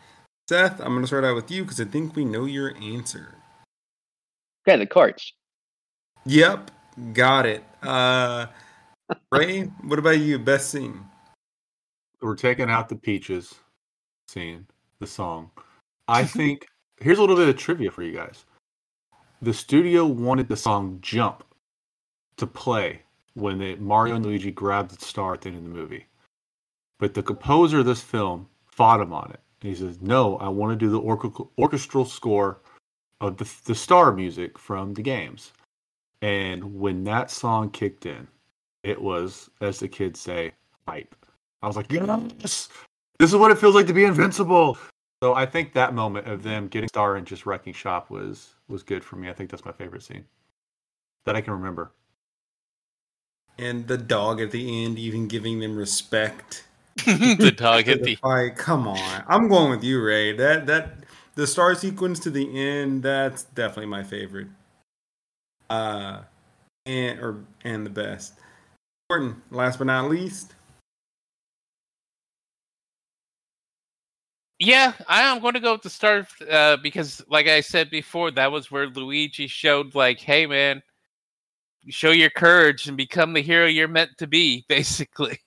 Seth, 0.49 0.79
I'm 0.79 0.95
gonna 0.95 1.05
start 1.05 1.23
out 1.23 1.35
with 1.35 1.51
you 1.51 1.61
because 1.61 1.79
I 1.79 1.85
think 1.85 2.15
we 2.15 2.25
know 2.25 2.45
your 2.45 2.75
answer. 2.77 3.35
Okay, 4.67 4.79
the 4.79 4.87
carts. 4.87 5.33
Yep, 6.25 6.71
got 7.13 7.45
it. 7.45 7.63
Uh, 7.83 8.47
Ray, 9.31 9.65
what 9.83 9.99
about 9.99 10.17
you? 10.17 10.39
Best 10.39 10.71
scene. 10.71 11.05
we're 12.19 12.35
taking 12.35 12.71
out 12.71 12.89
the 12.89 12.95
peaches 12.95 13.53
scene, 14.27 14.65
the 15.01 15.05
song. 15.05 15.51
I 16.07 16.23
think 16.23 16.65
here's 16.99 17.19
a 17.19 17.21
little 17.21 17.35
bit 17.35 17.47
of 17.47 17.57
trivia 17.57 17.91
for 17.91 18.01
you 18.01 18.13
guys. 18.13 18.43
the 19.43 19.53
studio 19.53 20.03
wanted 20.07 20.47
the 20.47 20.57
song 20.57 20.97
"Jump" 20.99 21.43
to 22.37 22.47
play 22.47 23.03
when 23.35 23.57
they, 23.57 23.75
Mario 23.75 24.15
and 24.15 24.25
Luigi 24.25 24.51
grabbed 24.51 24.91
the 24.91 25.05
star 25.05 25.33
at 25.33 25.41
the 25.41 25.49
end 25.49 25.57
of 25.57 25.63
the 25.63 25.69
movie, 25.69 26.05
but 26.99 27.13
the 27.13 27.23
composer 27.23 27.79
of 27.79 27.85
this 27.85 28.01
film 28.01 28.47
fought 28.65 29.01
him 29.01 29.13
on 29.13 29.31
it. 29.31 29.39
And 29.61 29.69
he 29.69 29.75
says, 29.75 30.01
"No, 30.01 30.37
I 30.37 30.49
want 30.49 30.71
to 30.77 30.85
do 30.85 30.91
the 30.91 30.99
orchestral 31.57 32.05
score 32.05 32.59
of 33.21 33.37
the 33.37 33.49
the 33.65 33.75
star 33.75 34.11
music 34.11 34.57
from 34.57 34.93
the 34.93 35.01
games." 35.01 35.53
And 36.21 36.79
when 36.79 37.03
that 37.03 37.29
song 37.31 37.69
kicked 37.69 38.05
in, 38.05 38.27
it 38.83 39.01
was, 39.01 39.49
as 39.61 39.79
the 39.79 39.87
kids 39.87 40.19
say, 40.19 40.53
hype. 40.87 41.15
I 41.61 41.67
was 41.67 41.75
like, 41.75 41.91
yes, 41.91 42.69
this 43.19 43.29
is 43.31 43.35
what 43.35 43.51
it 43.51 43.57
feels 43.57 43.75
like 43.75 43.87
to 43.87 43.93
be 43.93 44.05
invincible. 44.05 44.77
So 45.21 45.33
I 45.33 45.45
think 45.45 45.71
that 45.73 45.93
moment 45.93 46.27
of 46.27 46.43
them 46.43 46.67
getting 46.67 46.89
star 46.89 47.15
and 47.15 47.25
just 47.25 47.45
wrecking 47.45 47.73
shop 47.73 48.09
was 48.09 48.55
was 48.67 48.83
good 48.83 49.03
for 49.03 49.15
me. 49.15 49.29
I 49.29 49.33
think 49.33 49.49
that's 49.49 49.63
my 49.63 49.71
favorite 49.71 50.03
scene 50.03 50.25
that 51.25 51.35
I 51.35 51.41
can 51.41 51.53
remember. 51.53 51.91
And 53.57 53.87
the 53.87 53.97
dog 53.97 54.41
at 54.41 54.51
the 54.51 54.83
end, 54.83 54.97
even 54.97 55.27
giving 55.27 55.59
them 55.59 55.77
respect. 55.77 56.65
the 57.05 57.53
dog 57.55 57.87
at 57.87 58.03
the 58.03 58.15
fight. 58.21 58.55
Come 58.55 58.87
on, 58.87 59.23
I'm 59.27 59.47
going 59.47 59.71
with 59.71 59.83
you, 59.83 60.03
Ray. 60.03 60.33
That 60.33 60.65
that 60.67 60.93
the 61.35 61.45
star 61.47 61.75
sequence 61.75 62.19
to 62.21 62.29
the 62.29 62.59
end. 62.59 63.03
That's 63.03 63.43
definitely 63.43 63.87
my 63.87 64.03
favorite. 64.03 64.47
Uh, 65.69 66.21
and 66.85 67.19
or 67.19 67.43
and 67.63 67.85
the 67.85 67.89
best. 67.89 68.33
Yorton, 69.11 69.35
last 69.51 69.77
but 69.77 69.87
not 69.87 70.09
least. 70.09 70.53
Yeah, 74.59 74.93
I 75.09 75.23
am 75.23 75.41
going 75.41 75.55
to 75.55 75.59
go 75.59 75.73
with 75.73 75.81
the 75.81 75.89
start 75.89 76.27
uh, 76.49 76.77
because, 76.77 77.21
like 77.27 77.47
I 77.47 77.59
said 77.59 77.89
before, 77.89 78.31
that 78.31 78.51
was 78.51 78.71
where 78.71 78.87
Luigi 78.87 79.47
showed, 79.47 79.93
like, 79.93 80.19
hey, 80.19 80.45
man, 80.45 80.81
show 81.89 82.11
your 82.11 82.29
courage 82.29 82.87
and 82.87 82.97
become 82.97 83.33
the 83.33 83.41
hero 83.41 83.65
you're 83.65 83.87
meant 83.87 84.17
to 84.17 84.27
be, 84.27 84.65
basically. 84.69 85.39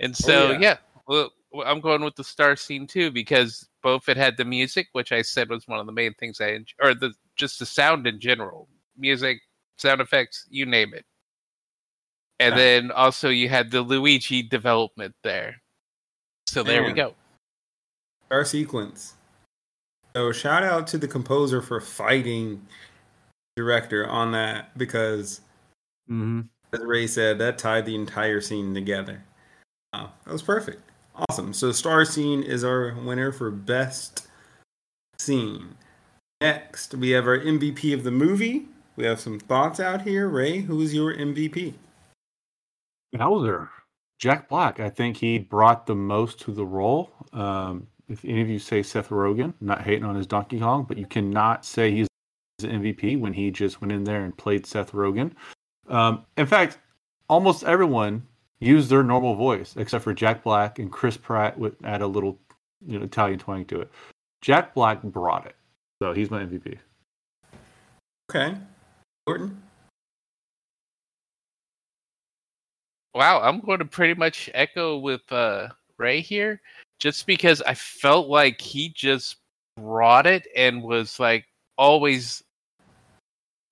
And 0.00 0.12
oh, 0.12 0.14
so, 0.14 0.50
yeah. 0.52 0.58
yeah, 0.58 0.76
well, 1.06 1.30
well, 1.52 1.66
I'm 1.66 1.80
going 1.80 2.02
with 2.02 2.16
the 2.16 2.24
star 2.24 2.56
scene 2.56 2.86
too 2.86 3.10
because 3.10 3.66
both 3.82 4.08
it 4.08 4.16
had 4.16 4.36
the 4.36 4.44
music, 4.44 4.88
which 4.92 5.12
I 5.12 5.22
said 5.22 5.48
was 5.48 5.66
one 5.66 5.78
of 5.78 5.86
the 5.86 5.92
main 5.92 6.14
things 6.14 6.40
I 6.40 6.48
enjoy, 6.48 6.74
or 6.82 6.94
the 6.94 7.12
just 7.36 7.58
the 7.58 7.66
sound 7.66 8.06
in 8.06 8.20
general, 8.20 8.68
music, 8.96 9.40
sound 9.76 10.00
effects, 10.00 10.46
you 10.50 10.66
name 10.66 10.94
it. 10.94 11.04
And 12.38 12.52
Yeah. 12.52 12.56
then 12.56 12.90
also 12.90 13.30
you 13.30 13.48
had 13.48 13.70
the 13.70 13.82
Luigi 13.82 14.42
development 14.42 15.14
there. 15.22 15.62
So 16.46 16.62
there 16.62 16.84
we 16.84 16.92
go. 16.92 17.14
Star 18.26 18.44
sequence. 18.44 19.14
So 20.14 20.32
shout 20.32 20.62
out 20.62 20.86
to 20.88 20.98
the 20.98 21.08
composer 21.08 21.60
for 21.60 21.80
fighting 21.80 22.66
director 23.56 24.06
on 24.06 24.32
that 24.32 24.76
because 24.78 25.40
Mm-hmm. 26.10 26.42
as 26.72 26.80
Ray 26.80 27.06
said, 27.08 27.38
that 27.38 27.58
tied 27.58 27.84
the 27.84 27.96
entire 27.96 28.40
scene 28.40 28.72
together. 28.74 29.24
Wow, 29.92 30.12
that 30.24 30.32
was 30.32 30.42
perfect. 30.42 30.80
Awesome. 31.28 31.52
So 31.52 31.72
star 31.72 32.04
scene 32.04 32.42
is 32.44 32.62
our 32.62 32.94
winner 32.94 33.32
for 33.32 33.50
best 33.50 34.28
scene. 35.18 35.74
Next, 36.40 36.94
we 36.94 37.10
have 37.10 37.26
our 37.26 37.38
MVP 37.38 37.92
of 37.92 38.04
the 38.04 38.10
movie. 38.10 38.66
We 38.94 39.04
have 39.04 39.18
some 39.18 39.40
thoughts 39.40 39.80
out 39.80 40.02
here. 40.02 40.28
Ray, 40.28 40.60
who 40.60 40.80
is 40.80 40.94
your 40.94 41.12
MVP? 41.14 41.74
Bowser, 43.12 43.70
Jack 44.18 44.48
Black. 44.48 44.78
I 44.78 44.90
think 44.90 45.16
he 45.16 45.38
brought 45.38 45.86
the 45.86 45.94
most 45.94 46.40
to 46.42 46.52
the 46.52 46.64
role. 46.64 47.10
Um, 47.32 47.86
if 48.08 48.24
any 48.24 48.42
of 48.42 48.48
you 48.48 48.58
say 48.58 48.82
Seth 48.82 49.08
Rogen, 49.08 49.54
not 49.60 49.82
hating 49.82 50.04
on 50.04 50.14
his 50.14 50.26
Donkey 50.26 50.60
Kong, 50.60 50.84
but 50.86 50.98
you 50.98 51.06
cannot 51.06 51.64
say 51.64 51.90
he's 51.90 52.08
MVP 52.64 53.18
when 53.20 53.32
he 53.32 53.50
just 53.50 53.80
went 53.80 53.92
in 53.92 54.04
there 54.04 54.24
and 54.24 54.36
played 54.36 54.66
Seth 54.66 54.92
Rogen. 54.92 55.32
Um, 55.88 56.24
in 56.36 56.46
fact, 56.46 56.78
almost 57.28 57.64
everyone 57.64 58.26
used 58.60 58.88
their 58.88 59.02
normal 59.02 59.34
voice 59.34 59.74
except 59.76 60.02
for 60.02 60.14
Jack 60.14 60.42
Black 60.42 60.78
and 60.78 60.90
Chris 60.90 61.16
Pratt 61.16 61.58
would 61.58 61.76
add 61.84 62.02
a 62.02 62.06
little, 62.06 62.38
you 62.86 62.98
know, 62.98 63.04
Italian 63.04 63.38
twang 63.38 63.64
to 63.66 63.80
it. 63.80 63.90
Jack 64.40 64.74
Black 64.74 65.02
brought 65.02 65.46
it, 65.46 65.56
so 66.00 66.12
he's 66.12 66.30
my 66.30 66.44
MVP. 66.44 66.78
Okay. 68.30 68.56
Yorton? 69.28 69.56
Wow, 73.14 73.40
I'm 73.40 73.60
going 73.60 73.78
to 73.78 73.84
pretty 73.84 74.14
much 74.14 74.50
echo 74.52 74.98
with 74.98 75.22
uh, 75.32 75.68
Ray 75.96 76.20
here, 76.20 76.60
just 76.98 77.26
because 77.26 77.62
I 77.62 77.74
felt 77.74 78.28
like 78.28 78.60
he 78.60 78.90
just 78.90 79.36
brought 79.78 80.26
it 80.26 80.46
and 80.54 80.82
was 80.82 81.18
like 81.18 81.46
always 81.78 82.42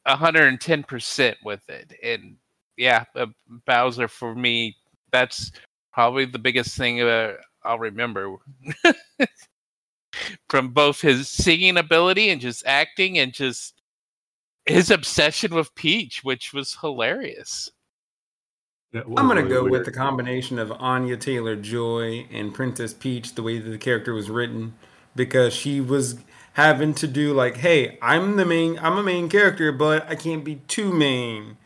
110% 0.06 1.34
with 1.44 1.68
it. 1.68 1.92
And 2.02 2.36
yeah, 2.76 3.04
uh, 3.14 3.26
Bowser 3.66 4.08
for 4.08 4.34
me, 4.34 4.76
that's 5.12 5.52
probably 5.92 6.24
the 6.24 6.38
biggest 6.38 6.76
thing 6.76 7.00
uh, 7.00 7.34
I'll 7.64 7.78
remember 7.78 8.36
from 10.48 10.70
both 10.70 11.00
his 11.00 11.28
singing 11.28 11.76
ability 11.76 12.30
and 12.30 12.40
just 12.40 12.64
acting 12.66 13.18
and 13.18 13.32
just 13.32 13.80
his 14.66 14.90
obsession 14.90 15.54
with 15.54 15.74
Peach, 15.74 16.24
which 16.24 16.52
was 16.52 16.76
hilarious. 16.80 17.70
I'm 18.94 19.26
gonna 19.26 19.42
go 19.42 19.64
with 19.68 19.84
the 19.84 19.90
combination 19.90 20.58
of 20.58 20.70
Anya 20.70 21.16
Taylor 21.16 21.56
Joy 21.56 22.28
and 22.30 22.54
Princess 22.54 22.94
Peach, 22.94 23.34
the 23.34 23.42
way 23.42 23.58
that 23.58 23.68
the 23.68 23.78
character 23.78 24.14
was 24.14 24.30
written, 24.30 24.74
because 25.16 25.52
she 25.52 25.80
was 25.80 26.16
having 26.54 26.94
to 26.94 27.06
do 27.06 27.34
like, 27.34 27.58
hey, 27.58 27.98
I'm 28.00 28.36
the 28.36 28.44
main, 28.44 28.78
I'm 28.78 28.96
a 28.96 29.02
main 29.02 29.28
character, 29.28 29.70
but 29.72 30.08
I 30.08 30.14
can't 30.14 30.44
be 30.44 30.56
too 30.66 30.92
main. 30.92 31.56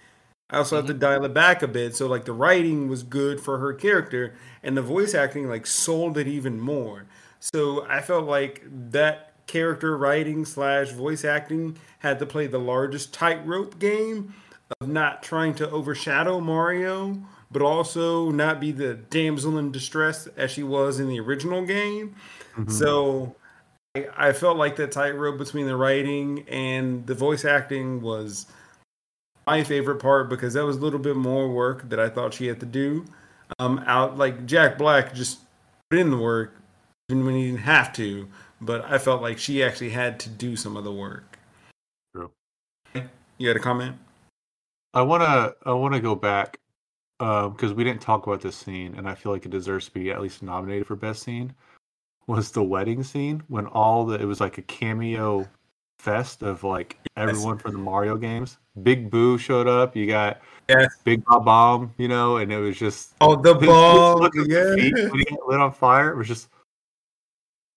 I 0.50 0.58
also 0.58 0.76
have 0.76 0.86
to 0.86 0.92
mm-hmm. 0.92 1.00
dial 1.00 1.24
it 1.26 1.34
back 1.34 1.62
a 1.62 1.68
bit, 1.68 1.94
so 1.94 2.06
like 2.06 2.24
the 2.24 2.32
writing 2.32 2.88
was 2.88 3.02
good 3.02 3.40
for 3.40 3.58
her 3.58 3.74
character, 3.74 4.34
and 4.62 4.76
the 4.76 4.82
voice 4.82 5.14
acting 5.14 5.48
like 5.48 5.66
sold 5.66 6.16
it 6.16 6.26
even 6.26 6.58
more. 6.58 7.04
So 7.38 7.86
I 7.86 8.00
felt 8.00 8.24
like 8.24 8.62
that 8.90 9.32
character 9.46 9.96
writing 9.96 10.44
slash 10.44 10.90
voice 10.90 11.24
acting 11.24 11.76
had 11.98 12.18
to 12.18 12.26
play 12.26 12.46
the 12.46 12.58
largest 12.58 13.12
tightrope 13.12 13.78
game 13.78 14.34
of 14.80 14.88
not 14.88 15.22
trying 15.22 15.54
to 15.54 15.70
overshadow 15.70 16.40
Mario, 16.40 17.22
but 17.50 17.60
also 17.60 18.30
not 18.30 18.58
be 18.58 18.72
the 18.72 18.94
damsel 18.94 19.58
in 19.58 19.70
distress 19.70 20.26
as 20.28 20.50
she 20.50 20.62
was 20.62 20.98
in 20.98 21.08
the 21.08 21.20
original 21.20 21.64
game. 21.64 22.14
Mm-hmm. 22.56 22.70
So 22.70 23.36
I, 24.16 24.32
felt 24.32 24.56
like 24.56 24.76
that 24.76 24.92
tightrope 24.92 25.38
between 25.38 25.66
the 25.66 25.76
writing 25.76 26.44
and 26.48 27.06
the 27.06 27.14
voice 27.14 27.44
acting 27.44 28.00
was 28.00 28.46
my 29.46 29.64
favorite 29.64 29.96
part 29.96 30.28
because 30.28 30.54
that 30.54 30.64
was 30.64 30.76
a 30.76 30.80
little 30.80 30.98
bit 30.98 31.16
more 31.16 31.48
work 31.48 31.88
that 31.88 31.98
I 31.98 32.08
thought 32.08 32.34
she 32.34 32.46
had 32.46 32.60
to 32.60 32.66
do. 32.66 33.04
Um, 33.58 33.82
out 33.86 34.18
like 34.18 34.46
Jack 34.46 34.76
Black 34.76 35.14
just 35.14 35.40
put 35.90 35.98
in 35.98 36.10
the 36.10 36.18
work 36.18 36.54
even 37.08 37.24
when 37.24 37.34
he 37.34 37.46
didn't 37.46 37.60
have 37.60 37.92
to, 37.94 38.28
but 38.60 38.84
I 38.84 38.98
felt 38.98 39.22
like 39.22 39.38
she 39.38 39.62
actually 39.62 39.90
had 39.90 40.20
to 40.20 40.28
do 40.28 40.54
some 40.56 40.76
of 40.76 40.84
the 40.84 40.92
work. 40.92 41.38
True. 42.14 42.30
You 43.38 43.48
had 43.48 43.56
a 43.56 43.60
comment? 43.60 43.96
I 44.92 45.02
wanna 45.02 45.54
I 45.64 45.72
wanna 45.72 46.00
go 46.00 46.14
back 46.14 46.58
because 47.18 47.72
we 47.72 47.84
didn't 47.84 48.02
talk 48.02 48.26
about 48.26 48.42
this 48.42 48.56
scene, 48.56 48.94
and 48.96 49.08
I 49.08 49.14
feel 49.14 49.32
like 49.32 49.46
it 49.46 49.50
deserves 49.50 49.86
to 49.86 49.92
be 49.92 50.10
at 50.10 50.20
least 50.20 50.42
nominated 50.42 50.86
for 50.86 50.96
best 50.96 51.22
scene. 51.22 51.54
Was 52.28 52.50
the 52.52 52.62
wedding 52.62 53.02
scene 53.02 53.42
when 53.48 53.66
all 53.66 54.04
the 54.06 54.20
it 54.20 54.24
was 54.26 54.40
like 54.40 54.58
a 54.58 54.62
cameo 54.62 55.48
fest 55.98 56.42
of 56.42 56.62
like 56.62 56.96
everyone 57.16 57.58
from 57.58 57.72
the 57.72 57.78
Mario 57.78 58.16
games. 58.16 58.58
Big 58.82 59.10
Boo 59.10 59.36
showed 59.38 59.66
up. 59.66 59.96
You 59.96 60.06
got 60.06 60.40
Yes. 60.68 60.94
Big 61.02 61.24
Bob-omb, 61.24 61.90
you 61.96 62.06
know, 62.08 62.36
and 62.36 62.52
it 62.52 62.58
was 62.58 62.76
just 62.78 63.14
Oh, 63.22 63.34
the 63.34 63.54
his- 63.54 63.62
his 63.62 63.68
ball. 63.70 64.18
look 64.20 64.36
at 64.36 64.46
the 64.46 64.52
Yeah. 64.94 65.08
when 65.08 65.18
he 65.18 65.24
got 65.24 65.48
lit 65.48 65.58
on 65.58 65.72
fire. 65.72 66.10
It 66.12 66.16
was 66.16 66.28
just 66.28 66.48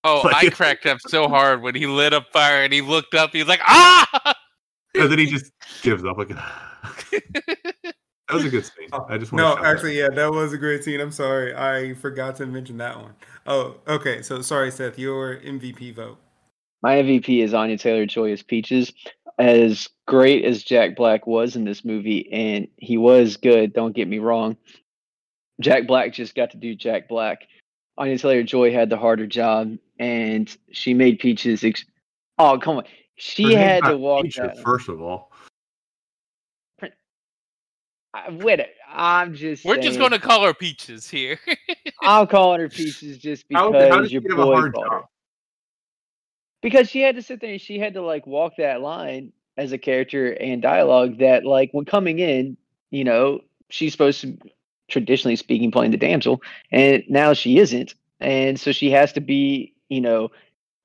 Oh, 0.03 0.21
Like- 0.25 0.35
I 0.35 0.49
cracked 0.49 0.85
up 0.85 0.99
so 0.99 1.27
hard 1.29 1.61
when 1.61 1.73
he 1.73 1.87
lit 1.87 2.13
up 2.13 2.27
fire 2.33 2.63
and 2.63 2.73
he 2.73 2.81
looked 2.81 3.13
up. 3.15 3.31
He's 3.31 3.47
like, 3.47 3.61
ah! 3.63 4.35
and 4.95 5.09
then 5.11 5.17
he 5.19 5.25
just 5.27 5.51
gives 5.81 6.03
up. 6.03 6.17
Like 6.17 6.31
that 8.31 8.37
was 8.37 8.45
a 8.45 8.49
good 8.49 8.65
scene. 8.65 8.87
I 9.09 9.17
just 9.17 9.33
No, 9.33 9.55
to 9.55 9.61
actually, 9.61 9.97
yeah, 9.97 10.09
that 10.09 10.31
was 10.31 10.53
a 10.53 10.57
great 10.57 10.83
scene. 10.83 10.99
I'm 10.99 11.11
sorry, 11.11 11.53
I 11.53 11.93
forgot 11.95 12.37
to 12.37 12.45
mention 12.45 12.77
that 12.77 12.95
one. 12.95 13.13
Oh, 13.45 13.75
okay. 13.87 14.21
So 14.21 14.41
sorry, 14.41 14.71
Seth. 14.71 14.97
Your 14.97 15.37
MVP 15.37 15.93
vote. 15.93 16.17
My 16.81 16.95
MVP 16.95 17.43
is 17.43 17.53
Anya 17.53 17.77
Taylor 17.77 18.05
Joy 18.05 18.31
as 18.31 18.41
Peaches. 18.41 18.93
As 19.37 19.89
great 20.07 20.45
as 20.45 20.63
Jack 20.63 20.95
Black 20.95 21.27
was 21.27 21.55
in 21.55 21.65
this 21.65 21.83
movie, 21.83 22.31
and 22.31 22.67
he 22.77 22.97
was 22.97 23.37
good, 23.37 23.73
don't 23.73 23.95
get 23.95 24.07
me 24.07 24.19
wrong. 24.19 24.55
Jack 25.59 25.87
Black 25.87 26.13
just 26.13 26.35
got 26.35 26.51
to 26.51 26.57
do 26.57 26.75
Jack 26.75 27.07
Black. 27.07 27.47
Anya 27.97 28.17
Taylor 28.17 28.43
Joy 28.43 28.71
had 28.71 28.89
the 28.89 28.97
harder 28.97 29.27
job, 29.27 29.77
and 29.99 30.55
she 30.71 30.93
made 30.93 31.19
Peaches. 31.19 31.63
Ex- 31.63 31.85
oh, 32.37 32.57
come 32.57 32.77
on. 32.77 32.83
She 33.15 33.53
had 33.53 33.83
to 33.83 33.97
walk 33.97 34.23
Peach, 34.23 34.37
that. 34.37 34.59
First 34.63 34.89
of 34.89 35.01
all, 35.01 35.30
I- 38.13 38.29
Wait, 38.31 38.59
a- 38.59 38.67
I'm 38.93 39.33
just. 39.33 39.63
We're 39.65 39.77
just 39.77 39.97
going 39.99 40.11
to 40.11 40.19
call 40.19 40.45
her 40.45 40.53
Peaches 40.53 41.09
here. 41.09 41.39
I'm 42.01 42.27
calling 42.27 42.59
her 42.61 42.69
Peaches 42.77 43.17
just 43.17 43.47
because 43.47 43.73
how 43.89 44.01
did 44.01 44.11
your 44.11 44.21
boy 44.21 44.55
her. 44.89 45.01
because 46.61 46.89
she 46.89 47.01
had 47.01 47.15
to 47.15 47.21
sit 47.21 47.39
there 47.41 47.51
and 47.51 47.61
she 47.61 47.79
had 47.79 47.93
to 47.93 48.01
like 48.01 48.27
walk 48.27 48.53
that 48.57 48.81
line 48.81 49.31
as 49.57 49.71
a 49.71 49.77
character 49.77 50.31
and 50.33 50.61
dialogue 50.61 51.19
that 51.19 51.45
like 51.45 51.69
when 51.71 51.85
coming 51.85 52.19
in, 52.19 52.57
you 52.89 53.03
know, 53.03 53.41
she's 53.69 53.91
supposed 53.91 54.21
to 54.21 54.37
traditionally 54.89 55.35
speaking 55.35 55.71
playing 55.71 55.91
the 55.91 55.97
damsel 55.97 56.41
and 56.71 57.03
now 57.09 57.33
she 57.33 57.59
isn't. 57.59 57.95
And 58.19 58.59
so 58.59 58.71
she 58.71 58.91
has 58.91 59.13
to 59.13 59.21
be, 59.21 59.73
you 59.89 60.01
know, 60.01 60.29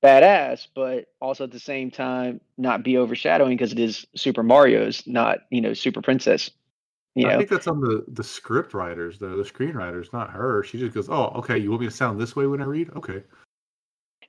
badass, 0.03 0.67
but 0.75 1.05
also 1.21 1.43
at 1.43 1.51
the 1.51 1.59
same 1.59 1.91
time 1.91 2.39
not 2.57 2.83
be 2.83 2.97
overshadowing 2.97 3.57
because 3.57 3.71
it 3.71 3.79
is 3.79 4.05
Super 4.15 4.43
Mario's, 4.43 5.03
not, 5.05 5.39
you 5.49 5.61
know, 5.61 5.73
Super 5.73 6.01
Princess. 6.01 6.49
You 7.17 7.25
I 7.25 7.31
know, 7.31 7.37
think 7.39 7.49
that's 7.49 7.65
on 7.67 7.81
the 7.81 8.05
the 8.09 8.23
script 8.23 8.75
writers, 8.75 9.17
though 9.17 9.35
the 9.35 9.43
screenwriters, 9.43 10.13
not 10.13 10.29
her. 10.29 10.63
She 10.63 10.77
just 10.77 10.93
goes, 10.93 11.09
"Oh, 11.09 11.29
okay. 11.37 11.57
You 11.57 11.71
want 11.71 11.81
me 11.81 11.87
to 11.87 11.91
sound 11.91 12.21
this 12.21 12.35
way 12.35 12.45
when 12.45 12.61
I 12.61 12.65
read? 12.65 12.91
Okay." 12.95 13.23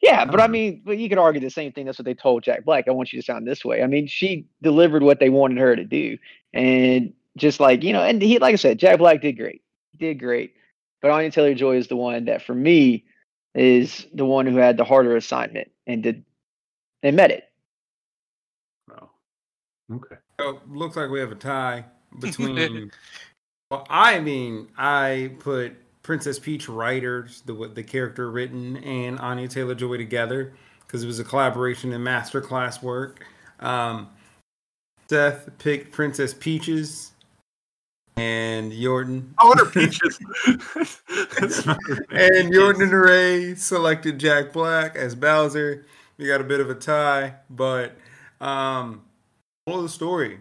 Yeah, 0.00 0.24
but 0.24 0.40
I 0.40 0.46
Um, 0.46 0.52
mean, 0.52 0.80
but 0.86 0.96
you 0.96 1.10
could 1.10 1.18
argue 1.18 1.38
the 1.38 1.50
same 1.50 1.70
thing. 1.70 1.84
That's 1.84 1.98
what 1.98 2.06
they 2.06 2.14
told 2.14 2.44
Jack 2.44 2.64
Black. 2.64 2.88
I 2.88 2.92
want 2.92 3.12
you 3.12 3.20
to 3.20 3.24
sound 3.24 3.46
this 3.46 3.62
way. 3.62 3.82
I 3.82 3.86
mean, 3.88 4.06
she 4.06 4.46
delivered 4.62 5.02
what 5.02 5.20
they 5.20 5.28
wanted 5.28 5.58
her 5.58 5.76
to 5.76 5.84
do, 5.84 6.16
and 6.54 7.12
just 7.36 7.60
like 7.60 7.82
you 7.84 7.92
know, 7.92 8.02
and 8.02 8.22
he, 8.22 8.38
like 8.38 8.54
I 8.54 8.56
said, 8.56 8.78
Jack 8.78 8.98
Black 8.98 9.20
did 9.20 9.36
great, 9.36 9.60
did 9.98 10.18
great. 10.18 10.54
But 11.02 11.10
Anya 11.10 11.30
Taylor 11.30 11.54
Joy 11.54 11.76
is 11.76 11.88
the 11.88 11.96
one 11.96 12.24
that, 12.24 12.40
for 12.40 12.54
me, 12.54 13.04
is 13.54 14.06
the 14.14 14.24
one 14.24 14.46
who 14.46 14.56
had 14.56 14.78
the 14.78 14.84
harder 14.84 15.14
assignment 15.14 15.70
and 15.86 16.02
did 16.02 16.24
and 17.02 17.16
met 17.16 17.32
it. 17.32 17.44
Oh, 18.90 19.10
okay. 19.92 20.16
So 20.40 20.62
looks 20.68 20.96
like 20.96 21.10
we 21.10 21.20
have 21.20 21.32
a 21.32 21.36
tie 21.36 21.84
between. 22.18 22.90
well, 23.70 23.86
I 23.88 24.20
mean, 24.20 24.68
I 24.76 25.32
put 25.40 25.76
Princess 26.02 26.38
Peach 26.38 26.68
writers, 26.68 27.42
the 27.46 27.70
the 27.74 27.82
character 27.82 28.30
written, 28.30 28.78
and 28.78 29.18
Anya 29.18 29.48
Taylor 29.48 29.74
Joy 29.74 29.96
together 29.96 30.54
because 30.86 31.04
it 31.04 31.06
was 31.06 31.18
a 31.18 31.24
collaboration 31.24 31.92
and 31.92 32.04
masterclass 32.04 32.82
work. 32.82 33.26
Um, 33.60 34.08
Seth 35.08 35.50
picked 35.58 35.92
Princess 35.92 36.32
Peaches, 36.32 37.12
and 38.16 38.72
Yorton 38.72 39.28
I 39.38 39.46
wonder 39.46 39.66
peaches. 39.66 40.18
Her 40.44 40.52
name. 40.56 42.04
and 42.10 42.52
Yorton 42.52 42.82
and 42.82 42.92
Ray 42.92 43.54
selected 43.54 44.18
Jack 44.18 44.52
Black 44.52 44.96
as 44.96 45.14
Bowser. 45.14 45.86
We 46.16 46.26
got 46.26 46.40
a 46.40 46.44
bit 46.44 46.60
of 46.60 46.68
a 46.68 46.74
tie, 46.74 47.34
but 47.48 47.96
um, 48.40 49.02
moral 49.66 49.80
of 49.80 49.82
the 49.84 49.88
story: 49.88 50.38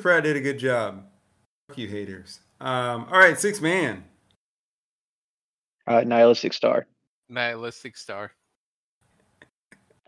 Pratt 0.00 0.24
did 0.24 0.36
a 0.36 0.40
good 0.40 0.58
job. 0.58 1.04
Fuck 1.68 1.78
you, 1.78 1.88
haters. 1.88 2.40
Um, 2.60 3.06
all 3.10 3.18
right, 3.18 3.38
six 3.38 3.60
man. 3.60 4.04
Uh, 5.86 6.02
nihilistic 6.02 6.52
star. 6.52 6.86
Nihilistic 7.28 7.96
star. 7.96 8.32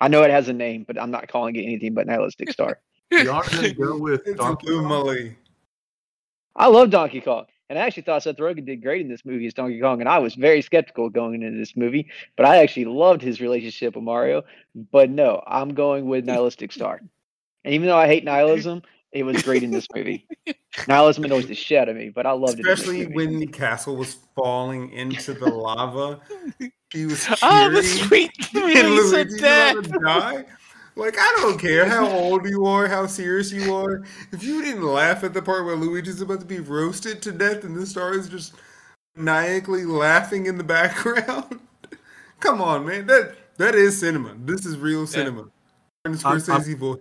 I 0.01 0.09
know 0.09 0.23
it 0.23 0.31
has 0.31 0.49
a 0.49 0.53
name, 0.53 0.85
but 0.87 1.01
I'm 1.01 1.11
not 1.11 1.29
calling 1.29 1.55
it 1.57 1.63
anything 1.63 1.95
but 1.95 2.07
nihilistic 2.07 2.51
star. 2.51 2.81
Y'all 3.11 3.45
gonna 3.49 3.73
go 3.73 3.97
with 3.99 4.25
Donkey 4.37 4.67
blue 4.67 4.83
Kong? 4.87 5.37
I 6.57 6.67
love 6.67 6.91
Donkey 6.91 7.21
Kong. 7.21 7.47
And 7.69 7.79
I 7.79 7.87
actually 7.87 8.03
thought 8.03 8.23
Seth 8.23 8.37
Rogen 8.37 8.67
did 8.67 8.83
great 8.83 9.01
in 9.01 9.09
this 9.09 9.25
movie 9.25 9.47
as 9.47 9.55
Donkey 9.55 9.81
Kong. 9.81 10.01
And 10.01 10.09
I 10.09 10.19
was 10.19 10.35
very 10.35 10.61
skeptical 10.61 11.09
going 11.09 11.43
into 11.43 11.57
this 11.57 11.75
movie, 11.75 12.07
but 12.37 12.45
I 12.45 12.59
actually 12.59 12.85
loved 12.85 13.23
his 13.23 13.41
relationship 13.41 13.95
with 13.95 14.05
Mario. 14.05 14.43
But 14.75 15.09
no, 15.09 15.43
I'm 15.47 15.73
going 15.73 16.07
with 16.07 16.27
Nihilistic 16.27 16.71
Star. 16.73 17.01
And 17.65 17.75
even 17.75 17.87
though 17.87 17.97
I 17.97 18.09
hate 18.09 18.25
nihilism, 18.25 18.83
it 19.13 19.25
was 19.25 19.43
great 19.43 19.63
in 19.63 19.71
this 19.71 19.87
movie. 19.95 20.27
Nihilism 20.89 21.25
annoys 21.25 21.47
the 21.47 21.55
shit 21.55 21.79
out 21.79 21.89
of 21.89 21.97
me, 21.97 22.09
but 22.09 22.27
I 22.27 22.33
loved 22.33 22.59
it. 22.59 22.67
Especially 22.67 23.07
when 23.07 23.39
the 23.39 23.47
castle 23.47 23.97
was 23.97 24.17
falling 24.35 24.91
into 24.93 25.35
the 25.35 25.51
lava. 25.51 26.21
He 26.91 27.07
was 27.07 27.25
cheering. 27.37 27.39
Oh, 27.43 27.71
the 27.71 27.83
sweet 27.83 28.31
and 28.55 28.65
release 28.65 29.13
of 29.13 29.13
Luigi's 29.13 29.39
about 29.39 29.85
to 29.85 29.91
die. 30.05 30.45
Like 30.95 31.17
I 31.19 31.39
don't 31.41 31.59
care 31.59 31.87
how 31.89 32.07
old 32.07 32.47
you 32.47 32.67
are, 32.67 32.87
how 32.87 33.07
serious 33.07 33.51
you 33.53 33.75
are. 33.75 34.03
If 34.31 34.43
you 34.43 34.63
didn't 34.63 34.83
laugh 34.83 35.25
at 35.25 35.33
the 35.33 35.41
part 35.41 35.65
where 35.65 35.77
Luigi's 35.77 36.21
about 36.21 36.41
to 36.41 36.47
be 36.47 36.61
roasted 36.61 37.23
to 37.23 37.33
death 37.33 37.65
and 37.65 37.75
the 37.77 37.87
star 37.87 38.13
is 38.15 38.29
just 38.29 38.55
maniacally 39.17 39.85
laughing 39.85 40.47
in 40.47 40.59
the 40.59 40.65
background, 40.65 41.61
come 42.41 42.61
on, 42.61 42.87
man. 42.87 43.07
That 43.07 43.35
that 43.57 43.75
is 43.75 44.01
cinema. 44.01 44.35
This 44.39 44.67
is 44.67 44.77
real 44.79 45.07
cinema. 45.07 45.49
And 46.05 46.21
I'm- 46.25 46.39
Scorsese 46.41 46.77
voice. 46.77 46.99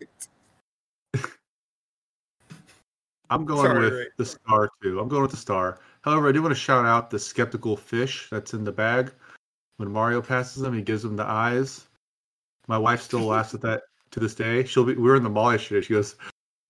I'm 3.32 3.46
going 3.46 3.66
Sorry, 3.66 3.86
with 3.86 3.94
Ray. 3.94 4.08
the 4.18 4.26
star 4.26 4.70
too. 4.84 5.00
I'm 5.00 5.08
going 5.08 5.22
with 5.22 5.32
the 5.32 5.38
star. 5.38 5.80
However, 6.02 6.28
I 6.28 6.32
do 6.34 6.42
want 6.42 6.54
to 6.54 6.60
shout 6.60 6.86
out 6.86 7.10
the 7.10 7.18
skeptical 7.18 7.78
fish 7.78 8.28
that's 8.30 8.54
in 8.54 8.66
the 8.66 8.72
bag. 8.72 9.14
When 9.78 9.90
Mario 9.90 10.22
passes 10.22 10.62
him, 10.62 10.74
he 10.74 10.82
gives 10.82 11.06
him 11.06 11.16
the 11.16 11.26
eyes. 11.26 11.88
My 12.68 12.78
wife 12.78 13.02
still 13.02 13.22
laughs 13.22 13.54
at 13.54 13.62
that 13.62 13.84
to 14.12 14.20
this 14.20 14.36
day. 14.36 14.66
She'll 14.66 14.84
be. 14.84 14.96
We 14.96 15.04
were 15.04 15.16
in 15.16 15.24
the 15.24 15.30
mall 15.30 15.54
yesterday. 15.54 15.82
She 15.82 15.94
goes, 15.94 16.16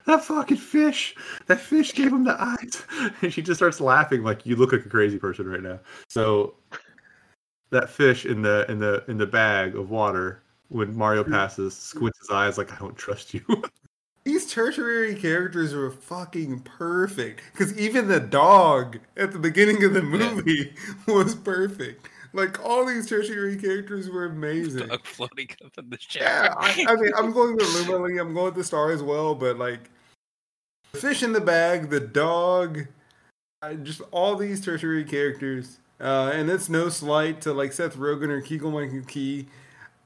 "That 0.06 0.24
fucking 0.24 0.58
fish! 0.58 1.16
That 1.48 1.60
fish 1.60 1.94
gave 1.96 2.14
him 2.14 2.24
the 2.24 2.40
eyes!" 2.40 2.84
And 3.24 3.34
she 3.34 3.42
just 3.42 3.58
starts 3.58 3.82
laughing 3.82 4.24
like 4.24 4.46
you 4.46 4.56
look 4.56 4.72
like 4.72 4.86
a 4.86 4.90
crazy 4.90 5.18
person 5.18 5.50
right 5.50 5.64
now. 5.64 5.80
So 6.10 6.56
that 7.72 7.90
fish 7.90 8.26
in 8.26 8.44
the 8.44 8.70
in 8.70 8.78
the 8.78 9.04
in 9.08 9.18
the 9.18 9.26
bag 9.26 9.76
of 9.76 9.90
water 9.90 10.44
when 10.70 10.96
Mario 10.96 11.24
hmm. 11.24 11.32
passes 11.32 11.76
squints 11.76 12.20
his 12.20 12.30
eyes 12.30 12.58
like 12.58 12.72
I 12.72 12.78
don't 12.78 12.96
trust 12.96 13.34
you. 13.34 13.44
These 14.24 14.52
tertiary 14.52 15.16
characters 15.16 15.74
were 15.74 15.90
fucking 15.90 16.60
perfect. 16.62 17.42
Because 17.52 17.78
even 17.78 18.08
the 18.08 18.20
dog 18.20 19.00
at 19.18 19.32
the 19.32 19.40
beginning 19.40 19.84
of 19.84 19.94
the 19.94 20.04
movie 20.04 20.74
was 21.08 21.34
perfect. 21.34 22.08
Like 22.34 22.64
all 22.64 22.86
these 22.86 23.10
tertiary 23.10 23.58
characters 23.58 24.10
were 24.10 24.26
amazing. 24.26 24.88
Dog 24.88 25.06
floating 25.06 25.50
up 25.66 25.78
in 25.78 25.90
the 25.90 25.98
Yeah. 26.12 26.54
I, 26.58 26.86
I 26.88 26.96
mean, 26.96 27.12
I'm 27.18 27.32
going 27.34 27.56
with 27.56 27.66
Lumalee. 27.66 28.22
I'm 28.22 28.34
going 28.34 28.46
with 28.46 28.56
the 28.56 28.64
star 28.64 28.92
as 28.92 29.02
well. 29.02 29.34
But 29.34 29.58
like, 29.58 29.90
the 30.92 31.00
fish 31.00 31.24
in 31.24 31.34
the 31.34 31.42
bag, 31.42 31.90
the 31.90 32.00
dog, 32.00 32.88
uh, 33.62 33.74
just 33.74 34.02
all 34.12 34.36
these 34.36 34.62
tertiary 34.64 35.04
characters. 35.04 35.80
Uh, 36.00 36.32
and 36.34 36.50
it's 36.50 36.70
no 36.70 36.90
slight 36.90 37.42
to 37.42 37.54
like 37.54 37.74
Seth 37.74 37.96
Rogen 37.96 38.30
or 38.30 38.42
Keegan 38.42 38.72
Michael 38.72 39.02
Key. 39.08 39.48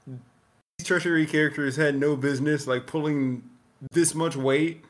These 0.06 0.86
tertiary 0.86 1.26
characters 1.26 1.76
had 1.76 1.98
no 1.98 2.16
business 2.16 2.66
like 2.66 2.86
pulling 2.86 3.42
this 3.92 4.14
much 4.14 4.36
weight. 4.36 4.84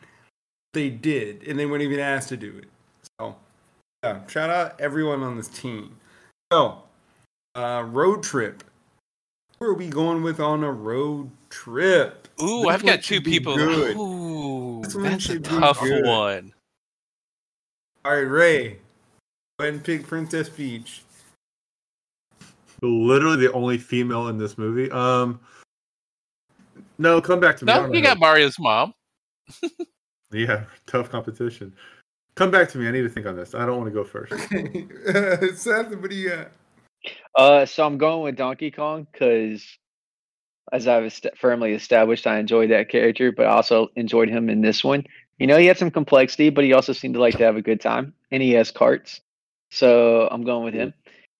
They 0.74 0.90
did, 0.90 1.42
and 1.46 1.58
they 1.58 1.64
weren't 1.66 1.82
even 1.82 2.00
asked 2.00 2.28
to 2.30 2.36
do 2.36 2.58
it. 2.58 2.68
So, 3.18 3.36
yeah, 4.02 4.26
shout 4.26 4.50
out 4.50 4.78
everyone 4.80 5.22
on 5.22 5.36
this 5.36 5.48
team. 5.48 5.96
So, 6.52 6.82
uh, 7.54 7.84
road 7.88 8.22
trip. 8.22 8.62
Who 9.58 9.66
are 9.66 9.74
we 9.74 9.88
going 9.88 10.22
with 10.22 10.38
on 10.38 10.62
a 10.62 10.70
road 10.70 11.30
trip? 11.48 12.28
Ooh, 12.42 12.64
This 12.64 12.74
I've 12.74 12.84
got 12.84 13.02
two 13.02 13.22
people. 13.22 13.56
good. 13.56 13.96
Ooh, 13.96 14.82
This 14.82 14.94
one 14.94 15.04
that's 15.04 15.30
a 15.30 15.40
tough 15.40 15.80
good. 15.80 16.04
one. 16.04 16.52
All 18.04 18.12
right, 18.12 18.20
Ray. 18.20 18.68
Go 19.58 19.64
ahead 19.64 19.74
and 19.74 19.82
pick 19.84 20.06
Princess 20.06 20.50
Peach. 20.50 21.02
literally 22.82 23.38
the 23.38 23.52
only 23.52 23.78
female 23.78 24.28
in 24.28 24.36
this 24.36 24.58
movie. 24.58 24.90
Um, 24.90 25.40
no, 26.98 27.20
come 27.20 27.40
back 27.40 27.56
to 27.58 27.64
me. 27.64 27.72
No, 27.72 27.92
you 27.92 28.02
got 28.02 28.18
Mario's 28.18 28.58
mom. 28.58 28.94
yeah, 30.32 30.64
tough 30.86 31.10
competition. 31.10 31.74
Come 32.34 32.50
back 32.50 32.68
to 32.70 32.78
me. 32.78 32.86
I 32.86 32.90
need 32.90 33.02
to 33.02 33.08
think 33.08 33.26
on 33.26 33.36
this. 33.36 33.54
I 33.54 33.64
don't 33.64 33.78
want 33.78 33.88
to 33.88 33.94
go 33.94 34.04
first. 34.04 34.32
uh, 34.32 35.54
Seth, 35.56 35.94
what 35.96 36.10
do 36.10 36.16
you 36.16 36.30
got? 36.30 36.48
Uh, 37.34 37.66
so 37.66 37.86
I'm 37.86 37.98
going 37.98 38.22
with 38.22 38.36
Donkey 38.36 38.70
Kong 38.70 39.06
because, 39.10 39.66
as 40.72 40.86
I've 40.86 41.04
est- 41.04 41.36
firmly 41.36 41.72
established, 41.72 42.26
I 42.26 42.38
enjoyed 42.38 42.70
that 42.70 42.90
character, 42.90 43.32
but 43.32 43.46
I 43.46 43.50
also 43.50 43.88
enjoyed 43.96 44.28
him 44.28 44.50
in 44.50 44.60
this 44.60 44.84
one. 44.84 45.04
You 45.38 45.46
know, 45.46 45.56
he 45.56 45.66
had 45.66 45.78
some 45.78 45.90
complexity, 45.90 46.50
but 46.50 46.64
he 46.64 46.72
also 46.72 46.92
seemed 46.92 47.14
to 47.14 47.20
like 47.20 47.36
to 47.38 47.44
have 47.44 47.56
a 47.56 47.62
good 47.62 47.80
time, 47.80 48.12
and 48.30 48.42
he 48.42 48.52
has 48.52 48.70
carts. 48.70 49.20
So 49.70 50.28
I'm 50.30 50.44
going 50.44 50.64
with 50.64 50.74
him. 50.74 50.94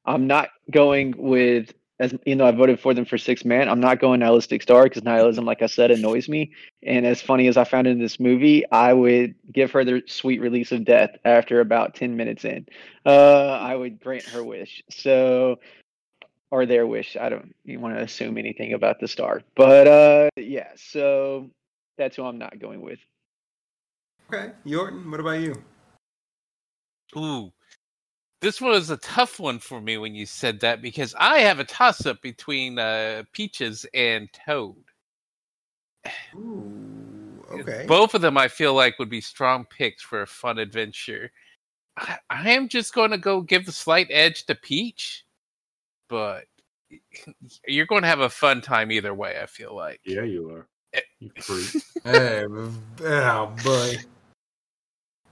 I'm 0.04 0.26
not 0.26 0.50
going 0.70 1.14
with 1.16 1.72
as 1.98 2.14
you 2.26 2.36
know, 2.36 2.46
I 2.46 2.50
voted 2.50 2.78
for 2.78 2.92
them 2.92 3.04
for 3.04 3.16
six 3.16 3.44
man. 3.44 3.68
I'm 3.68 3.80
not 3.80 4.00
going 4.00 4.20
nihilistic 4.20 4.62
star 4.62 4.84
because 4.84 5.02
nihilism, 5.02 5.44
like 5.44 5.62
I 5.62 5.66
said, 5.66 5.90
annoys 5.90 6.28
me. 6.28 6.52
And 6.82 7.06
as 7.06 7.22
funny 7.22 7.48
as 7.48 7.56
I 7.56 7.64
found 7.64 7.86
in 7.86 7.98
this 7.98 8.20
movie, 8.20 8.70
I 8.70 8.92
would 8.92 9.34
give 9.50 9.70
her 9.72 9.84
the 9.84 10.02
sweet 10.06 10.40
release 10.40 10.72
of 10.72 10.84
death 10.84 11.16
after 11.24 11.60
about 11.60 11.94
ten 11.94 12.16
minutes 12.16 12.44
in. 12.44 12.66
Uh, 13.04 13.58
I 13.60 13.74
would 13.74 14.00
grant 14.00 14.24
her 14.24 14.44
wish. 14.44 14.82
So, 14.90 15.58
or 16.50 16.66
their 16.66 16.86
wish. 16.86 17.16
I 17.16 17.30
don't 17.30 17.54
you 17.64 17.80
want 17.80 17.96
to 17.96 18.02
assume 18.02 18.36
anything 18.36 18.74
about 18.74 19.00
the 19.00 19.08
star, 19.08 19.42
but 19.54 19.88
uh, 19.88 20.28
yeah. 20.36 20.72
So 20.76 21.50
that's 21.96 22.16
who 22.16 22.24
I'm 22.24 22.38
not 22.38 22.58
going 22.58 22.82
with. 22.82 22.98
Okay, 24.32 24.52
Yorton, 24.66 25.10
what 25.10 25.20
about 25.20 25.40
you? 25.40 25.54
Ooh. 27.16 27.52
This 28.40 28.60
one 28.60 28.72
was 28.72 28.90
a 28.90 28.98
tough 28.98 29.40
one 29.40 29.58
for 29.58 29.80
me 29.80 29.96
when 29.96 30.14
you 30.14 30.26
said 30.26 30.60
that 30.60 30.82
because 30.82 31.14
I 31.18 31.38
have 31.40 31.58
a 31.58 31.64
toss 31.64 32.04
up 32.04 32.20
between 32.20 32.78
uh, 32.78 33.22
Peaches 33.32 33.86
and 33.94 34.28
Toad. 34.32 34.76
Ooh, 36.34 37.44
okay. 37.50 37.84
Both 37.88 38.14
of 38.14 38.20
them 38.20 38.36
I 38.36 38.48
feel 38.48 38.74
like 38.74 38.98
would 38.98 39.10
be 39.10 39.22
strong 39.22 39.64
picks 39.64 40.02
for 40.02 40.22
a 40.22 40.26
fun 40.26 40.58
adventure. 40.58 41.32
I, 41.96 42.18
I 42.28 42.50
am 42.50 42.68
just 42.68 42.94
going 42.94 43.10
to 43.10 43.18
go 43.18 43.40
give 43.40 43.64
the 43.64 43.72
slight 43.72 44.08
edge 44.10 44.44
to 44.46 44.54
Peach, 44.54 45.24
but 46.08 46.44
you're 47.66 47.86
going 47.86 48.02
to 48.02 48.08
have 48.08 48.20
a 48.20 48.28
fun 48.28 48.60
time 48.60 48.92
either 48.92 49.14
way. 49.14 49.38
I 49.42 49.46
feel 49.46 49.74
like. 49.74 50.00
Yeah, 50.04 50.22
you 50.22 50.50
are. 50.50 50.68
Eh. 50.92 51.00
You 51.20 51.30
freak. 51.40 51.82
Hey, 52.04 52.44
oh 53.00 53.56
boy. 53.64 53.96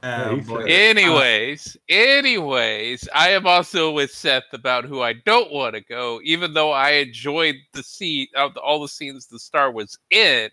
Yeah, 0.04 0.34
he 0.34 0.40
boy. 0.42 0.60
said 0.60 0.70
Anyways, 0.70 1.76
anyways, 1.88 3.08
I 3.14 3.30
am 3.30 3.46
also 3.46 3.90
with 3.90 4.10
Seth 4.10 4.52
about 4.52 4.84
who 4.84 5.00
I 5.00 5.14
don't 5.14 5.50
want 5.50 5.74
to 5.74 5.80
go, 5.80 6.20
even 6.22 6.52
though 6.52 6.72
I 6.72 6.90
enjoyed 6.90 7.56
the 7.72 7.82
scene 7.82 8.26
of 8.36 8.54
all 8.58 8.82
the 8.82 8.88
scenes 8.88 9.26
the 9.26 9.38
star 9.38 9.72
was 9.72 9.96
in. 10.10 10.50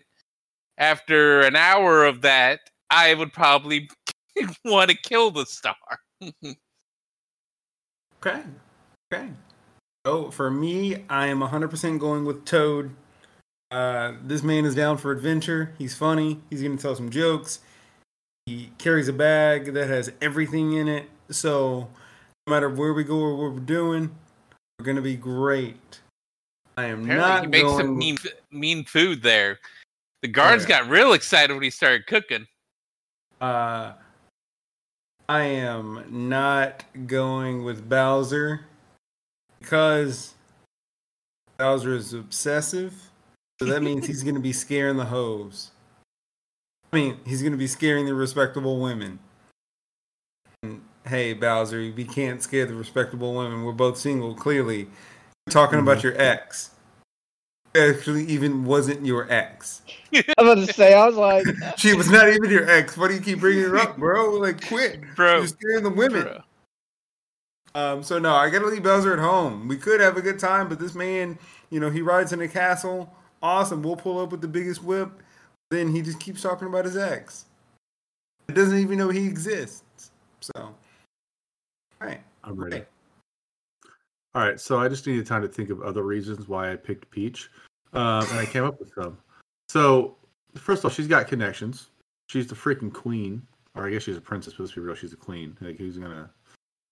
After 0.78 1.42
an 1.42 1.54
hour 1.54 2.06
of 2.06 2.22
that, 2.22 2.60
I 2.88 3.12
would 3.12 3.34
probably 3.34 3.90
want 4.64 4.90
to 4.90 4.96
kill 4.96 5.30
the 5.30 5.46
star. 5.46 5.74
Okay. 8.24 8.40
Okay. 9.12 9.28
Oh, 10.04 10.30
for 10.30 10.48
me, 10.48 11.04
I 11.10 11.26
am 11.26 11.40
100% 11.40 11.98
going 11.98 12.24
with 12.24 12.44
Toad. 12.44 12.94
Uh, 13.72 14.12
this 14.22 14.44
man 14.44 14.64
is 14.64 14.76
down 14.76 14.96
for 14.96 15.10
adventure. 15.10 15.74
He's 15.76 15.96
funny. 15.96 16.40
He's 16.48 16.62
going 16.62 16.76
to 16.76 16.80
tell 16.80 16.94
some 16.94 17.10
jokes. 17.10 17.58
He 18.46 18.72
carries 18.78 19.08
a 19.08 19.12
bag 19.12 19.72
that 19.74 19.88
has 19.88 20.12
everything 20.20 20.74
in 20.74 20.88
it. 20.88 21.08
So 21.30 21.88
no 22.46 22.50
matter 22.50 22.68
where 22.68 22.92
we 22.92 23.04
go 23.04 23.18
or 23.18 23.36
what 23.36 23.54
we're 23.54 23.60
doing, 23.60 24.14
we're 24.78 24.94
to 24.96 25.02
be 25.02 25.16
great. 25.16 26.00
I 26.76 26.86
am 26.86 27.04
Apparently, 27.04 27.16
not 27.16 27.42
he 27.42 27.48
makes 27.48 27.62
going 27.64 27.78
some 27.78 27.98
mean, 27.98 28.18
mean 28.50 28.84
food 28.84 29.22
there. 29.22 29.58
The 30.22 30.28
guards 30.28 30.64
yeah. 30.64 30.80
got 30.80 30.88
real 30.88 31.12
excited 31.12 31.52
when 31.52 31.62
he 31.62 31.70
started 31.70 32.06
cooking. 32.06 32.46
Uh, 33.40 33.92
I 35.28 35.42
am 35.42 36.04
not 36.28 36.84
going 37.06 37.64
with 37.64 37.88
Bowser 37.88 38.66
because 39.60 40.34
Bowser 41.58 41.94
is 41.94 42.12
obsessive. 42.12 42.94
So 43.60 43.66
that 43.66 43.82
means 43.82 44.06
he's 44.06 44.22
going 44.22 44.34
to 44.34 44.40
be 44.40 44.52
scaring 44.52 44.96
the 44.96 45.04
hoes. 45.04 45.70
I 46.92 46.96
mean, 46.96 47.18
he's 47.24 47.40
going 47.40 47.52
to 47.52 47.58
be 47.58 47.66
scaring 47.66 48.06
the 48.06 48.14
respectable 48.14 48.78
women. 48.78 49.18
And, 50.62 50.82
hey, 51.06 51.32
Bowser, 51.32 51.92
we 51.96 52.04
can't 52.04 52.42
scare 52.42 52.66
the 52.66 52.74
respectable 52.74 53.34
women. 53.34 53.64
We're 53.64 53.72
both 53.72 53.96
single, 53.96 54.34
clearly. 54.34 54.84
We're 55.46 55.52
talking 55.52 55.78
about 55.78 56.02
your 56.02 56.20
ex. 56.20 56.70
Actually, 57.74 58.24
even 58.26 58.64
wasn't 58.64 59.06
your 59.06 59.30
ex. 59.32 59.80
I 60.12 60.18
was 60.18 60.34
about 60.36 60.66
to 60.66 60.72
say, 60.74 60.92
I 60.92 61.06
was 61.06 61.16
like, 61.16 61.46
She 61.78 61.94
was 61.94 62.10
not 62.10 62.28
even 62.28 62.50
your 62.50 62.68
ex. 62.68 62.98
Why 62.98 63.08
do 63.08 63.14
you 63.14 63.20
keep 63.20 63.40
bringing 63.40 63.64
her 63.64 63.78
up, 63.78 63.96
bro? 63.96 64.32
Like, 64.32 64.66
quit. 64.68 65.00
Bro, 65.16 65.38
You're 65.38 65.46
scaring 65.46 65.84
the 65.84 65.90
women. 65.90 66.22
bro. 66.24 66.42
Um, 67.74 68.02
so 68.02 68.18
no, 68.18 68.34
I 68.34 68.50
gotta 68.50 68.66
leave 68.66 68.82
Bowser 68.82 69.14
at 69.14 69.18
home. 69.18 69.66
We 69.66 69.78
could 69.78 70.00
have 70.00 70.18
a 70.18 70.20
good 70.20 70.38
time, 70.38 70.68
but 70.68 70.78
this 70.78 70.94
man, 70.94 71.38
you 71.70 71.80
know, 71.80 71.88
he 71.88 72.02
rides 72.02 72.34
in 72.34 72.42
a 72.42 72.48
castle. 72.48 73.10
Awesome. 73.42 73.82
We'll 73.82 73.96
pull 73.96 74.18
up 74.20 74.30
with 74.30 74.42
the 74.42 74.48
biggest 74.48 74.84
whip. 74.84 75.08
Then 75.72 75.90
he 75.90 76.02
just 76.02 76.20
keeps 76.20 76.42
talking 76.42 76.68
about 76.68 76.84
his 76.84 76.98
ex. 76.98 77.46
It 78.46 78.52
doesn't 78.52 78.78
even 78.78 78.98
know 78.98 79.08
he 79.08 79.26
exists. 79.26 80.10
So, 80.40 80.52
all 80.54 80.76
right. 81.98 82.20
I'm 82.44 82.62
ready. 82.62 82.76
Okay. 82.76 82.86
All 84.34 84.42
right, 84.42 84.60
so 84.60 84.78
I 84.78 84.88
just 84.88 85.06
needed 85.06 85.26
time 85.26 85.40
to 85.40 85.48
think 85.48 85.70
of 85.70 85.80
other 85.80 86.02
reasons 86.02 86.46
why 86.46 86.70
I 86.70 86.76
picked 86.76 87.10
Peach, 87.10 87.50
um, 87.94 88.26
and 88.28 88.38
I 88.38 88.44
came 88.44 88.64
up 88.64 88.78
with 88.80 88.92
some. 88.94 89.16
So, 89.70 90.16
first 90.56 90.80
of 90.80 90.84
all, 90.84 90.90
she's 90.90 91.08
got 91.08 91.26
connections. 91.26 91.88
She's 92.28 92.46
the 92.46 92.54
freaking 92.54 92.92
queen, 92.92 93.40
or 93.74 93.86
I 93.86 93.90
guess 93.90 94.02
she's 94.02 94.18
a 94.18 94.20
princess, 94.20 94.52
but 94.52 94.64
let's 94.64 94.74
be 94.74 94.82
real, 94.82 94.94
she's 94.94 95.14
a 95.14 95.16
queen. 95.16 95.56
Like, 95.62 95.78
who's 95.78 95.96
gonna? 95.96 96.28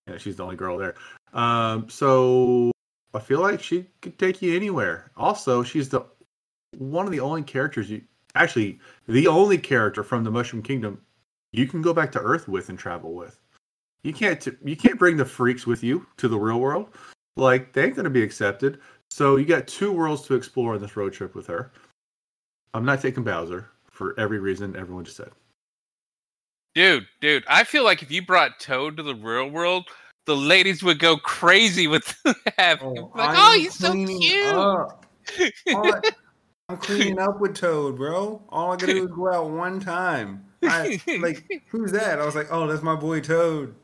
Yeah, 0.07 0.17
she's 0.17 0.37
the 0.37 0.45
only 0.45 0.57
girl 0.57 0.79
there. 0.79 0.95
Um, 1.35 1.91
so 1.91 2.73
I 3.13 3.19
feel 3.19 3.41
like 3.41 3.63
she 3.63 3.89
could 4.01 4.19
take 4.19 4.41
you 4.41 4.57
anywhere. 4.57 5.11
Also, 5.19 5.63
she's 5.63 5.91
the 5.91 6.07
one 6.79 7.05
of 7.05 7.13
the 7.13 7.21
only 7.21 7.43
characters 7.43 7.91
you 7.91 8.01
actually 8.35 8.79
the 9.07 9.27
only 9.27 9.59
character 9.59 10.03
from 10.03 10.25
the 10.25 10.31
Mushroom 10.31 10.63
Kingdom 10.63 11.01
you 11.53 11.67
can 11.67 11.83
go 11.83 11.93
back 11.93 12.13
to 12.13 12.21
Earth 12.21 12.49
with 12.49 12.69
and 12.69 12.79
travel 12.79 13.15
with. 13.15 13.41
You 14.03 14.13
can't 14.13 14.47
you 14.65 14.77
can't 14.77 14.99
bring 14.99 15.17
the 15.17 15.25
freaks 15.25 15.67
with 15.67 15.83
you 15.83 16.07
to 16.17 16.29
the 16.29 16.39
real 16.39 16.61
world. 16.61 16.91
Like 17.37 17.73
they 17.73 17.85
ain't 17.85 17.97
gonna 17.97 18.11
be 18.11 18.23
accepted. 18.23 18.81
So 19.11 19.37
you 19.37 19.45
got 19.45 19.67
two 19.67 19.93
worlds 19.93 20.23
to 20.23 20.35
explore 20.35 20.75
on 20.75 20.81
this 20.81 20.97
road 20.97 21.13
trip 21.13 21.35
with 21.35 21.47
her. 21.49 21.73
I'm 22.73 22.85
not 22.85 23.03
taking 23.03 23.25
Bowser 23.25 23.69
for 23.91 24.19
every 24.19 24.39
reason 24.39 24.77
everyone 24.77 25.05
just 25.05 25.17
said. 25.17 25.31
Dude, 26.75 27.07
dude, 27.21 27.45
I 27.49 27.65
feel 27.65 27.83
like 27.83 28.03
if 28.03 28.13
you 28.13 28.25
brought 28.25 28.61
Toad 28.61 28.97
to 28.97 29.03
the 29.03 29.15
real 29.15 29.51
world, 29.51 29.89
the 30.27 30.37
ladies 30.37 30.85
would 30.85 31.01
go 31.01 31.17
crazy 31.17 31.89
with 31.89 32.15
having 32.59 32.95
him. 32.95 33.09
Like, 33.15 33.37
oh, 33.37 33.53
I'm 33.53 33.59
he's 33.59 33.75
so 33.75 33.91
cleaning 33.91 34.21
cute. 34.21 36.05
up. 36.73 36.91
All 36.91 36.95
I, 36.95 36.95
I'm 36.95 36.99
cleaning 36.99 37.19
up 37.19 37.41
with 37.41 37.55
Toad, 37.55 37.97
bro. 37.97 38.43
All 38.49 38.73
I 38.73 38.77
gotta 38.77 38.95
do 38.95 39.05
is 39.05 39.11
go 39.11 39.33
out 39.33 39.51
one 39.51 39.81
time. 39.81 40.45
I, 40.63 41.01
like, 41.21 41.63
who's 41.69 41.93
that? 41.93 42.19
I 42.21 42.27
was 42.27 42.35
like, 42.35 42.49
oh, 42.51 42.67
that's 42.67 42.83
my 42.83 42.95
boy 42.95 43.21
Toad. 43.21 43.75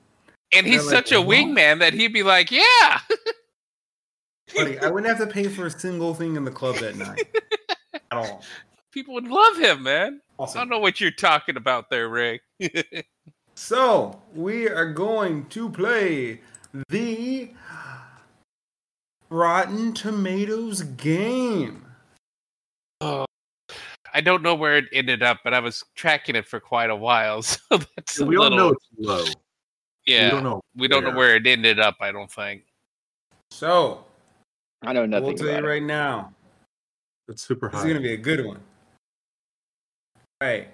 and 0.52 0.66
he's 0.66 0.84
they're 0.84 0.94
like, 0.96 1.06
such 1.06 1.12
a 1.12 1.20
"What?" 1.20 1.36
wingman 1.36 1.80
that 1.80 1.94
he'd 1.94 2.12
be 2.12 2.22
like, 2.22 2.50
yeah. 2.50 3.00
Buddy, 4.54 4.78
I 4.78 4.88
wouldn't 4.88 5.06
have 5.06 5.26
to 5.26 5.32
pay 5.32 5.48
for 5.48 5.66
a 5.66 5.70
single 5.70 6.14
thing 6.14 6.36
in 6.36 6.44
the 6.44 6.50
club 6.50 6.76
that 6.76 6.96
night 6.96 7.26
at 7.94 8.00
all. 8.12 8.42
People 8.92 9.14
would 9.14 9.26
love 9.26 9.58
him, 9.58 9.82
man. 9.82 10.20
I 10.38 10.46
don't 10.54 10.68
know 10.68 10.78
what 10.78 11.00
you're 11.00 11.10
talking 11.10 11.56
about 11.56 11.90
there, 11.90 12.08
Ray. 12.08 12.40
So 13.58 14.20
we 14.34 14.68
are 14.68 14.92
going 14.92 15.46
to 15.46 15.70
play 15.70 16.42
the 16.90 17.50
Rotten 19.30 19.94
Tomatoes 19.94 20.82
game. 20.82 21.85
Oh, 23.00 23.24
I 24.14 24.20
don't 24.20 24.42
know 24.42 24.54
where 24.54 24.76
it 24.78 24.86
ended 24.92 25.22
up, 25.22 25.40
but 25.44 25.52
I 25.52 25.60
was 25.60 25.84
tracking 25.94 26.36
it 26.36 26.46
for 26.46 26.60
quite 26.60 26.90
a 26.90 26.96
while, 26.96 27.42
so 27.42 27.58
that's 27.70 28.18
a 28.20 28.24
we 28.24 28.36
all 28.36 28.44
little. 28.44 28.58
know 28.58 28.68
it's 28.70 28.86
low. 28.98 29.24
yeah, 30.06 30.24
We 30.26 30.30
don't 30.30 30.44
know. 30.44 30.60
we 30.76 30.88
don't 30.88 31.04
know 31.04 31.14
where 31.14 31.36
it 31.36 31.46
ended 31.46 31.78
up. 31.80 31.96
I 32.00 32.12
don't 32.12 32.30
think. 32.30 32.62
So 33.50 34.04
I 34.82 34.92
know 34.92 35.06
nothing 35.06 35.26
we'll 35.26 35.34
tell 35.36 35.48
about 35.48 35.62
you 35.62 35.66
it. 35.66 35.70
right 35.70 35.82
now, 35.82 36.32
It's 37.28 37.42
super 37.42 37.68
high. 37.68 37.78
It's 37.78 37.86
gonna 37.86 38.00
be 38.00 38.12
a 38.14 38.16
good 38.16 38.44
one. 38.44 38.60
All 40.40 40.48
right. 40.48 40.68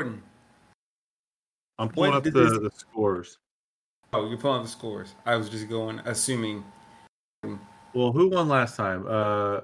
Yorton. 0.00 0.20
I'm 1.78 1.88
pulling 1.90 2.10
When 2.10 2.16
up 2.18 2.24
the, 2.24 2.30
this- 2.30 2.52
the 2.58 2.70
scores. 2.76 3.38
Oh, 4.12 4.28
you're 4.28 4.38
pulling 4.38 4.58
up 4.60 4.64
the 4.64 4.70
scores. 4.70 5.14
I 5.26 5.36
was 5.36 5.48
just 5.50 5.68
going, 5.68 6.00
assuming. 6.04 6.64
Well, 7.92 8.12
who 8.12 8.28
won 8.30 8.48
last 8.48 8.76
time? 8.76 9.04
Uh, 9.06 9.56
s- 9.56 9.62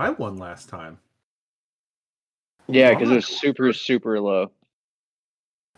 I 0.00 0.10
won 0.10 0.38
last 0.38 0.70
time. 0.70 0.98
Yeah, 2.68 2.94
because 2.94 3.10
it 3.10 3.14
was 3.16 3.26
super, 3.26 3.72
super 3.72 4.18
low. 4.18 4.50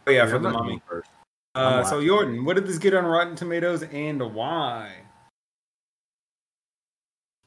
Oh 0.06 0.10
yeah, 0.10 0.18
Yeah, 0.24 0.26
for 0.26 0.36
I'm 0.36 0.42
the 0.44 0.50
mummy. 0.50 0.80
first. 0.88 1.10
Uh, 1.54 1.82
so. 1.82 2.00
Yorton, 2.00 2.44
what 2.44 2.54
did 2.54 2.66
this 2.66 2.78
get 2.78 2.94
on 2.94 3.04
Rotten 3.04 3.34
Tomatoes 3.34 3.82
and 3.82 4.20
why? 4.34 4.92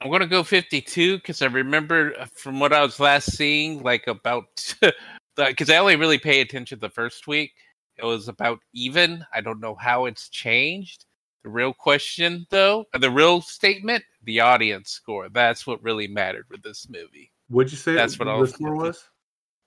I'm 0.02 0.12
gonna 0.12 0.28
go 0.28 0.44
52 0.44 1.18
because 1.18 1.42
I 1.42 1.48
remember 1.48 2.14
uh, 2.20 2.26
from 2.36 2.60
what 2.60 2.74
I 2.74 2.82
was 2.82 3.00
last 3.00 3.38
seeing, 3.38 3.82
like 3.82 4.08
about 4.08 4.76
because 5.38 5.70
I 5.70 5.78
only 5.78 5.96
really 5.96 6.20
pay 6.20 6.42
attention 6.42 6.80
the 6.80 6.90
first 6.90 7.26
week. 7.26 7.54
It 7.98 8.04
was 8.04 8.28
about 8.28 8.60
even. 8.74 9.26
I 9.34 9.40
don't 9.40 9.62
know 9.62 9.76
how 9.76 10.06
it's 10.06 10.28
changed. 10.28 11.06
The 11.46 11.52
real 11.52 11.74
question, 11.76 12.48
though, 12.50 12.86
or 12.92 13.00
the 13.00 13.12
real 13.12 13.40
statement, 13.40 14.04
the 14.24 14.40
audience 14.40 14.90
score. 14.90 15.30
That's 15.30 15.68
what 15.68 15.84
really 15.84 16.08
mattered 16.08 16.48
with 16.50 16.64
this 16.64 16.90
movie. 16.90 17.32
What'd 17.50 17.72
you 17.72 17.78
say? 17.78 17.94
That's 17.94 18.18
what 18.18 18.26
the 18.26 18.48
score 18.48 18.76
was. 18.76 19.04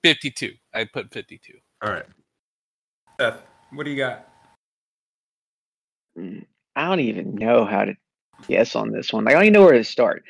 52. 0.02 0.54
I 0.74 0.86
put 0.92 1.12
52. 1.12 1.52
All 1.84 1.92
right. 1.92 2.04
Seth, 3.20 3.42
what 3.70 3.84
do 3.84 3.92
you 3.92 3.96
got? 3.96 4.28
Mm, 6.18 6.46
I 6.74 6.88
don't 6.88 6.98
even 6.98 7.36
know 7.36 7.64
how 7.64 7.84
to 7.84 7.94
guess 8.48 8.74
on 8.74 8.90
this 8.90 9.12
one. 9.12 9.22
Like, 9.22 9.36
I 9.36 9.38
don't 9.38 9.44
even 9.44 9.52
know 9.52 9.64
where 9.64 9.78
to 9.78 9.84
start. 9.84 10.24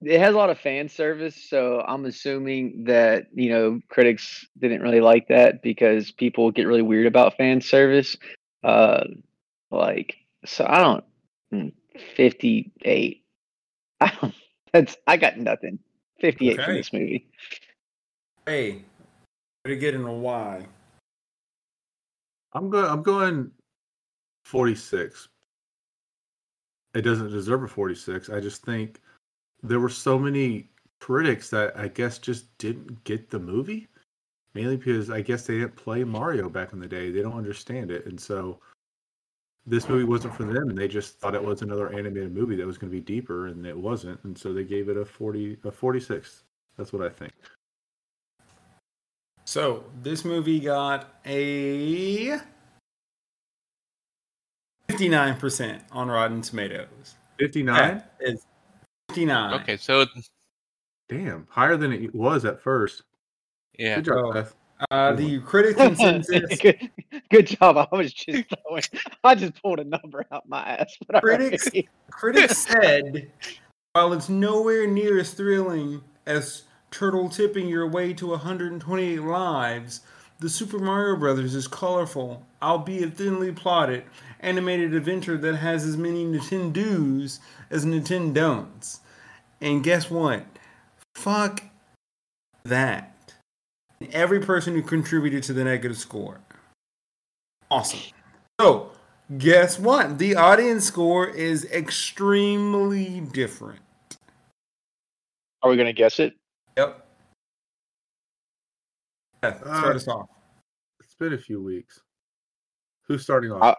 It 0.00 0.18
has 0.18 0.34
a 0.34 0.38
lot 0.38 0.48
of 0.48 0.58
fan 0.58 0.88
service, 0.88 1.36
so 1.36 1.84
I'm 1.86 2.06
assuming 2.06 2.84
that 2.84 3.26
you 3.34 3.50
know 3.50 3.80
critics 3.90 4.46
didn't 4.58 4.80
really 4.80 5.02
like 5.02 5.28
that 5.28 5.60
because 5.60 6.10
people 6.10 6.50
get 6.50 6.66
really 6.66 6.80
weird 6.80 7.06
about 7.06 7.36
fan 7.36 7.60
service. 7.60 8.16
Uh, 8.64 9.04
like, 9.70 10.16
so 10.44 10.66
I 10.68 10.78
don't. 10.78 11.04
mm, 11.52 11.72
Fifty-eight. 12.16 13.24
I 14.00 14.12
don't. 14.20 14.34
That's 14.72 14.96
I 15.06 15.16
got 15.16 15.38
nothing. 15.38 15.78
Fifty-eight 16.20 16.62
for 16.62 16.72
this 16.72 16.92
movie. 16.92 17.28
Hey, 18.46 18.82
it 19.64 19.76
get 19.76 19.94
and 19.94 20.06
a 20.06 20.12
why? 20.12 20.66
I'm 22.52 22.70
going. 22.70 22.86
I'm 22.86 23.02
going. 23.02 23.50
Forty-six. 24.44 25.28
It 26.94 27.02
doesn't 27.02 27.30
deserve 27.30 27.62
a 27.62 27.68
forty-six. 27.68 28.30
I 28.30 28.40
just 28.40 28.64
think 28.64 29.00
there 29.62 29.80
were 29.80 29.88
so 29.88 30.18
many 30.18 30.70
critics 31.00 31.50
that 31.50 31.76
I 31.78 31.88
guess 31.88 32.18
just 32.18 32.56
didn't 32.58 33.02
get 33.04 33.30
the 33.30 33.38
movie, 33.38 33.88
mainly 34.54 34.76
because 34.76 35.10
I 35.10 35.20
guess 35.20 35.46
they 35.46 35.58
didn't 35.58 35.76
play 35.76 36.04
Mario 36.04 36.48
back 36.48 36.72
in 36.72 36.80
the 36.80 36.88
day. 36.88 37.10
They 37.10 37.22
don't 37.22 37.36
understand 37.36 37.90
it, 37.90 38.06
and 38.06 38.20
so 38.20 38.60
this 39.70 39.88
movie 39.88 40.04
wasn't 40.04 40.34
for 40.34 40.44
them, 40.44 40.68
and 40.68 40.76
they 40.76 40.88
just 40.88 41.18
thought 41.18 41.34
it 41.34 41.42
was 41.42 41.62
another 41.62 41.92
animated 41.92 42.34
movie 42.34 42.56
that 42.56 42.66
was 42.66 42.76
going 42.76 42.90
to 42.90 42.96
be 42.96 43.00
deeper, 43.00 43.46
and 43.46 43.64
it 43.66 43.76
wasn't, 43.76 44.22
and 44.24 44.36
so 44.36 44.52
they 44.52 44.64
gave 44.64 44.88
it 44.88 44.96
a 44.96 45.04
forty, 45.04 45.56
a 45.64 45.70
forty-six. 45.70 46.42
That's 46.76 46.92
what 46.92 47.02
I 47.02 47.08
think. 47.08 47.32
So 49.44 49.84
this 50.02 50.24
movie 50.24 50.60
got 50.60 51.14
a 51.24 52.38
fifty-nine 54.88 55.36
percent 55.38 55.82
on 55.92 56.08
Rotten 56.08 56.42
Tomatoes. 56.42 57.14
Fifty-nine. 57.38 57.76
That 57.98 58.14
is 58.20 58.46
fifty-nine. 59.08 59.54
Okay, 59.62 59.76
so 59.76 60.04
Damn, 61.08 61.46
higher 61.50 61.76
than 61.76 61.92
it 61.92 62.14
was 62.14 62.44
at 62.44 62.60
first. 62.62 63.02
yeah, 63.78 63.96
Good 63.96 64.04
job, 64.06 64.24
Oh. 64.26 64.32
Beth. 64.32 64.54
Uh, 64.90 65.12
the 65.12 65.40
critic 65.40 65.76
consensus. 65.76 66.58
good, 66.60 66.90
good 67.30 67.46
job. 67.46 67.76
I 67.76 67.94
was 67.94 68.12
just 68.12 68.44
throwing, 68.66 68.82
I 69.24 69.34
just 69.34 69.60
pulled 69.62 69.80
a 69.80 69.84
number 69.84 70.24
out 70.32 70.48
my 70.48 70.62
ass. 70.62 70.96
But 71.06 71.22
Critics- 71.22 71.68
right. 71.74 71.88
Critics 72.10 72.58
said, 72.68 73.30
while 73.92 74.12
it's 74.12 74.28
nowhere 74.28 74.86
near 74.86 75.18
as 75.20 75.32
thrilling 75.32 76.02
as 76.26 76.62
turtle 76.90 77.28
tipping 77.28 77.68
your 77.68 77.88
way 77.88 78.12
to 78.14 78.28
128 78.28 79.20
lives, 79.22 80.00
the 80.38 80.48
Super 80.48 80.78
Mario 80.78 81.16
Brothers 81.16 81.54
is 81.54 81.68
colorful, 81.68 82.46
albeit 82.62 83.14
thinly 83.14 83.52
plotted, 83.52 84.04
animated 84.40 84.94
adventure 84.94 85.36
that 85.36 85.56
has 85.56 85.84
as 85.84 85.96
many 85.98 86.24
Nintendo's 86.24 87.40
as 87.70 87.84
Nintendon'ts. 87.84 89.00
And 89.60 89.84
guess 89.84 90.10
what? 90.10 90.46
Fuck 91.14 91.64
that. 92.64 93.14
Every 94.12 94.40
person 94.40 94.74
who 94.74 94.82
contributed 94.82 95.42
to 95.44 95.52
the 95.52 95.62
negative 95.64 95.96
score. 95.98 96.40
Awesome. 97.70 98.00
So, 98.60 98.92
guess 99.38 99.78
what? 99.78 100.18
The 100.18 100.36
audience 100.36 100.84
score 100.86 101.28
is 101.28 101.64
extremely 101.66 103.20
different. 103.20 103.80
Are 105.62 105.70
we 105.70 105.76
gonna 105.76 105.92
guess 105.92 106.18
it? 106.18 106.34
Yep. 106.78 107.06
Beth, 109.42 109.62
Uh, 109.62 109.78
start 109.78 109.96
us 109.96 110.08
off. 110.08 110.28
It's 111.00 111.14
been 111.14 111.34
a 111.34 111.38
few 111.38 111.62
weeks. 111.62 112.00
Who's 113.06 113.22
starting 113.22 113.52
off? 113.52 113.62
Uh, 113.62 113.74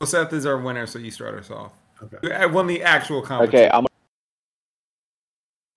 Well, 0.00 0.06
Seth 0.06 0.32
is 0.32 0.44
our 0.46 0.58
winner, 0.58 0.86
so 0.86 0.98
you 0.98 1.10
start 1.10 1.34
us 1.34 1.50
off. 1.50 1.72
okay. 2.02 2.32
I 2.34 2.46
won 2.46 2.66
the 2.66 2.82
actual 2.82 3.22
competition. 3.22 3.66
Okay, 3.66 3.70
I'm. 3.76 3.86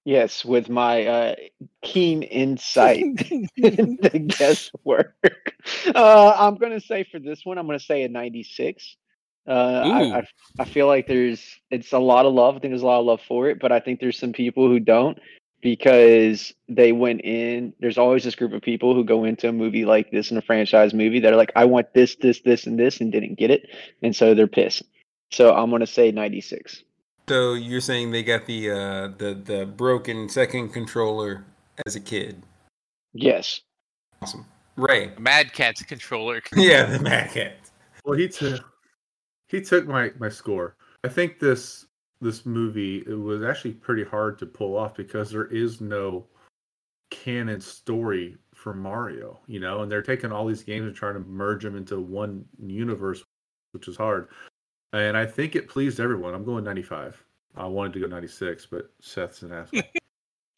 Yes, 0.09 0.43
with 0.43 0.69
my 0.69 1.05
uh, 1.05 1.35
keen 1.83 2.23
insight 2.23 2.97
into 3.57 4.17
guesswork, 4.17 5.13
uh, 5.93 6.35
I'm 6.35 6.55
going 6.55 6.71
to 6.71 6.81
say 6.81 7.03
for 7.03 7.19
this 7.19 7.45
one, 7.45 7.59
I'm 7.59 7.67
going 7.67 7.77
to 7.77 7.85
say 7.85 8.01
a 8.01 8.09
96. 8.09 8.97
Uh, 9.47 9.51
I, 9.51 10.17
I, 10.17 10.27
I 10.57 10.65
feel 10.65 10.87
like 10.87 11.05
there's 11.05 11.59
it's 11.69 11.93
a 11.93 11.99
lot 11.99 12.25
of 12.25 12.33
love. 12.33 12.55
I 12.55 12.59
think 12.59 12.71
there's 12.71 12.81
a 12.81 12.87
lot 12.87 13.01
of 13.01 13.05
love 13.05 13.21
for 13.21 13.51
it, 13.51 13.59
but 13.59 13.71
I 13.71 13.79
think 13.79 13.99
there's 13.99 14.17
some 14.17 14.33
people 14.33 14.67
who 14.67 14.79
don't 14.79 15.19
because 15.61 16.55
they 16.67 16.91
went 16.91 17.21
in. 17.21 17.73
There's 17.79 17.99
always 17.99 18.23
this 18.23 18.33
group 18.33 18.53
of 18.53 18.63
people 18.63 18.95
who 18.95 19.03
go 19.03 19.25
into 19.25 19.47
a 19.47 19.51
movie 19.51 19.85
like 19.85 20.09
this 20.09 20.31
in 20.31 20.37
a 20.37 20.41
franchise 20.41 20.91
movie 20.91 21.19
that 21.19 21.31
are 21.31 21.37
like, 21.37 21.51
I 21.55 21.65
want 21.65 21.93
this, 21.93 22.15
this, 22.15 22.41
this, 22.41 22.65
and 22.65 22.79
this, 22.79 22.99
and 22.99 23.11
didn't 23.11 23.37
get 23.37 23.51
it, 23.51 23.69
and 24.01 24.15
so 24.15 24.33
they're 24.33 24.47
pissed. 24.47 24.81
So 25.29 25.53
I'm 25.53 25.69
going 25.69 25.81
to 25.81 25.87
say 25.87 26.09
96. 26.09 26.83
So 27.29 27.53
you're 27.53 27.79
saying 27.79 28.09
they 28.09 28.23
got 28.23 28.47
the 28.47 28.71
uh, 28.71 29.07
the 29.19 29.39
the 29.45 29.65
broken 29.67 30.27
second 30.29 30.69
controller 30.69 31.45
as 31.85 31.95
a 31.95 31.99
kid? 31.99 32.41
Yes. 33.13 33.61
Awesome. 34.19 34.47
Ray. 34.75 35.11
Mad 35.19 35.53
Catz 35.53 35.83
controller. 35.85 36.41
Yeah, 36.55 36.85
the 36.85 36.97
Mad 36.97 37.29
Cat. 37.29 37.57
Well, 38.03 38.17
he 38.17 38.29
took 38.29 38.65
he 39.47 39.61
took 39.61 39.85
my 39.85 40.11
my 40.17 40.29
score. 40.29 40.75
I 41.03 41.07
think 41.07 41.37
this 41.37 41.85
this 42.19 42.47
movie 42.47 43.03
it 43.05 43.13
was 43.13 43.43
actually 43.43 43.73
pretty 43.73 44.03
hard 44.03 44.39
to 44.39 44.47
pull 44.47 44.75
off 44.75 44.95
because 44.95 45.29
there 45.29 45.45
is 45.45 45.81
no 45.81 46.25
canon 47.11 47.61
story 47.61 48.37
for 48.55 48.73
Mario, 48.73 49.39
you 49.45 49.59
know, 49.59 49.83
and 49.83 49.91
they're 49.91 50.01
taking 50.01 50.31
all 50.31 50.47
these 50.47 50.63
games 50.63 50.87
and 50.87 50.95
trying 50.95 51.13
to 51.13 51.29
merge 51.29 51.61
them 51.61 51.75
into 51.75 51.99
one 51.99 52.43
universe, 52.57 53.23
which 53.73 53.87
is 53.87 53.97
hard. 53.97 54.29
And 54.93 55.15
I 55.15 55.25
think 55.25 55.55
it 55.55 55.67
pleased 55.67 55.99
everyone. 55.99 56.33
I'm 56.33 56.43
going 56.43 56.63
95. 56.63 57.23
I 57.55 57.65
wanted 57.65 57.93
to 57.93 57.99
go 58.01 58.07
96, 58.07 58.65
but 58.67 58.89
Seth's 59.01 59.41
an 59.43 59.51
asshole. 59.51 59.81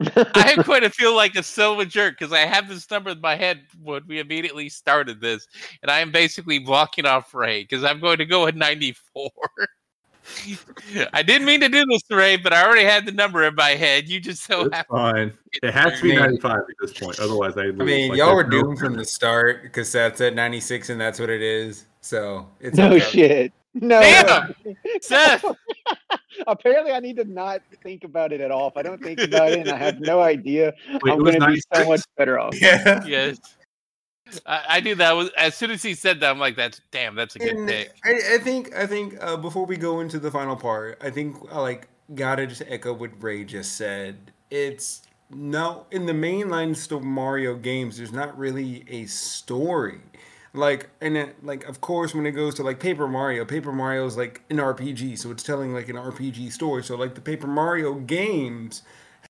I 0.36 0.55
am 0.57 0.63
going 0.63 0.82
to 0.82 0.89
feel 0.89 1.15
like 1.15 1.36
a 1.36 1.43
silver 1.43 1.86
jerk 1.86 2.17
because 2.17 2.34
I 2.34 2.39
have 2.39 2.67
this 2.67 2.89
number 2.89 3.11
in 3.11 3.21
my 3.21 3.36
head 3.36 3.61
when 3.84 4.01
we 4.07 4.19
immediately 4.19 4.67
started 4.69 5.21
this, 5.21 5.47
and 5.82 5.91
I 5.91 5.99
am 5.99 6.11
basically 6.11 6.59
blocking 6.59 7.05
off 7.05 7.34
Ray 7.36 7.63
because 7.63 7.84
I'm 7.84 7.99
going 7.99 8.17
to 8.17 8.25
go 8.25 8.47
at 8.47 8.55
94. 8.55 9.29
I 11.13 11.23
didn't 11.23 11.45
mean 11.45 11.59
to 11.61 11.69
do 11.69 11.84
this, 11.86 12.01
Ray, 12.09 12.38
but 12.38 12.53
I 12.53 12.63
already 12.65 12.84
had 12.84 13.05
the 13.05 13.11
number 13.11 13.43
in 13.43 13.55
my 13.55 13.71
head. 13.71 14.07
You 14.07 14.19
just 14.19 14.43
so 14.43 14.61
it's 14.65 14.75
happen. 14.75 14.95
fine. 14.95 15.34
It 15.61 15.73
has 15.73 15.97
to 15.97 16.03
be 16.03 16.09
Man. 16.13 16.21
95 16.21 16.51
at 16.57 16.65
this 16.79 16.93
point. 16.97 17.19
Otherwise, 17.19 17.57
I. 17.57 17.63
I 17.65 17.71
mean, 17.71 18.09
Like, 18.09 18.17
y'all 18.17 18.36
were 18.36 18.43
there's 18.43 18.53
no- 18.53 18.61
doomed 18.63 18.79
from 18.79 18.93
the 18.95 19.05
start 19.05 19.63
because 19.63 19.89
Seth 19.89 20.21
at 20.21 20.34
96 20.36 20.89
and 20.89 21.01
that's 21.01 21.19
what 21.19 21.29
it 21.29 21.41
is. 21.41 21.86
So 22.01 22.47
it's 22.59 22.77
no 22.77 22.88
okay. 22.93 22.99
shit. 22.99 23.53
No. 23.74 24.01
Damn! 24.01 24.55
Seth! 25.01 25.45
Apparently, 26.47 26.91
I 26.91 26.99
need 26.99 27.15
to 27.17 27.24
not 27.26 27.61
think 27.84 28.03
about 28.03 28.34
it 28.34 28.41
at 28.41 28.51
all. 28.51 28.67
If 28.67 28.78
I 28.78 28.82
don't 28.82 29.01
think 29.01 29.19
about 29.22 29.51
it 29.51 29.59
and 29.59 29.69
I 29.69 29.78
have 29.78 29.99
no 29.99 30.22
idea, 30.22 30.74
Wait, 30.91 31.11
I'm 31.11 31.19
going 31.19 31.39
to 31.39 31.47
be 31.47 31.61
so 31.74 31.88
much 31.88 32.01
better 32.17 32.39
off. 32.39 32.59
Yeah. 32.59 33.03
Yes. 33.05 33.39
I, 34.45 34.63
I 34.67 34.80
knew 34.80 34.95
that 34.95 35.11
was 35.13 35.30
as 35.38 35.55
soon 35.55 35.72
as 35.72 35.84
he 35.84 35.93
said 35.93 36.19
that, 36.22 36.30
I'm 36.30 36.39
like, 36.39 36.55
that's 36.55 36.82
damn, 36.91 37.15
that's 37.15 37.36
a 37.36 37.39
good 37.39 37.55
And 37.55 37.67
pick. 37.67 37.91
I, 38.03 38.36
I 38.36 38.38
think 38.38 38.76
I 38.76 38.86
think 38.86 39.17
uh, 39.22 39.38
before 39.38 39.65
we 39.65 39.78
go 39.78 39.99
into 39.99 40.19
the 40.19 40.32
final 40.32 40.55
part, 40.55 41.01
I 41.01 41.09
think 41.09 41.36
I 41.51 41.59
like 41.59 41.88
gotta 42.15 42.47
just 42.47 42.63
echo 42.67 42.93
what 42.93 43.11
Ray 43.22 43.43
just 43.43 43.78
said. 43.78 44.32
It's 44.49 45.03
no 45.30 45.86
in 45.91 46.05
the 46.05 46.13
mainline 46.13 46.76
still 46.76 47.01
Mario 47.01 47.55
games. 47.55 47.97
There's 47.97 48.13
not 48.13 48.38
really 48.38 48.86
a 48.88 49.05
story. 49.05 50.01
Like 50.53 50.89
and 50.99 51.15
it, 51.17 51.43
like 51.45 51.63
of 51.65 51.79
course 51.81 52.13
when 52.13 52.25
it 52.25 52.31
goes 52.31 52.55
to 52.55 52.63
like 52.63 52.79
Paper 52.79 53.07
Mario, 53.07 53.45
Paper 53.45 53.71
Mario 53.71 54.05
is 54.05 54.17
like 54.17 54.41
an 54.49 54.59
RPG, 54.59 55.15
so 55.15 55.31
it's 55.31 55.43
telling 55.43 55.73
like 55.73 55.87
an 55.89 55.97
RPG 55.97 56.49
story. 56.49 56.83
So 56.83 56.95
like 56.95 57.15
the 57.15 57.21
Paper 57.21 57.47
Mario 57.47 57.95
games 57.95 58.83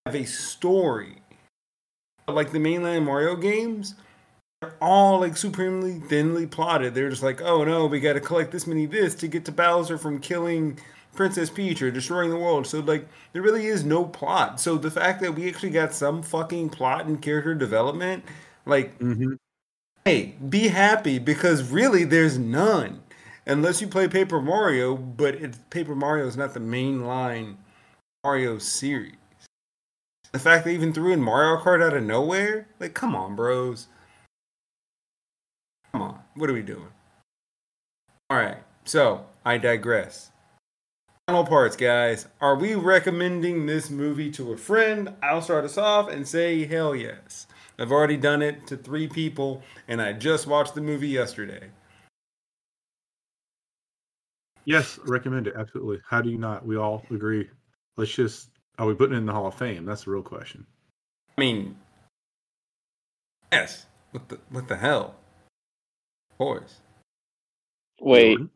have 0.06 0.16
a 0.16 0.26
story. 0.26 1.22
But 2.26 2.36
like 2.36 2.52
the 2.52 2.60
mainline 2.60 3.04
Mario 3.04 3.36
games, 3.36 3.96
they're 4.62 4.76
all 4.82 5.22
like 5.22 5.38
supremely 5.38 6.00
thinly 6.00 6.48
plotted. 6.48 6.96
They're 6.96 7.10
just 7.12 7.24
like, 7.24 7.42
oh 7.42 7.64
no, 7.66 7.88
we 7.88 8.00
got 8.02 8.14
to 8.16 8.22
collect 8.22 8.52
this 8.52 8.68
many 8.68 8.88
this 8.88 9.16
to 9.16 9.30
get 9.30 9.46
to 9.46 9.54
Bowser 9.54 9.98
from 10.00 10.20
killing 10.22 10.80
Princess 11.16 11.50
Peach 11.52 11.82
or 11.84 11.92
destroying 11.92 12.32
the 12.32 12.38
world. 12.38 12.68
So 12.68 12.82
like, 12.82 13.08
there 13.34 13.44
really 13.44 13.68
is 13.68 13.86
no 13.86 14.06
plot. 14.06 14.62
So 14.62 14.78
the 14.78 14.92
fact 14.92 15.22
that 15.24 15.36
we 15.36 15.50
actually 15.50 15.72
got 15.72 15.94
some 15.94 16.24
fucking 16.24 16.72
plot 16.72 17.08
and 17.08 17.22
character 17.22 17.56
development, 17.56 18.26
like, 18.66 18.98
Mhm. 19.00 19.38
Hey, 20.06 20.36
be 20.50 20.68
happy 20.68 21.20
because 21.20 21.72
really 21.72 22.04
there's 22.04 22.38
none. 22.38 23.02
Unless 23.46 23.82
you 23.82 23.88
play 23.88 24.08
Paper 24.08 24.42
Mario, 24.42 24.96
but 24.96 25.36
it's 25.36 25.58
Paper 25.70 25.96
Mario 25.96 26.28
is 26.28 26.38
not 26.38 26.54
the 26.54 26.60
main 26.60 27.06
line 27.06 27.58
Mario 28.24 28.60
series. 28.60 29.16
The 30.32 30.40
fact 30.40 30.64
they 30.64 30.74
even 30.74 30.94
threw 30.94 31.12
in 31.12 31.22
Mario 31.22 31.62
Kart 31.62 31.84
out 31.84 31.98
of 31.98 32.04
nowhere, 32.04 32.68
like, 32.80 32.94
come 32.94 33.16
on, 33.16 33.36
bros. 33.36 33.88
Come 35.92 36.04
on, 36.04 36.20
what 36.36 36.50
are 36.50 36.54
we 36.54 36.62
doing? 36.62 36.88
All 38.30 38.38
right, 38.38 38.60
so 38.86 39.26
I 39.44 39.58
digress. 39.58 40.32
Final 41.28 41.46
parts, 41.46 41.76
guys. 41.76 42.28
Are 42.40 42.56
we 42.56 42.76
recommending 42.76 43.66
this 43.66 43.90
movie 43.90 44.32
to 44.32 44.54
a 44.54 44.58
friend? 44.58 45.14
I'll 45.22 45.42
start 45.42 45.66
us 45.66 45.78
off 45.78 46.10
and 46.10 46.28
say 46.28 46.66
hell 46.66 46.96
yes. 46.96 47.48
I've 47.82 47.92
already 47.92 48.16
done 48.16 48.44
it 48.44 48.68
to 48.68 48.78
three 48.78 49.08
people, 49.08 49.64
and 49.88 50.00
I 50.00 50.14
just 50.14 50.46
watched 50.46 50.76
the 50.76 50.82
movie 50.82 51.08
yesterday. 51.08 51.68
Yes, 54.66 55.00
recommend 55.06 55.48
it. 55.48 55.56
Absolutely. 55.58 55.98
How 56.08 56.22
do 56.22 56.30
you 56.30 56.38
not? 56.38 56.64
We 56.64 56.78
all 56.78 57.04
agree. 57.10 57.50
Let's 57.98 58.14
just. 58.14 58.50
Are 58.78 58.86
we 58.86 58.94
putting 58.94 59.16
it 59.16 59.18
in 59.18 59.26
the 59.26 59.34
Hall 59.34 59.48
of 59.48 59.56
Fame? 59.56 59.84
That's 59.84 60.04
the 60.04 60.12
real 60.12 60.22
question. 60.22 60.64
I 61.36 61.42
mean, 61.42 61.76
yes. 63.52 63.88
What 64.12 64.30
the 64.30 64.38
what 64.50 64.68
the 64.68 64.78
hell? 64.78 65.16
Boys. 66.38 66.60
course. 66.60 66.76
Wait, 68.00 68.38
Yorton? 68.38 68.50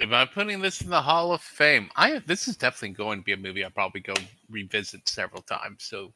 Am 0.00 0.14
I 0.14 0.24
putting 0.26 0.60
this 0.60 0.82
in 0.82 0.90
the 0.90 1.02
Hall 1.02 1.32
of 1.32 1.40
Fame? 1.40 1.90
I 1.96 2.20
this 2.26 2.46
is 2.46 2.56
definitely 2.56 2.90
going 2.90 3.18
to 3.18 3.24
be 3.24 3.32
a 3.32 3.36
movie 3.36 3.64
I'll 3.64 3.70
probably 3.70 4.02
go 4.02 4.14
revisit 4.48 5.08
several 5.08 5.42
times. 5.42 5.82
So 5.82 6.12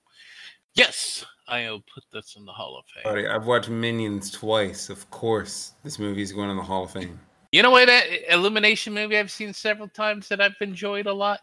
yes, 0.79 1.24
I'll 1.47 1.83
put 1.93 2.05
this 2.12 2.37
in 2.37 2.45
the 2.45 2.53
Hall 2.53 2.79
of 2.79 2.85
Fame. 2.87 3.03
Buddy, 3.05 3.26
I've 3.26 3.47
watched 3.47 3.68
Minions 3.68 4.31
twice. 4.31 4.89
Of 4.89 5.11
course, 5.11 5.72
this 5.85 5.99
movie 5.99 6.22
is 6.22 6.33
going 6.33 6.51
in 6.51 6.57
the 6.57 6.62
Hall 6.62 6.85
of 6.85 6.93
Fame. 6.93 7.18
You 7.53 7.62
know 7.62 7.70
what 7.70 7.87
that 7.87 8.33
Illumination 8.33 8.95
movie 8.95 9.18
I've 9.18 9.31
seen 9.31 9.53
several 9.53 9.89
times 9.89 10.29
that 10.29 10.41
I've 10.41 10.57
enjoyed 10.61 11.07
a 11.07 11.12
lot? 11.12 11.41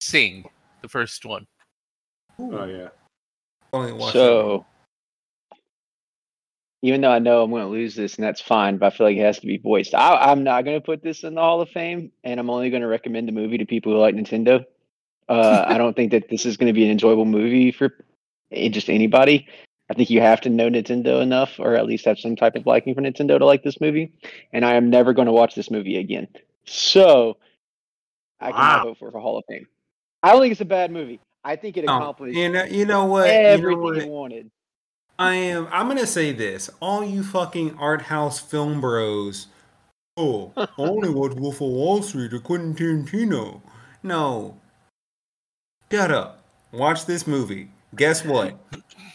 Sing, 0.00 0.48
the 0.82 0.88
first 0.88 1.24
one. 1.24 1.46
Oh 2.38 2.64
yeah. 2.64 2.88
Only 3.72 3.92
watched 3.92 4.12
so 4.14 4.64
even 6.82 7.00
though 7.00 7.10
I 7.10 7.18
know 7.18 7.42
I'm 7.42 7.50
going 7.50 7.64
to 7.64 7.68
lose 7.68 7.94
this, 7.94 8.16
and 8.16 8.24
that's 8.24 8.40
fine, 8.40 8.76
but 8.78 8.86
I 8.86 8.96
feel 8.96 9.06
like 9.06 9.16
it 9.16 9.22
has 9.22 9.40
to 9.40 9.46
be 9.46 9.58
voiced. 9.58 9.94
I, 9.94 10.14
I'm 10.14 10.44
not 10.44 10.64
going 10.64 10.76
to 10.80 10.84
put 10.84 11.02
this 11.02 11.24
in 11.24 11.34
the 11.34 11.40
Hall 11.40 11.60
of 11.60 11.68
Fame, 11.70 12.12
and 12.22 12.38
I'm 12.38 12.50
only 12.50 12.70
going 12.70 12.82
to 12.82 12.88
recommend 12.88 13.26
the 13.26 13.32
movie 13.32 13.58
to 13.58 13.66
people 13.66 13.92
who 13.92 13.98
like 13.98 14.14
Nintendo. 14.14 14.64
Uh, 15.28 15.64
I 15.66 15.76
don't 15.76 15.96
think 15.96 16.12
that 16.12 16.28
this 16.28 16.46
is 16.46 16.56
going 16.56 16.68
to 16.68 16.72
be 16.72 16.84
an 16.84 16.90
enjoyable 16.90 17.24
movie 17.24 17.72
for 17.72 17.92
just 18.52 18.88
anybody. 18.88 19.46
I 19.90 19.94
think 19.94 20.10
you 20.10 20.20
have 20.20 20.40
to 20.42 20.50
know 20.50 20.68
Nintendo 20.68 21.22
enough, 21.22 21.58
or 21.58 21.74
at 21.74 21.86
least 21.86 22.04
have 22.04 22.18
some 22.18 22.36
type 22.36 22.56
of 22.56 22.66
liking 22.66 22.94
for 22.94 23.00
Nintendo 23.00 23.38
to 23.38 23.44
like 23.44 23.62
this 23.62 23.80
movie. 23.80 24.12
And 24.52 24.64
I 24.64 24.74
am 24.74 24.90
never 24.90 25.12
going 25.14 25.26
to 25.26 25.32
watch 25.32 25.54
this 25.54 25.70
movie 25.70 25.96
again. 25.96 26.28
So 26.66 27.38
I 28.40 28.52
cannot 28.52 28.80
Wow. 28.80 28.84
vote 28.84 28.98
for 28.98 29.10
for 29.10 29.20
Hall 29.20 29.38
of 29.38 29.44
Fame. 29.48 29.66
I 30.22 30.32
don't 30.32 30.42
think 30.42 30.52
it's 30.52 30.60
a 30.60 30.66
bad 30.66 30.90
movie. 30.90 31.20
I 31.44 31.56
think 31.56 31.76
it 31.76 31.84
Oh, 31.88 31.96
accomplished 31.96 32.36
you 32.36 32.48
know, 32.50 32.64
you 32.64 32.84
know 32.84 33.06
what? 33.06 33.30
You 33.32 33.62
know 33.62 33.76
what? 33.76 34.06
wanted. 34.06 34.50
I 35.18 35.34
am. 35.34 35.68
I'm 35.72 35.88
gonna 35.88 36.06
say 36.06 36.32
this: 36.32 36.68
all 36.80 37.02
you 37.02 37.22
fucking 37.24 37.76
art 37.78 38.02
house 38.02 38.38
film 38.38 38.80
bros. 38.80 39.46
Oh, 40.16 40.52
I 40.56 40.68
only 40.76 41.08
watch 41.08 41.32
Wolf 41.32 41.56
of 41.56 41.68
Wall 41.68 42.02
Street 42.02 42.32
or 42.32 42.40
Quentin 42.40 42.74
Tarantino. 42.74 43.62
No. 44.02 44.60
Shut 45.90 46.10
up. 46.10 46.44
Watch 46.72 47.06
this 47.06 47.26
movie. 47.26 47.70
Guess 47.96 48.24
what? 48.24 48.58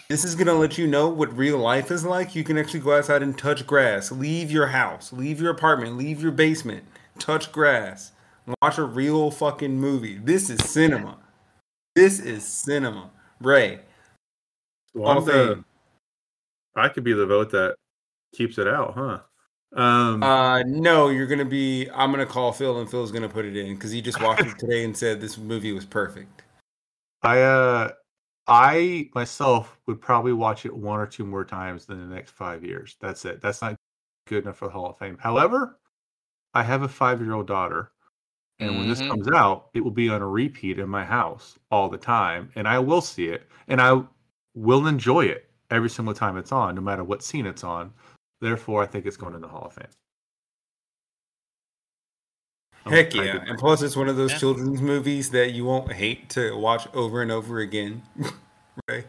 This 0.09 0.25
is 0.25 0.35
gonna 0.35 0.53
let 0.53 0.77
you 0.77 0.87
know 0.87 1.07
what 1.09 1.35
real 1.37 1.57
life 1.57 1.91
is 1.91 2.03
like. 2.05 2.35
You 2.35 2.43
can 2.43 2.57
actually 2.57 2.81
go 2.81 2.97
outside 2.97 3.23
and 3.23 3.37
touch 3.37 3.65
grass. 3.65 4.11
Leave 4.11 4.51
your 4.51 4.67
house. 4.67 5.13
Leave 5.13 5.39
your 5.41 5.51
apartment. 5.51 5.97
Leave 5.97 6.21
your 6.21 6.31
basement. 6.31 6.83
Touch 7.19 7.51
grass. 7.51 8.11
Watch 8.61 8.77
a 8.77 8.83
real 8.83 9.31
fucking 9.31 9.79
movie. 9.79 10.17
This 10.17 10.49
is 10.49 10.59
cinema. 10.69 11.17
This 11.95 12.19
is 12.19 12.45
cinema. 12.45 13.11
Ray. 13.39 13.79
Well, 14.93 15.21
the- 15.21 15.63
I 16.75 16.89
could 16.89 17.03
be 17.03 17.13
the 17.13 17.25
vote 17.25 17.51
that 17.51 17.75
keeps 18.35 18.57
it 18.57 18.67
out, 18.67 18.95
huh? 18.95 19.19
Um, 19.79 20.21
Uh, 20.23 20.63
no, 20.63 21.09
you're 21.09 21.27
gonna 21.27 21.45
be. 21.45 21.89
I'm 21.91 22.11
gonna 22.11 22.25
call 22.25 22.51
Phil, 22.51 22.79
and 22.79 22.89
Phil's 22.89 23.11
gonna 23.11 23.29
put 23.29 23.45
it 23.45 23.55
in 23.55 23.75
because 23.75 23.91
he 23.91 24.01
just 24.01 24.21
watched 24.21 24.45
it 24.45 24.57
today 24.59 24.83
and 24.83 24.95
said 24.95 25.21
this 25.21 25.37
movie 25.37 25.71
was 25.71 25.85
perfect. 25.85 26.43
I 27.21 27.41
uh, 27.41 27.91
I 28.47 29.09
myself 29.15 29.79
would 29.87 30.01
probably 30.01 30.33
watch 30.33 30.65
it 30.65 30.75
one 30.75 30.99
or 30.99 31.07
two 31.07 31.25
more 31.25 31.45
times 31.45 31.87
in 31.89 31.97
the 31.97 32.13
next 32.15 32.31
five 32.31 32.63
years. 32.63 32.97
That's 32.99 33.25
it. 33.25 33.41
That's 33.41 33.61
not 33.61 33.75
good 34.27 34.43
enough 34.43 34.57
for 34.57 34.67
the 34.67 34.73
Hall 34.73 34.89
of 34.91 34.97
Fame. 34.97 35.17
However, 35.17 35.79
I 36.53 36.63
have 36.63 36.83
a 36.83 36.87
five-year-old 36.87 37.47
daughter, 37.47 37.91
and 38.59 38.77
when 38.77 38.87
this 38.87 39.01
Mhm. 39.01 39.09
comes 39.09 39.27
out, 39.29 39.69
it 39.73 39.81
will 39.81 39.91
be 39.91 40.09
on 40.09 40.21
a 40.21 40.27
repeat 40.27 40.79
in 40.79 40.89
my 40.89 41.05
house 41.05 41.57
all 41.71 41.89
the 41.89 41.97
time, 41.97 42.51
and 42.55 42.67
I 42.67 42.79
will 42.79 43.01
see 43.01 43.29
it, 43.29 43.49
and 43.67 43.81
I 43.81 44.03
will 44.55 44.87
enjoy 44.87 45.25
it 45.25 45.49
every 45.69 45.89
single 45.89 46.13
time 46.13 46.37
it's 46.37 46.51
on, 46.51 46.75
no 46.75 46.81
matter 46.81 47.03
what 47.03 47.23
scene 47.23 47.45
it's 47.45 47.63
on. 47.63 47.93
Therefore, 48.41 48.83
I 48.83 48.87
think 48.87 49.05
it's 49.05 49.17
going 49.17 49.35
in 49.35 49.41
the 49.41 49.47
Hall 49.47 49.65
of 49.65 49.73
Fame. 49.73 49.87
I'm 52.85 52.91
Heck 52.91 53.13
yeah! 53.13 53.23
did- 53.39 53.47
And 53.49 53.57
plus, 53.57 53.81
it's 53.81 53.95
one 53.95 54.09
of 54.09 54.17
those 54.17 54.31
Yeah. 54.33 54.37
children's 54.39 54.81
movies 54.81 55.29
that 55.31 55.53
you 55.53 55.63
won't 55.65 55.93
hate 55.93 56.29
to 56.31 56.57
watch 56.57 56.87
over 56.93 57.21
and 57.21 57.31
over 57.31 57.59
again. 57.59 58.03
right? 58.89 59.07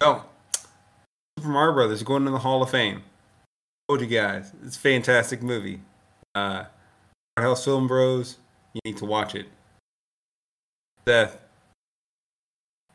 Oh, 0.00 0.26
Super 1.38 1.48
Mario 1.48 1.74
Brothers 1.74 2.02
going 2.02 2.24
to 2.26 2.30
the 2.30 2.38
Hall 2.38 2.62
of 2.62 2.70
Fame. 2.70 3.02
Told 3.88 4.00
you 4.02 4.06
guys, 4.06 4.52
it's 4.64 4.76
a 4.76 4.80
fantastic 4.80 5.42
movie. 5.42 5.80
Uh, 6.34 6.64
Art 7.36 7.46
House 7.46 7.64
Film 7.64 7.86
Bros, 7.88 8.36
you 8.74 8.80
need 8.84 8.98
to 8.98 9.06
watch 9.06 9.34
it. 9.34 9.46
Seth, 11.08 11.40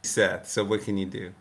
Seth. 0.03 0.47
So 0.47 0.63
what 0.63 0.81
can 0.83 0.97
you 0.97 1.05
do? 1.07 1.33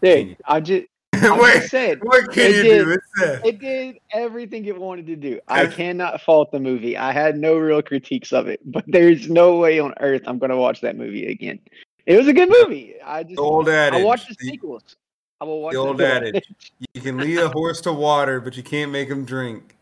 Dude, 0.00 0.36
I 0.46 0.60
just, 0.60 0.86
Wait, 1.40 1.62
said 1.64 1.98
what 2.02 2.30
can 2.32 2.44
it 2.50 2.56
you 2.56 2.62
did- 2.62 2.84
do? 2.84 2.90
It's 2.92 3.46
it 3.46 3.58
did 3.60 3.98
everything 4.12 4.64
it 4.66 4.78
wanted 4.78 5.06
to 5.06 5.16
do. 5.16 5.40
I 5.48 5.66
cannot 5.66 6.20
fault 6.20 6.50
the 6.52 6.60
movie. 6.60 6.96
I 6.96 7.12
had 7.12 7.36
no 7.38 7.56
real 7.58 7.82
critiques 7.82 8.32
of 8.32 8.46
it, 8.48 8.60
but 8.64 8.84
there's 8.86 9.28
no 9.28 9.56
way 9.56 9.78
on 9.78 9.94
earth 10.00 10.22
I'm 10.26 10.38
going 10.38 10.50
to 10.50 10.56
watch 10.56 10.80
that 10.82 10.96
movie 10.96 11.26
again. 11.26 11.58
It 12.06 12.16
was 12.16 12.28
a 12.28 12.32
good 12.32 12.48
movie. 12.50 12.94
I 13.04 13.22
just 13.24 13.36
The 13.36 13.42
old 13.42 13.68
adage. 13.68 14.00
I 14.00 14.04
watched 14.04 14.28
the 14.28 14.36
the- 14.38 14.46
sequels. 14.46 14.96
I 15.40 15.44
will 15.44 15.60
watch 15.60 15.72
the 15.72 15.78
old 15.78 16.00
adage. 16.00 16.50
You 16.94 17.00
can 17.02 17.18
lead 17.18 17.38
a 17.38 17.48
horse 17.48 17.80
to 17.82 17.92
water, 17.92 18.40
but 18.40 18.56
you 18.56 18.62
can't 18.62 18.90
make 18.90 19.08
him 19.08 19.24
drink. 19.24 19.76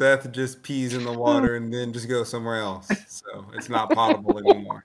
Seth 0.00 0.30
just 0.32 0.62
pees 0.62 0.92
in 0.92 1.04
the 1.04 1.12
water 1.18 1.56
and 1.56 1.72
then 1.72 1.92
just 1.92 2.08
goes 2.08 2.28
somewhere 2.28 2.56
else. 2.60 2.88
So 3.08 3.46
it's 3.54 3.68
not 3.68 3.90
potable 3.90 4.38
anymore. 4.38 4.84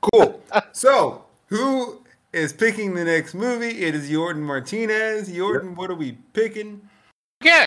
Cool. 0.00 0.40
So 0.72 1.24
who 1.46 2.02
is 2.36 2.52
picking 2.52 2.94
the 2.94 3.04
next 3.04 3.34
movie? 3.34 3.82
It 3.84 3.94
is 3.94 4.10
Yorton 4.10 4.40
Martinez. 4.42 5.28
Yorton, 5.30 5.74
what 5.74 5.90
are 5.90 5.94
we 5.94 6.12
picking? 6.34 6.86
Okay. 7.42 7.64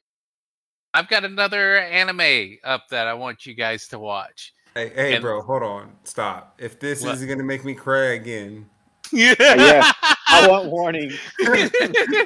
I've 0.94 1.08
got 1.10 1.26
another 1.26 1.78
anime 1.78 2.58
up 2.64 2.84
that 2.90 3.08
I 3.08 3.14
want 3.14 3.46
you 3.46 3.54
guys 3.56 3.88
to 3.90 4.00
watch. 4.00 4.54
Hey, 4.76 4.90
hey, 4.94 5.16
And- 5.16 5.22
bro, 5.24 5.42
hold 5.42 5.64
on. 5.64 5.96
Stop. 6.04 6.56
If 6.60 6.80
this 6.80 7.02
What? 7.02 7.16
is 7.16 7.26
gonna 7.26 7.44
make 7.44 7.66
me 7.66 7.74
cry 7.74 8.14
again, 8.14 8.70
yeah. 9.12 9.34
I 10.32 10.48
want 10.48 10.70
warning. 10.70 11.12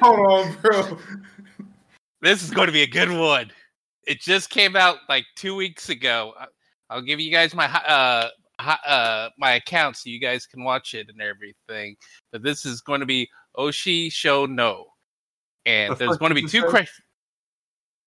hold 0.02 0.20
on, 0.20 0.56
bro. 0.60 0.98
this 2.20 2.42
is 2.42 2.50
going 2.50 2.66
to 2.66 2.72
be 2.72 2.82
a 2.82 2.86
good 2.86 3.10
one. 3.10 3.50
It 4.06 4.20
just 4.20 4.50
came 4.50 4.76
out 4.76 4.98
like 5.08 5.24
two 5.36 5.56
weeks 5.56 5.88
ago. 5.88 6.34
I- 6.38 6.46
I'll 6.90 7.00
give 7.00 7.18
you 7.20 7.32
guys 7.32 7.54
my 7.54 7.64
uh, 7.64 7.68
hi- 7.68 8.30
uh 8.58 9.28
my 9.38 9.52
account 9.54 9.96
so 9.96 10.10
you 10.10 10.20
guys 10.20 10.46
can 10.46 10.62
watch 10.64 10.94
it 10.94 11.08
and 11.08 11.20
everything. 11.20 11.96
But 12.32 12.42
this 12.42 12.64
is 12.64 12.80
going 12.80 13.00
to 13.00 13.06
be 13.06 13.28
Oshi 13.56 14.12
Show 14.12 14.46
No, 14.46 14.86
and 15.66 15.92
The 15.92 16.06
there's 16.06 16.18
going 16.18 16.34
to 16.34 16.40
be 16.40 16.46
two. 16.48 16.64
Cri- 16.64 16.88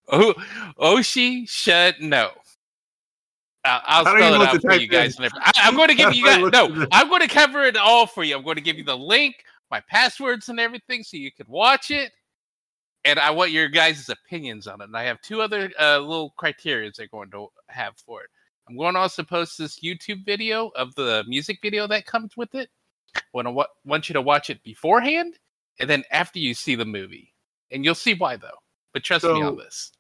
oh, 0.10 0.34
Oshi 0.80 1.48
Should 1.50 1.96
No. 2.02 2.32
Uh, 3.66 3.82
I'll 3.86 4.06
How 4.06 4.14
do 4.14 4.20
you 4.20 4.30
spell 4.30 4.42
it 4.42 4.48
out 4.48 4.62
for 4.62 4.74
you 4.76 4.88
guys. 4.88 5.18
in? 5.18 5.26
and 5.26 5.34
everything. 5.34 5.42
I, 5.44 5.68
I'm 5.68 5.76
going 5.76 5.90
to 5.90 5.96
give 5.96 6.14
you 6.14 6.24
guys 6.24 6.52
no. 6.52 6.88
I'm 6.92 7.10
going 7.10 7.22
to 7.22 7.28
cover 7.28 7.64
it 7.64 7.76
all 7.76 8.08
for 8.08 8.24
you. 8.24 8.36
I'm 8.38 8.44
going 8.44 8.56
to 8.56 8.62
give 8.62 8.78
you 8.78 8.86
the 8.86 8.98
link, 8.98 9.44
my 9.70 9.82
passwords, 9.90 10.48
and 10.50 10.60
everything, 10.60 11.04
so 11.04 11.18
you 11.18 11.32
can 11.32 11.46
watch 11.50 11.92
it. 11.92 12.12
And 13.04 13.20
I 13.20 13.32
want 13.32 13.52
your 13.52 13.68
guys' 13.68 14.10
opinions 14.10 14.68
on 14.68 14.82
it. 14.82 14.86
And 14.86 14.96
I 14.96 15.04
have 15.04 15.22
two 15.22 15.42
other 15.42 15.72
uh, 15.80 15.98
little 16.00 16.34
criteria 16.38 16.92
they're 16.98 17.08
going 17.08 17.30
to 17.32 17.48
have 17.68 17.96
for 18.06 18.22
it. 18.24 18.30
I'm 18.68 18.76
going 18.76 18.96
to 18.96 19.00
also 19.00 19.24
post 19.24 19.58
this 19.58 19.80
YouTube 19.80 20.26
video 20.26 20.70
of 20.76 20.94
the 20.96 21.24
music 21.28 21.60
video 21.62 21.88
that 21.88 22.06
comes 22.06 22.36
with 22.36 22.54
it. 22.56 22.70
Want 23.34 23.48
to 23.48 23.66
want 23.86 24.10
you 24.10 24.14
to 24.14 24.22
watch 24.22 24.50
it 24.50 24.62
beforehand, 24.64 25.40
and 25.80 25.90
then 25.90 26.04
after 26.12 26.40
you 26.40 26.54
see 26.54 26.76
the 26.76 26.86
movie, 26.86 27.34
and 27.72 27.84
you'll 27.84 27.96
see 27.96 28.14
why 28.14 28.36
though. 28.36 28.50
But 28.94 29.04
trust 29.04 29.26
me 29.26 29.42
on 29.42 29.58
this. 29.58 29.92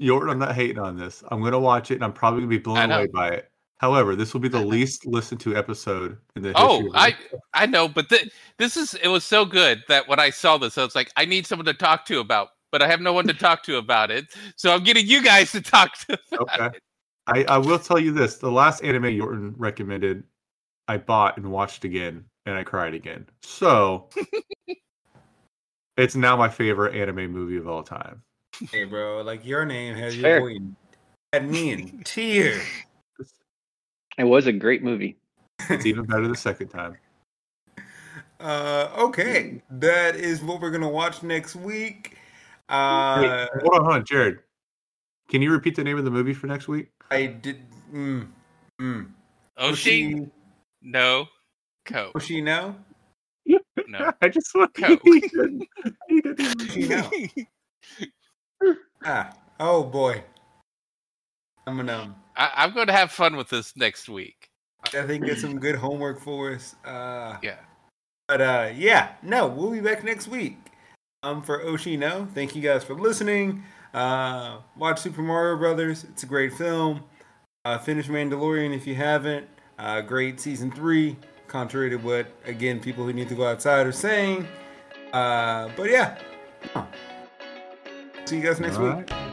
Yorton, 0.00 0.30
I'm 0.30 0.38
not 0.38 0.54
hating 0.54 0.78
on 0.78 0.96
this. 0.96 1.22
I'm 1.30 1.40
going 1.40 1.52
to 1.52 1.58
watch 1.58 1.90
it, 1.90 1.94
and 1.94 2.04
I'm 2.04 2.12
probably 2.12 2.40
going 2.40 2.50
to 2.50 2.56
be 2.56 2.62
blown 2.62 2.90
away 2.90 3.06
by 3.06 3.28
it. 3.30 3.50
However, 3.78 4.16
this 4.16 4.32
will 4.32 4.40
be 4.40 4.48
the 4.48 4.60
least 4.60 5.06
listened 5.06 5.40
to 5.40 5.54
episode 5.54 6.16
in 6.34 6.42
the 6.42 6.52
Oh, 6.56 6.90
I 6.94 7.14
I 7.52 7.66
know, 7.66 7.88
but 7.88 8.08
th- 8.08 8.30
this 8.56 8.76
is 8.76 8.94
it 8.94 9.08
was 9.08 9.24
so 9.24 9.44
good 9.44 9.82
that 9.88 10.08
when 10.08 10.18
I 10.18 10.30
saw 10.30 10.56
this, 10.56 10.78
I 10.78 10.84
was 10.84 10.94
like, 10.94 11.10
I 11.16 11.26
need 11.26 11.46
someone 11.46 11.66
to 11.66 11.74
talk 11.74 12.06
to 12.06 12.20
about, 12.20 12.48
but 12.72 12.80
I 12.80 12.88
have 12.88 13.00
no 13.00 13.12
one 13.12 13.26
to 13.26 13.34
talk 13.34 13.62
to 13.64 13.76
about 13.76 14.10
it. 14.10 14.26
So 14.56 14.72
I'm 14.72 14.82
getting 14.82 15.06
you 15.06 15.22
guys 15.22 15.52
to 15.52 15.60
talk 15.60 15.96
to. 16.06 16.18
Okay. 16.40 16.66
it. 16.66 16.82
I, 17.26 17.44
I 17.44 17.58
will 17.58 17.78
tell 17.78 17.98
you 17.98 18.12
this: 18.12 18.36
the 18.36 18.50
last 18.50 18.82
anime 18.84 19.04
Yorton 19.04 19.54
recommended, 19.56 20.24
I 20.88 20.98
bought 20.98 21.36
and 21.36 21.50
watched 21.50 21.84
again, 21.84 22.24
and 22.46 22.54
I 22.54 22.62
cried 22.62 22.94
again. 22.94 23.26
So 23.42 24.08
it's 25.96 26.14
now 26.16 26.36
my 26.36 26.48
favorite 26.48 26.94
anime 26.94 27.30
movie 27.32 27.56
of 27.56 27.66
all 27.68 27.82
time. 27.82 28.22
Hey, 28.70 28.84
bro, 28.84 29.22
like 29.22 29.44
your 29.44 29.64
name 29.66 29.94
has 29.96 30.16
your 30.16 30.22
Fair. 30.22 30.40
boy 30.40 30.50
in- 30.52 30.76
had 31.32 31.50
me 31.50 31.70
in 31.72 32.02
tears. 32.04 32.62
It 34.18 34.24
was 34.24 34.46
a 34.46 34.52
great 34.52 34.82
movie. 34.82 35.18
it's 35.68 35.84
even 35.84 36.06
better 36.06 36.26
the 36.26 36.36
second 36.36 36.68
time. 36.68 36.96
Uh, 38.38 38.90
okay, 38.98 39.62
that 39.70 40.14
is 40.14 40.42
what 40.42 40.60
we're 40.60 40.70
gonna 40.70 40.88
watch 40.88 41.22
next 41.22 41.56
week. 41.56 42.10
Wait, 42.68 42.74
Uh, 42.74 43.46
hold 43.62 43.74
on, 43.74 43.80
hold 43.84 43.94
on, 43.94 44.04
Jarred. 44.04 44.40
Can 45.30 45.40
you 45.40 45.50
repeat 45.50 45.74
the 45.74 45.82
name 45.82 45.96
of 45.96 46.04
the 46.04 46.10
movie 46.10 46.34
for 46.34 46.46
next 46.46 46.68
week? 46.68 46.90
I 47.10 47.26
did. 47.26 47.62
Mm, 47.92 48.28
mm. 48.80 49.06
Oshi, 49.58 50.30
no, 50.82 51.26
Ko, 51.84 52.12
Oshi, 52.16 52.42
no. 52.42 52.76
no. 53.88 54.12
I 54.22 54.28
just 54.28 54.54
want 54.54 54.74
Go. 54.74 54.98
he 55.04 55.20
didn't, 55.20 55.68
he 56.08 56.20
didn't 56.20 56.76
even- 56.76 56.98
Oshi, 57.04 57.46
no. 58.62 58.74
Ah, 59.04 59.32
oh 59.60 59.84
boy. 59.84 60.22
I'm 61.66 61.76
gonna. 61.76 62.14
I, 62.36 62.50
I'm 62.56 62.74
going 62.74 62.86
to 62.88 62.92
have 62.92 63.10
fun 63.10 63.36
with 63.36 63.48
this 63.48 63.76
next 63.76 64.08
week. 64.08 64.48
I 64.94 65.02
think 65.06 65.24
get 65.24 65.38
some 65.38 65.58
good 65.58 65.74
homework 65.76 66.20
for 66.20 66.52
us. 66.52 66.76
Uh, 66.84 67.38
Yeah. 67.42 67.56
But 68.28 68.40
uh, 68.40 68.70
yeah, 68.74 69.12
no, 69.22 69.46
we'll 69.46 69.70
be 69.70 69.80
back 69.80 70.04
next 70.04 70.28
week. 70.28 70.58
Um, 71.22 71.42
for 71.42 71.60
Oshi, 71.64 71.98
no, 71.98 72.28
thank 72.34 72.54
you 72.54 72.62
guys 72.62 72.84
for 72.84 72.94
listening. 72.94 73.62
Uh, 73.96 74.58
watch 74.76 75.00
Super 75.00 75.22
Mario 75.22 75.56
Brothers; 75.56 76.04
it's 76.04 76.22
a 76.22 76.26
great 76.26 76.52
film. 76.52 77.02
Uh, 77.64 77.78
finish 77.78 78.08
Mandalorian 78.08 78.76
if 78.76 78.86
you 78.86 78.94
haven't. 78.94 79.48
Uh, 79.78 80.02
great 80.02 80.38
season 80.38 80.70
three, 80.70 81.16
contrary 81.48 81.88
to 81.90 81.96
what 81.96 82.26
again 82.44 82.78
people 82.78 83.04
who 83.04 83.12
need 83.14 83.28
to 83.30 83.34
go 83.34 83.46
outside 83.46 83.86
are 83.86 83.92
saying. 83.92 84.46
Uh, 85.14 85.70
but 85.76 85.90
yeah. 85.90 86.18
See 88.26 88.36
you 88.36 88.42
guys 88.42 88.60
next 88.60 88.76
All 88.76 88.84
week. 88.84 89.10
right. 89.10 89.25